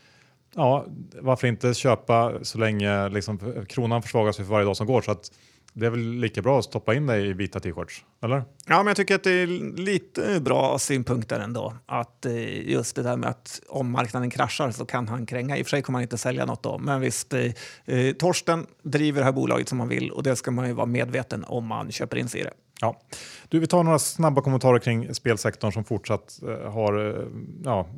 ja, 0.55 0.87
varför 1.21 1.49
inte 1.49 1.75
köpa 1.75 2.33
så 2.43 2.59
länge 2.59 3.09
liksom, 3.09 3.65
kronan 3.69 4.03
försvagas 4.03 4.37
för 4.37 4.45
varje 4.45 4.65
dag 4.65 4.77
som 4.77 4.87
går. 4.87 5.01
Så 5.01 5.11
att 5.11 5.31
det 5.73 5.87
är 5.87 5.91
väl 5.91 6.01
lika 6.01 6.43
bra 6.43 6.59
att 6.59 6.65
stoppa 6.65 6.95
in 6.95 7.07
dig 7.07 7.27
i 7.27 7.33
vita 7.33 7.61
t-shirts, 7.61 8.05
eller? 8.23 8.45
Ja, 8.67 8.77
men 8.77 8.87
jag 8.87 8.97
tycker 8.97 9.15
att 9.15 9.25
det 9.25 9.31
är 9.31 9.47
lite 9.77 10.41
bra 10.41 10.79
synpunkter 10.79 11.41
ändå. 11.41 11.75
Att 11.87 12.27
eh, 12.27 12.71
just 12.71 12.97
det 12.97 13.03
där 13.03 13.17
med 13.17 13.31
att 13.31 13.61
om 13.69 13.91
marknaden 13.91 14.31
kraschar 14.31 14.71
så 14.71 14.85
kan 14.85 15.09
han 15.09 15.27
kränga. 15.27 15.57
I 15.57 15.63
och 15.63 15.67
för 15.67 15.71
sig 15.71 15.83
kommer 15.83 15.97
han 15.97 16.03
inte 16.03 16.19
sälja 16.19 16.47
något 16.47 16.63
då, 16.63 16.79
men 16.79 17.01
visst. 17.01 17.35
Eh, 17.35 17.53
eh, 17.85 18.13
Torsten 18.13 18.67
driver 18.83 19.21
det 19.21 19.25
här 19.25 19.33
bolaget 19.33 19.69
som 19.69 19.81
han 19.81 19.89
vill 19.89 20.11
och 20.11 20.23
det 20.23 20.37
ska 20.37 20.51
man 20.51 20.67
ju 20.67 20.73
vara 20.73 20.87
medveten 20.87 21.45
om 21.45 21.67
man 21.67 21.93
köper 21.93 22.17
in 22.17 22.29
sig 22.29 22.41
i 22.41 22.45
det. 22.45 22.53
Ja. 22.81 23.01
Du, 23.49 23.61
vi 23.61 23.67
tar 23.67 23.83
några 23.83 23.99
snabba 23.99 24.43
kommentarer 24.43 24.79
kring 24.79 25.15
spelsektorn 25.15 25.73
som 25.73 25.85
fortsatt 25.85 26.41
eh, 26.43 26.73
har 26.73 27.27
ja, 27.65 27.89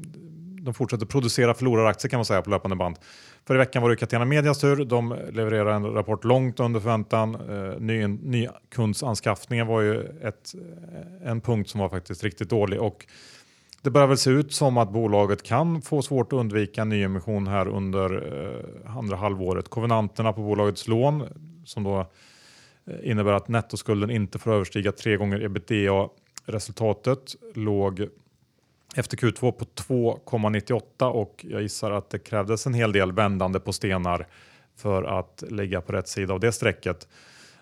de 0.65 0.75
fortsätter 0.75 1.07
producera 1.07 1.55
förloraraktier 1.55 2.11
kan 2.11 2.19
man 2.19 2.25
säga 2.25 2.43
på 2.43 2.51
löpande 2.51 2.77
band. 2.77 2.97
För 3.47 3.55
i 3.55 3.59
veckan 3.59 3.83
var 3.83 3.91
det 3.91 3.97
Catena 3.97 4.25
Medias 4.25 4.61
tur. 4.61 4.85
De 4.85 5.17
levererar 5.33 5.73
en 5.73 5.93
rapport 5.93 6.25
långt 6.25 6.61
under 6.61 6.81
förväntan. 6.81 7.35
Eh, 7.35 7.81
ny, 7.81 8.07
nykundsanskaffningen 8.07 9.67
var 9.67 9.81
ju 9.81 10.01
ett, 10.01 10.55
eh, 10.55 11.31
en 11.31 11.41
punkt 11.41 11.71
som 11.71 11.81
var 11.81 11.89
faktiskt 11.89 12.25
riktigt 12.25 12.51
dålig 12.51 12.81
och 12.81 13.07
det 13.85 13.91
börjar 13.91 14.07
väl 14.07 14.19
se 14.19 14.31
ut 14.31 14.53
som 14.53 14.79
att 14.79 14.91
bolaget 14.91 15.43
kan 15.43 15.83
få 15.83 16.03
svårt 16.03 16.33
att 16.33 16.37
undvika 16.37 16.85
nyemission 16.85 17.47
här 17.47 17.69
under 17.69 18.11
eh, 18.85 18.97
andra 18.97 19.17
halvåret. 19.17 19.69
Kovenanterna 19.69 20.33
på 20.33 20.41
bolagets 20.41 20.89
lån 20.89 21.25
som 21.65 21.83
då 21.85 21.99
eh, 22.87 23.11
innebär 23.11 23.33
att 23.33 23.49
nettoskulden 23.49 24.11
inte 24.11 24.39
får 24.39 24.53
överstiga 24.53 24.93
tre 24.93 25.17
gånger 25.17 25.43
ebitda 25.45 26.09
resultatet 26.47 27.37
låg 27.55 28.09
efter 28.95 29.17
Q2 29.17 29.53
på 29.53 29.65
2,98 29.65 31.05
och 31.05 31.47
jag 31.49 31.63
gissar 31.63 31.91
att 31.91 32.11
det 32.11 32.19
krävdes 32.19 32.67
en 32.67 32.75
hel 32.75 32.93
del 32.93 33.13
vändande 33.13 33.61
på 33.61 33.73
stenar 33.73 34.27
för 34.77 35.03
att 35.03 35.45
ligga 35.49 35.81
på 35.81 35.93
rätt 35.93 36.09
sida 36.09 36.35
av 36.35 36.41
det 36.41 36.53
strecket. 36.53 37.09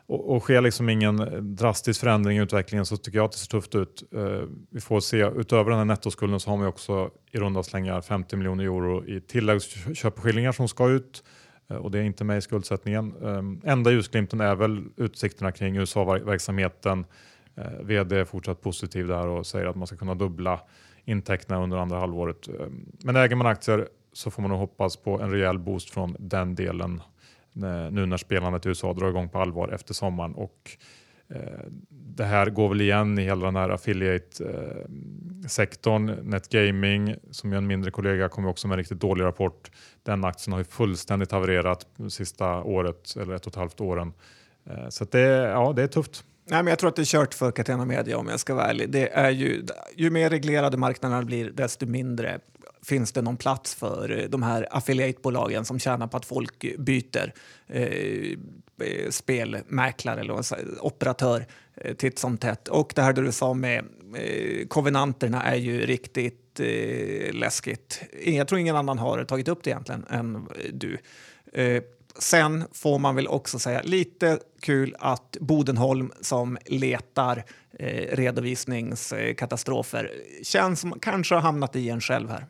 Och, 0.06 0.36
och 0.36 0.42
sker 0.42 0.60
liksom 0.60 0.88
ingen 0.88 1.16
drastisk 1.56 2.00
förändring 2.00 2.38
i 2.38 2.40
utvecklingen 2.40 2.86
så 2.86 2.96
tycker 2.96 3.18
jag 3.18 3.24
att 3.24 3.32
det 3.32 3.38
ser 3.38 3.50
tufft 3.50 3.74
ut. 3.74 4.02
Eh, 4.14 4.42
vi 4.70 4.80
får 4.80 5.00
se, 5.00 5.30
utöver 5.36 5.70
den 5.70 5.78
här 5.78 5.84
nettoskulden 5.84 6.40
så 6.40 6.50
har 6.50 6.58
vi 6.58 6.66
också 6.66 7.10
i 7.30 7.38
runda 7.38 7.62
slängar 7.62 8.00
50 8.00 8.36
miljoner 8.36 8.64
euro 8.64 9.06
i 9.06 9.20
tilläggsköpeskillingar 9.20 10.52
som 10.52 10.68
ska 10.68 10.88
ut 10.88 11.24
eh, 11.70 11.76
och 11.76 11.90
det 11.90 11.98
är 11.98 12.02
inte 12.02 12.24
med 12.24 12.38
i 12.38 12.40
skuldsättningen. 12.40 13.14
Eh, 13.22 13.70
enda 13.72 13.90
ljusglimten 13.90 14.40
är 14.40 14.54
väl 14.54 14.84
utsikterna 14.96 15.52
kring 15.52 15.76
USA-verksamheten. 15.76 17.04
Eh, 17.56 17.72
VD 17.82 18.16
är 18.16 18.24
fortsatt 18.24 18.60
positiv 18.60 19.06
där 19.06 19.26
och 19.26 19.46
säger 19.46 19.66
att 19.66 19.76
man 19.76 19.86
ska 19.86 19.96
kunna 19.96 20.14
dubbla 20.14 20.60
intäkterna 21.04 21.62
under 21.62 21.76
andra 21.76 21.98
halvåret. 21.98 22.48
Ehm, 22.48 22.92
men 23.04 23.16
äger 23.16 23.36
man 23.36 23.46
aktier 23.46 23.88
så 24.12 24.30
får 24.30 24.42
man 24.42 24.50
nog 24.50 24.60
hoppas 24.60 24.96
på 24.96 25.20
en 25.20 25.30
rejäl 25.30 25.58
boost 25.58 25.90
från 25.90 26.16
den 26.18 26.54
delen 26.54 27.02
eh, 27.56 27.90
nu 27.90 28.06
när 28.06 28.16
spelandet 28.16 28.66
i 28.66 28.68
USA 28.68 28.92
drar 28.92 29.08
igång 29.08 29.28
på 29.28 29.38
allvar 29.38 29.68
efter 29.68 29.94
sommaren. 29.94 30.34
Och 30.34 30.70
eh, 31.28 31.60
det 31.88 32.24
här 32.24 32.50
går 32.50 32.68
väl 32.68 32.80
igen 32.80 33.18
i 33.18 33.22
hela 33.22 33.46
den 33.46 33.56
här 33.56 33.68
affiliate-sektorn. 33.68 36.08
Eh, 36.08 36.16
Netgaming, 36.22 37.16
som 37.30 37.52
är 37.52 37.56
en 37.56 37.66
mindre 37.66 37.90
kollega, 37.90 38.28
kommer 38.28 38.48
också 38.48 38.68
med 38.68 38.74
en 38.74 38.78
riktigt 38.78 39.00
dålig 39.00 39.24
rapport. 39.24 39.70
Den 40.02 40.24
aktien 40.24 40.52
har 40.52 40.60
ju 40.60 40.64
fullständigt 40.64 41.32
havererat 41.32 41.86
sista 42.08 42.62
året 42.62 43.14
eller 43.16 43.34
ett 43.34 43.46
och 43.46 43.52
ett 43.52 43.56
halvt 43.56 43.80
åren. 43.80 44.12
Så 44.88 45.04
det, 45.04 45.28
ja, 45.28 45.72
det 45.76 45.82
är 45.82 45.86
tufft. 45.86 46.24
Nej, 46.44 46.62
men 46.62 46.66
jag 46.66 46.78
tror 46.78 46.88
att 46.88 46.96
det 46.96 47.02
är 47.02 47.07
kört 47.07 47.35
för 47.35 47.50
Catena 47.50 47.85
Media 47.85 48.18
om 48.18 48.28
jag 48.28 48.40
ska 48.40 48.55
vara 48.55 48.66
ärlig. 48.66 48.90
Det 48.90 49.09
är 49.09 49.31
ju, 49.31 49.66
ju 49.96 50.11
mer 50.11 50.31
reglerade 50.31 50.76
marknaderna 50.76 51.22
blir, 51.22 51.50
desto 51.50 51.87
mindre 51.87 52.40
finns 52.83 53.12
det 53.12 53.22
någon 53.22 53.37
plats 53.37 53.74
för 53.74 54.18
eh, 54.18 54.28
de 54.28 54.42
här 54.42 54.68
affiliatebolagen 54.70 55.64
som 55.64 55.78
tjänar 55.78 56.07
på 56.07 56.16
att 56.16 56.24
folk 56.24 56.78
byter 56.78 57.33
eh, 57.66 57.83
eh 57.83 59.11
spelmäklare 59.11 60.20
eller 60.20 60.35
operatör 60.81 61.46
eh, 61.74 61.94
titt 61.94 62.18
som 62.18 62.38
tätt. 62.38 62.68
Och 62.68 62.92
det 62.94 63.02
här 63.02 63.12
du 63.12 63.33
sa 63.33 63.55
med 63.55 63.85
eh, 64.16 64.66
kovenanterna 64.66 65.42
är 65.42 65.57
ju 65.57 65.87
riktigt 65.87 66.61
eh, 66.61 67.33
läskigt. 67.33 68.02
Jag 68.24 68.48
tror 68.48 68.61
ingen 68.61 68.76
annan 68.76 68.98
har 68.98 69.24
tagit 69.24 69.48
upp 69.48 69.64
det 69.64 69.70
egentligen 69.70 70.05
än 70.11 70.37
eh, 70.37 70.42
du. 70.72 70.98
Eh, 71.52 71.83
Sen 72.18 72.64
får 72.72 72.98
man 72.98 73.14
väl 73.14 73.29
också 73.29 73.59
säga 73.59 73.83
lite 73.83 74.38
kul 74.61 74.96
att 74.98 75.37
Bodenholm 75.40 76.12
som 76.20 76.59
letar 76.66 77.44
eh, 77.79 78.16
redovisningskatastrofer 78.16 80.11
känns 80.42 80.81
som 80.81 80.98
kanske 81.01 81.35
har 81.35 81.42
hamnat 81.42 81.77
i 81.77 81.88
en 81.88 82.01
själv 82.01 82.31
här. 82.31 82.46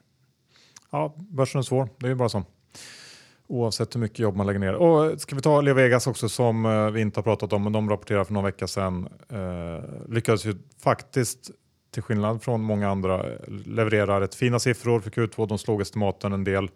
Ja, 0.91 1.15
börsen 1.17 1.59
är 1.59 1.63
svår. 1.63 1.89
Det 1.99 2.07
är 2.07 2.11
ju 2.11 2.15
bara 2.15 2.29
så. 2.29 2.45
Oavsett 3.47 3.95
hur 3.95 4.01
mycket 4.01 4.19
jobb 4.19 4.37
man 4.37 4.47
lägger 4.47 4.61
ner. 4.61 4.75
Och 4.75 5.21
ska 5.21 5.37
vi 5.37 5.43
ta 5.43 5.61
Levegas 5.61 6.07
också 6.07 6.29
som 6.29 6.67
eh, 6.67 6.91
vi 6.91 7.01
inte 7.01 7.19
har 7.19 7.23
pratat 7.23 7.53
om, 7.53 7.63
men 7.63 7.73
de 7.73 7.91
rapporterade 7.91 8.25
för 8.25 8.33
någon 8.33 8.45
vecka 8.45 8.67
sedan. 8.67 9.09
Eh, 9.29 10.09
lyckades 10.09 10.45
ju 10.47 10.55
faktiskt 10.83 11.51
till 11.91 12.03
skillnad 12.03 12.43
från 12.43 12.61
många 12.63 12.91
andra 12.91 13.33
eh, 13.33 13.39
leverera 13.49 14.21
rätt 14.21 14.35
fina 14.35 14.59
siffror 14.59 15.01
för 15.01 15.11
Q2. 15.11 15.49
De 15.49 15.59
slog 15.59 15.83
estimaten 15.83 16.33
en 16.33 16.45
del. 16.45 16.71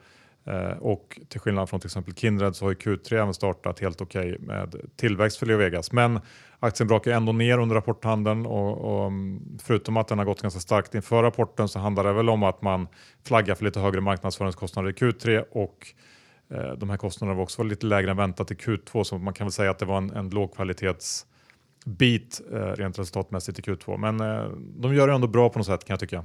Eh, 0.47 0.79
och 0.79 1.21
till 1.29 1.41
skillnad 1.41 1.69
från 1.69 1.81
till 1.81 1.89
exempel 1.89 2.15
Kindred 2.15 2.57
så 2.57 2.65
har 2.65 2.71
ju 2.71 2.77
Q3 2.77 3.15
även 3.15 3.35
startat 3.35 3.81
helt 3.81 4.01
okej 4.01 4.33
okay 4.33 4.47
med 4.47 4.77
tillväxt 4.97 5.39
för 5.39 5.47
Leo 5.47 5.57
Vegas. 5.57 5.93
Men 5.93 6.21
aktien 6.61 6.89
brakar 6.89 7.11
ändå 7.11 7.33
ner 7.33 7.59
under 7.59 7.77
rapporthandeln 7.77 8.47
och, 8.47 8.79
och, 8.79 9.07
mm, 9.07 9.59
förutom 9.63 9.97
att 9.97 10.09
den 10.09 10.19
har 10.19 10.25
gått 10.25 10.43
ganska 10.43 10.61
starkt 10.61 10.95
inför 10.95 11.23
rapporten 11.23 11.69
så 11.69 11.79
handlar 11.79 12.05
det 12.05 12.13
väl 12.13 12.29
om 12.29 12.43
att 12.43 12.63
man 12.63 12.89
flaggar 13.25 13.55
för 13.55 13.65
lite 13.65 13.81
högre 13.81 14.01
marknadsföringskostnader 14.01 14.91
i 14.91 14.93
Q3 14.93 15.45
och 15.51 15.87
eh, 16.51 16.73
de 16.73 16.91
här 16.91 16.97
kostnaderna 16.97 17.37
var 17.37 17.43
också 17.43 17.63
lite 17.63 17.87
lägre 17.87 18.11
än 18.11 18.17
väntat 18.17 18.51
i 18.51 18.55
Q2 18.55 19.03
så 19.03 19.19
man 19.19 19.35
kan 19.35 19.47
väl 19.47 19.53
säga 19.53 19.71
att 19.71 19.79
det 19.79 19.87
var 19.87 19.99
en, 19.99 20.11
en 20.11 20.31
lågkvalitets 20.31 21.27
bit 21.87 22.41
eh, 22.53 22.59
rent 22.59 22.99
resultatmässigt 22.99 23.59
i 23.59 23.63
Q2. 23.63 23.97
Men 23.97 24.21
eh, 24.21 24.51
de 24.77 24.95
gör 24.95 25.07
det 25.07 25.15
ändå 25.15 25.27
bra 25.27 25.49
på 25.49 25.59
något 25.59 25.67
sätt 25.67 25.85
kan 25.85 25.95
jag 25.95 26.01
tycka. 26.01 26.25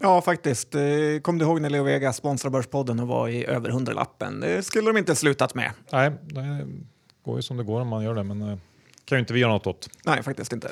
Ja, 0.00 0.22
faktiskt. 0.22 0.74
Eh, 0.74 0.80
kom 1.22 1.38
du 1.38 1.44
ihåg 1.44 1.60
när 1.60 1.70
Leo 1.70 1.82
Vegas 1.82 2.16
sponsrade 2.16 2.52
Börspodden 2.52 3.00
och 3.00 3.08
var 3.08 3.28
i 3.28 3.46
över 3.46 3.70
hundralappen? 3.70 4.40
Det 4.40 4.62
skulle 4.62 4.86
de 4.86 4.96
inte 4.96 5.14
slutat 5.14 5.54
med. 5.54 5.70
Nej, 5.92 6.12
det 6.22 6.66
går 7.24 7.36
ju 7.36 7.42
som 7.42 7.56
det 7.56 7.64
går 7.64 7.80
om 7.80 7.88
man 7.88 8.04
gör 8.04 8.14
det, 8.14 8.22
men 8.22 8.38
det 8.40 8.52
eh, 8.52 8.58
kan 9.04 9.16
ju 9.16 9.20
inte 9.20 9.32
vi 9.32 9.40
göra 9.40 9.52
något 9.52 9.66
åt. 9.66 9.88
Nej, 10.04 10.22
faktiskt 10.22 10.52
inte. 10.52 10.70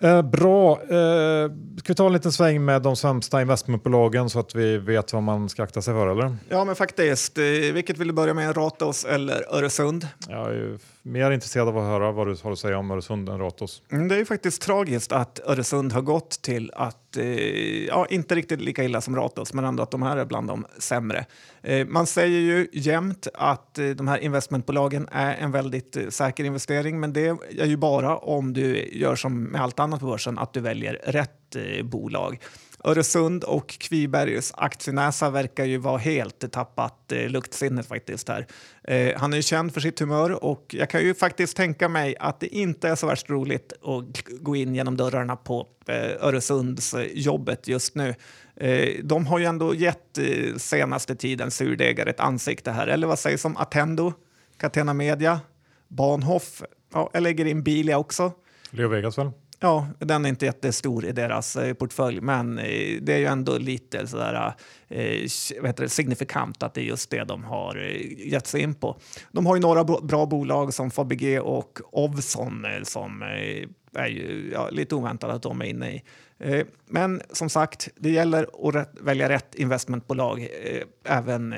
Eh, 0.00 0.22
bra. 0.22 0.72
Eh, 0.82 1.50
ska 1.78 1.88
vi 1.88 1.94
ta 1.94 2.06
en 2.06 2.12
liten 2.12 2.32
sväng 2.32 2.64
med 2.64 2.82
de 2.82 2.96
sämsta 2.96 3.40
investmentbolagen 3.42 4.30
så 4.30 4.38
att 4.38 4.54
vi 4.54 4.78
vet 4.78 5.12
vad 5.12 5.22
man 5.22 5.48
ska 5.48 5.62
akta 5.62 5.82
sig 5.82 5.94
för? 5.94 6.06
Eller? 6.06 6.36
Ja, 6.48 6.64
men 6.64 6.76
faktiskt. 6.76 7.38
Eh, 7.38 7.44
vilket 7.44 7.98
vill 7.98 8.08
du 8.08 8.14
börja 8.14 8.34
med? 8.34 8.56
Ratos 8.56 9.04
eller 9.04 9.54
Öresund? 9.54 10.08
Jag 10.28 10.54
är 10.54 10.78
mer 11.02 11.30
intresserad 11.30 11.68
av 11.68 11.78
att 11.78 11.84
höra 11.84 12.12
vad 12.12 12.26
du 12.26 12.36
har 12.42 12.52
att 12.52 12.58
säga 12.58 12.78
om 12.78 12.90
Öresund 12.90 13.28
än 13.28 13.38
Ratos. 13.38 13.82
Mm, 13.92 14.08
det 14.08 14.14
är 14.14 14.18
ju 14.18 14.24
faktiskt 14.24 14.62
tragiskt 14.62 15.12
att 15.12 15.40
Öresund 15.44 15.92
har 15.92 16.02
gått 16.02 16.42
till 16.42 16.72
att, 16.74 17.05
eh, 17.16 17.84
ja, 17.84 18.06
inte 18.10 18.34
riktigt 18.34 18.60
lika 18.60 18.84
illa 18.84 19.00
som 19.00 19.16
Ratos, 19.16 19.52
men 19.52 19.64
ändå 19.64 19.82
att 19.82 19.90
de 19.90 20.02
här 20.02 20.16
är 20.16 20.24
bland 20.24 20.48
de 20.48 20.66
sämre. 20.78 21.26
Eh, 21.62 21.86
man 21.86 22.06
säger 22.06 22.40
ju 22.40 22.68
jämt 22.72 23.28
att 23.34 23.78
eh, 23.78 23.88
de 23.88 24.08
här 24.08 24.18
investmentbolagen 24.18 25.08
är 25.12 25.34
en 25.34 25.52
väldigt 25.52 25.96
eh, 25.96 26.08
säker 26.08 26.44
investering, 26.44 27.00
men 27.00 27.12
det 27.12 27.26
är 27.58 27.66
ju 27.66 27.76
bara 27.76 28.16
om 28.16 28.52
du 28.52 28.88
gör 28.92 29.16
som 29.16 29.44
med 29.44 29.60
allt 29.60 29.80
annat 29.80 30.00
på 30.00 30.06
börsen, 30.06 30.38
att 30.38 30.52
du 30.52 30.60
väljer 30.60 31.00
rätt 31.04 31.56
eh, 31.56 31.84
bolag. 31.84 32.38
Öresund 32.86 33.44
och 33.44 33.68
Kvibergs 33.68 34.52
aktienäsa 34.56 35.30
verkar 35.30 35.64
ju 35.64 35.78
vara 35.78 35.98
helt 35.98 36.52
tappat 36.52 37.12
eh, 37.12 37.28
luktsinnet 37.28 37.86
faktiskt 37.86 38.28
här. 38.28 38.46
Eh, 38.84 39.18
han 39.18 39.32
är 39.32 39.36
ju 39.36 39.42
känd 39.42 39.74
för 39.74 39.80
sitt 39.80 40.00
humör 40.00 40.44
och 40.44 40.74
jag 40.78 40.90
kan 40.90 41.00
ju 41.00 41.14
faktiskt 41.14 41.56
tänka 41.56 41.88
mig 41.88 42.16
att 42.20 42.40
det 42.40 42.46
inte 42.46 42.88
är 42.88 42.94
så 42.94 43.06
värst 43.06 43.30
roligt 43.30 43.72
att 43.72 44.24
gå 44.40 44.56
in 44.56 44.74
genom 44.74 44.96
dörrarna 44.96 45.36
på 45.36 45.66
eh, 45.86 46.26
Öresundsjobbet 46.26 47.68
eh, 47.68 47.72
just 47.72 47.94
nu. 47.94 48.14
Eh, 48.56 49.04
de 49.04 49.26
har 49.26 49.38
ju 49.38 49.44
ändå 49.44 49.74
gett 49.74 50.18
eh, 50.18 50.56
senaste 50.56 51.16
tiden 51.16 51.50
surdegar 51.50 52.06
ett 52.06 52.20
ansikte 52.20 52.70
här, 52.70 52.86
eller 52.86 53.06
vad 53.06 53.18
sägs 53.18 53.44
om 53.44 53.56
Attendo, 53.56 54.12
Catena 54.56 54.94
Media, 54.94 55.40
Bahnhof, 55.88 56.62
ja, 56.92 57.10
jag 57.12 57.22
lägger 57.22 57.44
in 57.44 57.62
Bilia 57.62 57.98
också. 57.98 58.32
Leo 58.70 58.88
Vegas 58.88 59.18
väl? 59.18 59.30
Ja, 59.60 59.88
den 59.98 60.24
är 60.24 60.28
inte 60.28 60.46
jättestor 60.46 61.04
i 61.04 61.12
deras 61.12 61.56
eh, 61.56 61.74
portfölj, 61.74 62.20
men 62.20 62.58
eh, 62.58 63.00
det 63.02 63.12
är 63.12 63.18
ju 63.18 63.26
ändå 63.26 63.58
lite 63.58 64.06
sådär, 64.06 64.54
eh, 64.88 65.28
vad 65.60 65.66
heter 65.66 65.82
det, 65.82 65.88
signifikant 65.88 66.62
att 66.62 66.74
det 66.74 66.80
är 66.80 66.84
just 66.84 67.10
det 67.10 67.24
de 67.24 67.44
har 67.44 67.76
eh, 67.76 68.28
gett 68.32 68.46
sig 68.46 68.60
in 68.60 68.74
på. 68.74 68.98
De 69.32 69.46
har 69.46 69.56
ju 69.56 69.62
några 69.62 69.84
bra 69.84 70.26
bolag 70.26 70.74
som 70.74 70.90
Fabege 70.90 71.40
och 71.40 71.80
Ovzon 71.92 72.64
eh, 72.64 72.82
som 72.82 73.22
eh, 73.22 73.68
är 74.02 74.08
ju 74.08 74.50
ja, 74.52 74.68
lite 74.70 74.94
oväntat 74.94 75.30
att 75.30 75.42
de 75.42 75.60
är 75.60 75.64
inne 75.64 75.90
i. 75.90 76.02
Eh, 76.38 76.66
men 76.86 77.22
som 77.32 77.50
sagt, 77.50 77.88
det 77.96 78.10
gäller 78.10 78.68
att 78.68 78.74
rätt, 78.74 78.90
välja 79.00 79.28
rätt 79.28 79.54
investmentbolag 79.54 80.40
eh, 80.40 81.16
även 81.16 81.54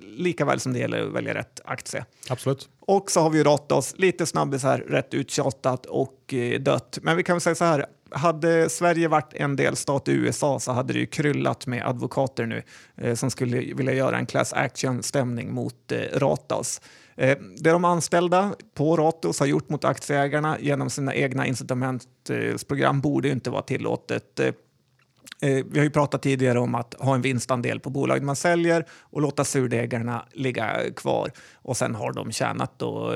lika 0.00 0.44
väl 0.44 0.60
som 0.60 0.72
det 0.72 0.78
gäller 0.78 1.06
att 1.06 1.12
välja 1.12 1.34
rätt 1.34 1.60
aktie. 1.64 2.04
Absolut. 2.28 2.68
Och 2.80 3.10
så 3.10 3.20
har 3.20 3.30
vi 3.30 3.42
Ratos, 3.42 3.94
lite 3.96 4.26
snabbis 4.26 4.62
här, 4.62 4.78
rätt 4.78 5.14
uttjatat 5.14 5.86
och 5.86 6.34
eh, 6.34 6.60
dött. 6.60 6.98
Men 7.02 7.16
vi 7.16 7.22
kan 7.22 7.34
väl 7.34 7.40
säga 7.40 7.54
så 7.54 7.64
här, 7.64 7.86
hade 8.10 8.68
Sverige 8.68 9.08
varit 9.08 9.34
en 9.34 9.56
delstat 9.56 10.08
i 10.08 10.12
USA 10.12 10.60
så 10.60 10.72
hade 10.72 10.92
det 10.92 10.98
ju 10.98 11.06
kryllat 11.06 11.66
med 11.66 11.86
advokater 11.86 12.46
nu 12.46 12.62
eh, 12.96 13.14
som 13.14 13.30
skulle 13.30 13.74
vilja 13.74 13.92
göra 13.92 14.18
en 14.18 14.26
class 14.26 14.52
action-stämning 14.52 15.54
mot 15.54 15.92
eh, 15.92 15.98
Ratos. 16.18 16.80
Eh, 17.16 17.38
det 17.56 17.70
de 17.70 17.84
anställda 17.84 18.54
på 18.74 18.96
Ratos 18.96 19.40
har 19.40 19.46
gjort 19.46 19.68
mot 19.68 19.84
aktieägarna 19.84 20.60
genom 20.60 20.90
sina 20.90 21.14
egna 21.14 21.46
incitamentsprogram 21.46 23.00
borde 23.00 23.28
inte 23.28 23.50
vara 23.50 23.62
tillåtet. 23.62 24.40
Eh, 24.40 24.46
eh, 24.46 25.64
vi 25.70 25.78
har 25.78 25.84
ju 25.84 25.90
pratat 25.90 26.22
tidigare 26.22 26.58
om 26.58 26.74
att 26.74 26.94
ha 26.94 27.14
en 27.14 27.22
vinstandel 27.22 27.80
på 27.80 27.90
bolaget 27.90 28.22
man 28.22 28.36
säljer 28.36 28.84
och 29.00 29.20
låta 29.20 29.44
surdegarna 29.44 30.26
ligga 30.32 30.94
kvar 30.96 31.30
och 31.54 31.76
sen 31.76 31.94
har 31.94 32.12
de 32.12 32.32
tjänat 32.32 32.78
då 32.78 33.14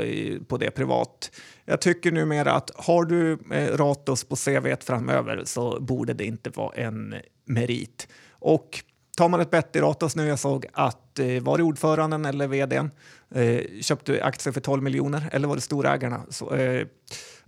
på 0.48 0.56
det 0.56 0.70
privat. 0.70 1.30
Jag 1.64 1.80
tycker 1.80 2.12
numera 2.12 2.52
att 2.52 2.70
har 2.74 3.04
du 3.04 3.36
Ratos 3.76 4.24
på 4.24 4.36
CV 4.36 4.76
framöver 4.80 5.42
så 5.44 5.80
borde 5.80 6.14
det 6.14 6.24
inte 6.24 6.50
vara 6.50 6.74
en 6.74 7.14
merit. 7.44 8.08
Och 8.30 8.84
tar 9.16 9.28
man 9.28 9.40
ett 9.40 9.50
bett 9.50 9.76
i 9.76 9.80
Ratos 9.80 10.16
nu, 10.16 10.26
jag 10.26 10.38
såg 10.38 10.66
att 10.72 11.20
var 11.42 11.58
det 11.58 11.64
ordföranden 11.64 12.24
eller 12.24 12.48
vdn 12.48 12.90
eh, 13.34 13.80
köpte 13.80 14.24
aktier 14.24 14.52
för 14.52 14.60
12 14.60 14.82
miljoner 14.82 15.28
eller 15.32 15.48
var 15.48 15.56
det 15.56 15.62
storägarna? 15.62 16.22
Så, 16.28 16.54
eh, 16.54 16.86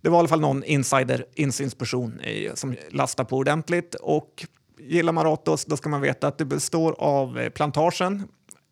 det 0.01 0.09
var 0.09 0.19
i 0.19 0.21
alla 0.21 0.29
fall 0.29 0.41
någon 0.41 0.65
insider, 0.65 1.25
insynsperson 1.35 2.21
eh, 2.21 2.55
som 2.55 2.77
lastade 2.91 3.29
på 3.29 3.37
ordentligt 3.37 3.95
och 3.95 4.47
gillar 4.79 5.13
man 5.13 5.25
Ratos 5.25 5.65
då 5.65 5.77
ska 5.77 5.89
man 5.89 6.01
veta 6.01 6.29
att 6.29 6.39
det 6.39 6.45
består 6.45 6.95
av 6.99 7.39
eh, 7.39 7.49
plantagen 7.49 8.29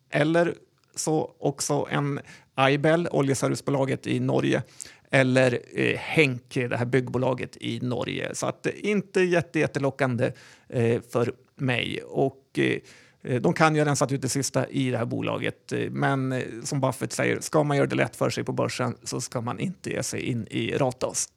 eller 0.09 0.55
så 0.95 1.35
också 1.39 1.87
en 1.91 2.19
Aibel, 2.55 3.07
oljeservicebolaget 3.11 4.07
i 4.07 4.19
Norge, 4.19 4.63
eller 5.11 5.59
eh, 5.73 5.97
Henk, 5.97 6.53
det 6.53 6.77
här 6.77 6.85
byggbolaget 6.85 7.57
i 7.59 7.79
Norge. 7.79 8.35
Så 8.35 8.45
att 8.45 8.65
eh, 8.65 8.71
inte 8.75 9.21
jätte, 9.21 9.59
jättelockande 9.59 10.31
eh, 10.69 11.01
för 11.11 11.33
mig. 11.55 12.01
Och 12.03 12.59
eh, 12.59 12.77
de 13.23 13.53
kan 13.53 13.75
ju 13.75 13.81
ha 13.81 13.85
rensat 13.85 14.11
ut 14.11 14.21
det 14.21 14.29
sista 14.29 14.67
i 14.67 14.91
det 14.91 14.97
här 14.97 15.05
bolaget, 15.05 15.71
eh, 15.71 15.89
men 15.89 16.31
eh, 16.31 16.41
som 16.63 16.81
Buffett 16.81 17.13
säger, 17.13 17.39
ska 17.39 17.63
man 17.63 17.77
göra 17.77 17.87
det 17.87 17.95
lätt 17.95 18.15
för 18.15 18.29
sig 18.29 18.43
på 18.43 18.51
börsen 18.51 18.95
så 19.03 19.21
ska 19.21 19.41
man 19.41 19.59
inte 19.59 19.89
ge 19.89 20.03
sig 20.03 20.21
in 20.21 20.47
i 20.47 20.77
Ratos. 20.77 21.29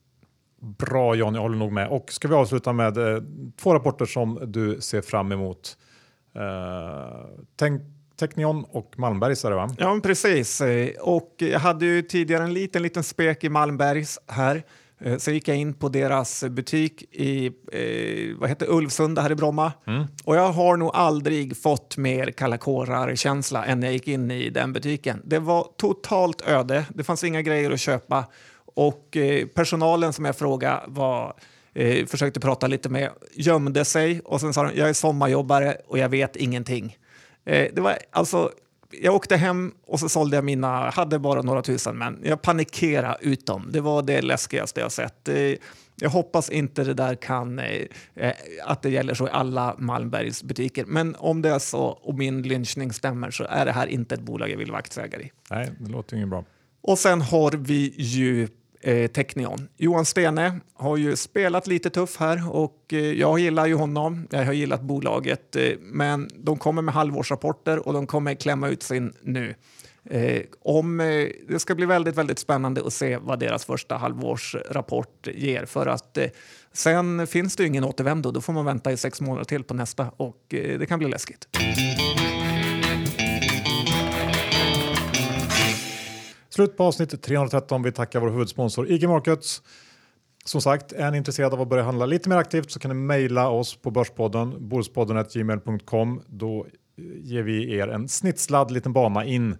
Bra 0.61 1.15
John, 1.15 1.35
jag 1.35 1.41
håller 1.41 1.57
nog 1.57 1.71
med. 1.71 1.87
Och 1.89 2.11
ska 2.11 2.27
vi 2.27 2.33
avsluta 2.33 2.73
med 2.73 2.97
eh, 2.97 3.23
två 3.57 3.73
rapporter 3.73 4.05
som 4.05 4.39
du 4.45 4.81
ser 4.81 5.01
fram 5.01 5.31
emot. 5.31 5.77
Eh, 6.35 7.67
Technion 8.17 8.65
och 8.69 8.99
Malmbergs 8.99 9.45
är 9.45 9.49
det 9.49 9.55
va? 9.55 9.69
Ja, 9.77 9.99
precis. 10.03 10.61
Eh, 10.61 10.89
och 11.01 11.35
jag 11.37 11.59
hade 11.59 11.85
ju 11.85 12.01
tidigare 12.01 12.43
en 12.43 12.53
liten, 12.53 12.81
liten 12.83 13.03
spek 13.03 13.43
i 13.43 13.49
Malmbergs 13.49 14.19
här. 14.27 14.63
Eh, 15.05 15.17
så 15.17 15.31
gick 15.31 15.47
jag 15.47 15.57
in 15.57 15.73
på 15.73 15.89
deras 15.89 16.43
butik 16.43 17.03
i 17.11 17.45
eh, 17.45 18.37
vad 18.39 18.49
heter 18.49 18.69
Ulvsunda 18.69 19.21
här 19.21 19.31
i 19.31 19.35
Bromma. 19.35 19.73
Mm. 19.87 20.05
Och 20.23 20.35
jag 20.35 20.51
har 20.51 20.77
nog 20.77 20.91
aldrig 20.93 21.57
fått 21.57 21.97
mer 21.97 22.31
kalla 22.31 22.57
kårar-känsla 22.57 23.65
än 23.65 23.79
när 23.79 23.87
jag 23.87 23.93
gick 23.93 24.07
in 24.07 24.31
i 24.31 24.49
den 24.49 24.73
butiken. 24.73 25.21
Det 25.25 25.39
var 25.39 25.67
totalt 25.77 26.41
öde. 26.41 26.85
Det 26.89 27.03
fanns 27.03 27.23
inga 27.23 27.41
grejer 27.41 27.71
att 27.71 27.79
köpa. 27.79 28.25
Och 28.75 29.17
eh, 29.17 29.45
personalen 29.47 30.13
som 30.13 30.25
jag 30.25 30.37
frågade 30.37 30.81
var 30.87 31.33
eh, 31.73 32.05
försökte 32.05 32.39
prata 32.39 32.67
lite 32.67 32.89
med 32.89 33.09
gömde 33.33 33.85
sig 33.85 34.21
och 34.25 34.41
sen 34.41 34.53
sa 34.53 34.63
de 34.63 34.75
jag 34.75 34.89
är 34.89 34.93
sommarjobbare 34.93 35.77
och 35.87 35.97
jag 35.97 36.09
vet 36.09 36.35
ingenting. 36.35 36.97
Eh, 37.45 37.67
det 37.73 37.81
var 37.81 37.97
alltså 38.11 38.51
jag 39.01 39.15
åkte 39.15 39.35
hem 39.35 39.73
och 39.87 39.99
så 39.99 40.09
sålde 40.09 40.37
jag 40.37 40.43
mina, 40.43 40.89
hade 40.89 41.19
bara 41.19 41.41
några 41.41 41.61
tusen 41.61 41.97
men 41.97 42.19
jag 42.23 42.41
panikerade 42.41 43.17
ut 43.21 43.45
dem. 43.45 43.69
Det 43.71 43.81
var 43.81 44.01
det 44.01 44.21
läskigaste 44.21 44.79
jag 44.79 44.91
sett. 44.91 45.29
Jag 45.95 46.09
hoppas 46.09 46.49
inte 46.49 46.83
det 46.83 46.93
där 46.93 47.15
kan, 47.15 47.59
eh, 47.59 47.85
eh, 48.15 48.33
att 48.65 48.81
det 48.81 48.89
gäller 48.89 49.13
så 49.13 49.27
i 49.27 49.29
alla 49.31 49.75
Malmbergs 49.77 50.43
butiker. 50.43 50.85
Men 50.85 51.15
om 51.15 51.41
det 51.41 51.49
är 51.49 51.59
så 51.59 51.81
och 51.81 52.17
min 52.17 52.41
lynchning 52.41 52.93
stämmer 52.93 53.31
så 53.31 53.43
är 53.43 53.65
det 53.65 53.71
här 53.71 53.87
inte 53.87 54.15
ett 54.15 54.21
bolag 54.21 54.49
jag 54.49 54.57
vill 54.57 54.71
vara 54.71 54.79
aktieägare 54.79 55.23
i. 55.23 55.31
Nej, 55.49 55.71
det 55.79 55.91
låter 55.91 56.13
ju 56.13 56.17
inget 56.17 56.29
bra. 56.29 56.45
Och 56.81 56.99
sen 56.99 57.21
har 57.21 57.51
vi 57.51 57.93
ju 57.97 58.47
eh, 58.85 59.07
Technion. 59.07 59.67
Johan 59.77 60.05
Stene 60.05 60.59
har 60.73 60.97
ju 60.97 61.15
spelat 61.15 61.67
lite 61.67 61.89
tuff 61.89 62.17
här 62.19 62.55
och 62.55 62.83
eh, 62.91 62.99
jag 62.99 63.39
gillar 63.39 63.65
ju 63.65 63.75
honom. 63.75 64.27
Jag 64.31 64.45
har 64.45 64.53
gillat 64.53 64.81
bolaget, 64.81 65.55
eh, 65.55 65.71
men 65.79 66.29
de 66.35 66.57
kommer 66.57 66.81
med 66.81 66.93
halvårsrapporter 66.93 67.87
och 67.87 67.93
de 67.93 68.07
kommer 68.07 68.33
klämma 68.33 68.67
ut 68.67 68.83
sin 68.83 69.13
nu. 69.21 69.55
Eh, 70.09 70.41
om, 70.61 70.99
eh, 70.99 71.27
det 71.47 71.59
ska 71.59 71.75
bli 71.75 71.85
väldigt, 71.85 72.15
väldigt 72.15 72.39
spännande 72.39 72.81
att 72.85 72.93
se 72.93 73.17
vad 73.17 73.39
deras 73.39 73.65
första 73.65 73.97
halvårsrapport 73.97 75.27
ger 75.33 75.65
för 75.65 75.87
att 75.87 76.17
eh, 76.17 76.27
sen 76.73 77.27
finns 77.27 77.55
det 77.55 77.63
ju 77.63 77.67
ingen 77.67 77.83
återvändo. 77.83 78.31
Då 78.31 78.41
får 78.41 78.53
man 78.53 78.65
vänta 78.65 78.91
i 78.91 78.97
sex 78.97 79.21
månader 79.21 79.45
till 79.45 79.63
på 79.63 79.73
nästa 79.73 80.11
och 80.17 80.53
eh, 80.53 80.79
det 80.79 80.85
kan 80.85 80.99
bli 80.99 81.07
läskigt. 81.07 81.47
Slut 86.55 86.77
på 86.77 86.83
avsnitt 86.83 87.21
313. 87.21 87.83
Vi 87.83 87.91
tackar 87.91 88.19
vår 88.19 88.29
huvudsponsor 88.29 88.91
IG 88.91 89.09
Markets. 89.09 89.61
Som 90.45 90.61
sagt, 90.61 90.91
är 90.91 91.11
ni 91.11 91.17
intresserade 91.17 91.55
av 91.55 91.61
att 91.61 91.67
börja 91.67 91.83
handla 91.83 92.05
lite 92.05 92.29
mer 92.29 92.35
aktivt 92.35 92.71
så 92.71 92.79
kan 92.79 92.89
ni 92.89 92.95
mejla 92.95 93.49
oss 93.49 93.75
på 93.75 93.91
Börspodden, 93.91 94.69
börspodden.gmail.com. 94.69 96.21
Då 96.27 96.67
ger 97.21 97.43
vi 97.43 97.77
er 97.77 97.87
en 97.87 98.09
snitslad 98.09 98.71
liten 98.71 98.93
bana 98.93 99.25
in 99.25 99.57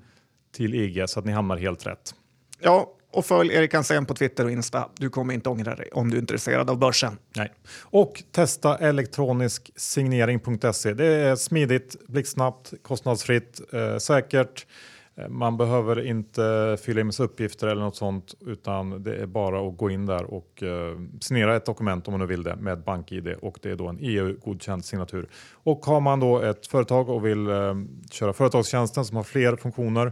till 0.54 0.76
IG 0.76 1.10
så 1.10 1.20
att 1.20 1.26
ni 1.26 1.32
hamnar 1.32 1.58
helt 1.58 1.88
rätt. 1.88 2.16
Ja, 2.60 2.94
och 3.12 3.26
följ 3.26 3.54
Erik 3.54 3.74
Hansén 3.74 4.06
på 4.06 4.14
Twitter 4.14 4.46
och 4.46 4.52
Insta. 4.52 4.90
Du 4.98 5.10
kommer 5.10 5.34
inte 5.34 5.50
ångra 5.50 5.76
dig 5.76 5.90
om 5.94 6.10
du 6.10 6.18
är 6.18 6.22
intresserad 6.22 6.70
av 6.70 6.78
börsen. 6.80 7.18
Nej. 7.36 7.54
Och 7.82 8.24
testa 8.32 8.78
elektronisk 8.78 9.72
signering.se. 9.76 10.94
Det 10.94 11.06
är 11.06 11.36
smidigt, 11.36 11.96
blixtsnabbt, 12.08 12.74
kostnadsfritt, 12.82 13.62
eh, 13.74 13.98
säkert. 13.98 14.66
Eh, 15.18 15.30
man 15.30 15.58
behöver 15.58 16.06
inte 16.06 16.78
fylla 16.82 17.02
i 17.02 17.04
massa 17.04 17.24
uppgifter 17.24 17.68
eller 17.68 17.82
något 17.82 17.96
sånt 17.96 18.36
utan 18.46 19.04
det 19.04 19.16
är 19.16 19.26
bara 19.26 19.68
att 19.68 19.78
gå 19.78 19.90
in 19.90 20.06
där 20.06 20.24
och 20.24 20.64
eh, 20.64 20.98
signera 21.22 21.56
ett 21.56 21.66
dokument 21.66 22.08
om 22.08 22.12
man 22.12 22.20
nu 22.20 22.26
vill 22.26 22.44
det 22.44 22.56
med 22.56 22.84
BankID 22.84 23.28
och 23.28 23.60
det 23.62 23.72
är 23.72 23.76
då 23.76 23.88
en 23.88 23.98
EU-godkänd 24.02 24.86
signatur. 24.86 25.30
Och 25.54 25.86
har 25.86 26.00
man 26.00 26.20
då 26.20 26.40
ett 26.40 26.68
företag 26.68 27.10
och 27.10 27.26
vill 27.26 27.48
eh, 27.48 27.76
köra 28.12 28.34
företagstjänsten 28.34 29.06
som 29.06 29.18
har 29.18 29.24
fler 29.24 29.56
funktioner 29.56 30.12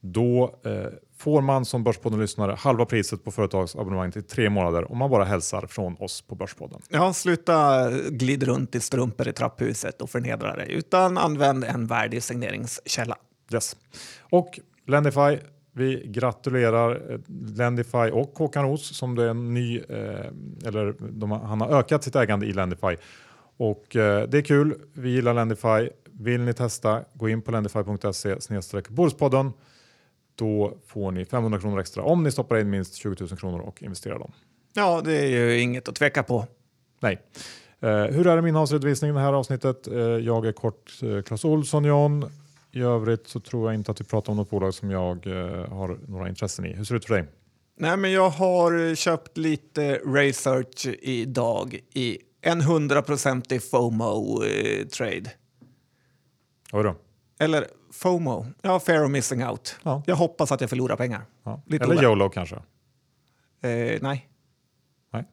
då 0.00 0.54
eh, 0.64 0.86
får 1.18 1.40
man 1.40 1.64
som 1.64 1.84
Börspodden-lyssnare 1.84 2.54
halva 2.58 2.84
priset 2.84 3.24
på 3.24 3.30
företagsabonnemanget 3.30 4.16
i 4.16 4.22
tre 4.22 4.50
månader 4.50 4.92
om 4.92 4.98
man 4.98 5.10
bara 5.10 5.24
hälsar 5.24 5.66
från 5.66 5.96
oss 5.98 6.22
på 6.22 6.34
Börspodden. 6.34 6.80
Ja, 6.88 7.12
sluta 7.12 7.90
glid 8.10 8.42
runt 8.42 8.74
i 8.74 8.80
strumpor 8.80 9.28
i 9.28 9.32
trapphuset 9.32 10.02
och 10.02 10.10
förnedra 10.10 10.56
dig 10.56 10.72
utan 10.72 11.18
använd 11.18 11.64
en 11.64 11.86
värdig 11.86 12.22
signeringskälla. 12.22 13.16
Yes. 13.52 13.76
Och 14.20 14.60
Lendify, 14.86 15.38
vi 15.72 16.06
gratulerar 16.06 17.12
eh, 17.12 17.18
Lendify 17.56 18.10
och 18.12 18.38
Håkan 18.38 18.64
Roos 18.64 18.96
som 18.96 19.14
det 19.14 19.24
är 19.24 19.28
en 19.28 19.54
ny, 19.54 19.78
eh, 19.78 20.26
eller 20.64 20.94
de, 21.10 21.30
han 21.30 21.60
har 21.60 21.78
ökat 21.78 22.04
sitt 22.04 22.16
ägande 22.16 22.46
i 22.46 22.52
Lendify. 22.52 22.96
Och 23.56 23.96
eh, 23.96 24.28
det 24.28 24.38
är 24.38 24.42
kul, 24.42 24.74
vi 24.92 25.10
gillar 25.10 25.34
Lendify. 25.34 25.88
Vill 26.12 26.40
ni 26.40 26.54
testa, 26.54 27.04
gå 27.14 27.28
in 27.28 27.42
på 27.42 27.50
lendify.se 27.50 28.36
Börspodden. 28.88 29.52
Då 30.34 30.78
får 30.86 31.12
ni 31.12 31.24
500 31.24 31.60
kronor 31.60 31.80
extra 31.80 32.02
om 32.02 32.22
ni 32.22 32.32
stoppar 32.32 32.56
in 32.56 32.70
minst 32.70 32.94
20 32.94 33.16
000 33.20 33.28
kronor 33.28 33.60
och 33.60 33.82
investerar 33.82 34.18
dem. 34.18 34.32
Ja, 34.72 35.02
det 35.04 35.12
är 35.12 35.26
ju 35.26 35.60
inget 35.60 35.88
att 35.88 35.94
tveka 35.94 36.22
på. 36.22 36.46
Nej. 37.00 37.18
Uh, 37.84 37.90
hur 37.90 38.26
är 38.26 38.36
det 38.36 38.42
med 38.42 38.48
innehållsredovisning 38.48 39.14
det 39.14 39.20
här 39.20 39.32
avsnittet? 39.32 39.88
Uh, 39.88 39.98
jag 40.00 40.46
är 40.46 40.52
kort 40.52 40.92
uh, 41.02 41.22
Clas 41.22 41.44
Olsson 41.44 41.84
John. 41.84 42.30
I 42.76 42.80
övrigt 42.80 43.28
så 43.28 43.40
tror 43.40 43.68
jag 43.68 43.74
inte 43.74 43.90
att 43.90 44.00
vi 44.00 44.04
pratar 44.04 44.30
om 44.30 44.36
något 44.36 44.50
bolag 44.50 44.74
som 44.74 44.90
jag 44.90 45.26
eh, 45.26 45.68
har 45.68 45.98
några 46.08 46.28
intressen 46.28 46.66
i. 46.66 46.72
Hur 46.72 46.84
ser 46.84 46.94
det 46.94 46.96
ut 46.96 47.04
för 47.04 47.14
dig? 47.14 47.24
Nej, 47.78 47.96
men 47.96 48.12
jag 48.12 48.30
har 48.30 48.94
köpt 48.94 49.36
lite 49.36 49.94
research 49.94 50.86
idag 50.86 51.78
i 51.94 52.18
en 52.40 52.60
hundraprocentig 52.60 53.62
FOMO-trade. 53.62 55.16
Eh, 55.16 55.30
Oj 56.72 56.82
då. 56.82 56.94
Eller 57.38 57.66
FOMO, 57.92 58.46
ja, 58.62 58.80
fair 58.80 59.04
of 59.04 59.10
missing 59.10 59.46
out. 59.46 59.76
Ja. 59.82 60.02
Jag 60.06 60.16
hoppas 60.16 60.52
att 60.52 60.60
jag 60.60 60.70
förlorar 60.70 60.96
pengar. 60.96 61.22
Ja. 61.44 61.62
Eller 61.70 61.86
oväl. 61.86 62.04
YOLO 62.04 62.28
kanske? 62.28 62.56
Eh, 62.56 62.60
nej. 63.62 63.98
Nej. 64.02 64.28
Okej. 65.12 65.24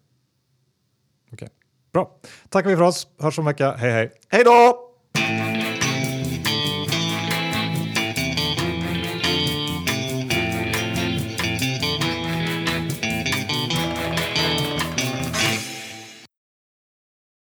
Okay. 1.31 1.49
Bra. 1.93 2.19
Tackar 2.49 2.69
vi 2.69 2.75
för 2.75 2.83
oss. 2.83 3.07
Hörs 3.19 3.39
om 3.39 3.47
en 3.47 3.51
vecka. 3.51 3.71
Hej 3.71 3.91
hej. 3.91 4.11
Hej 4.29 4.43
då! 4.43 4.82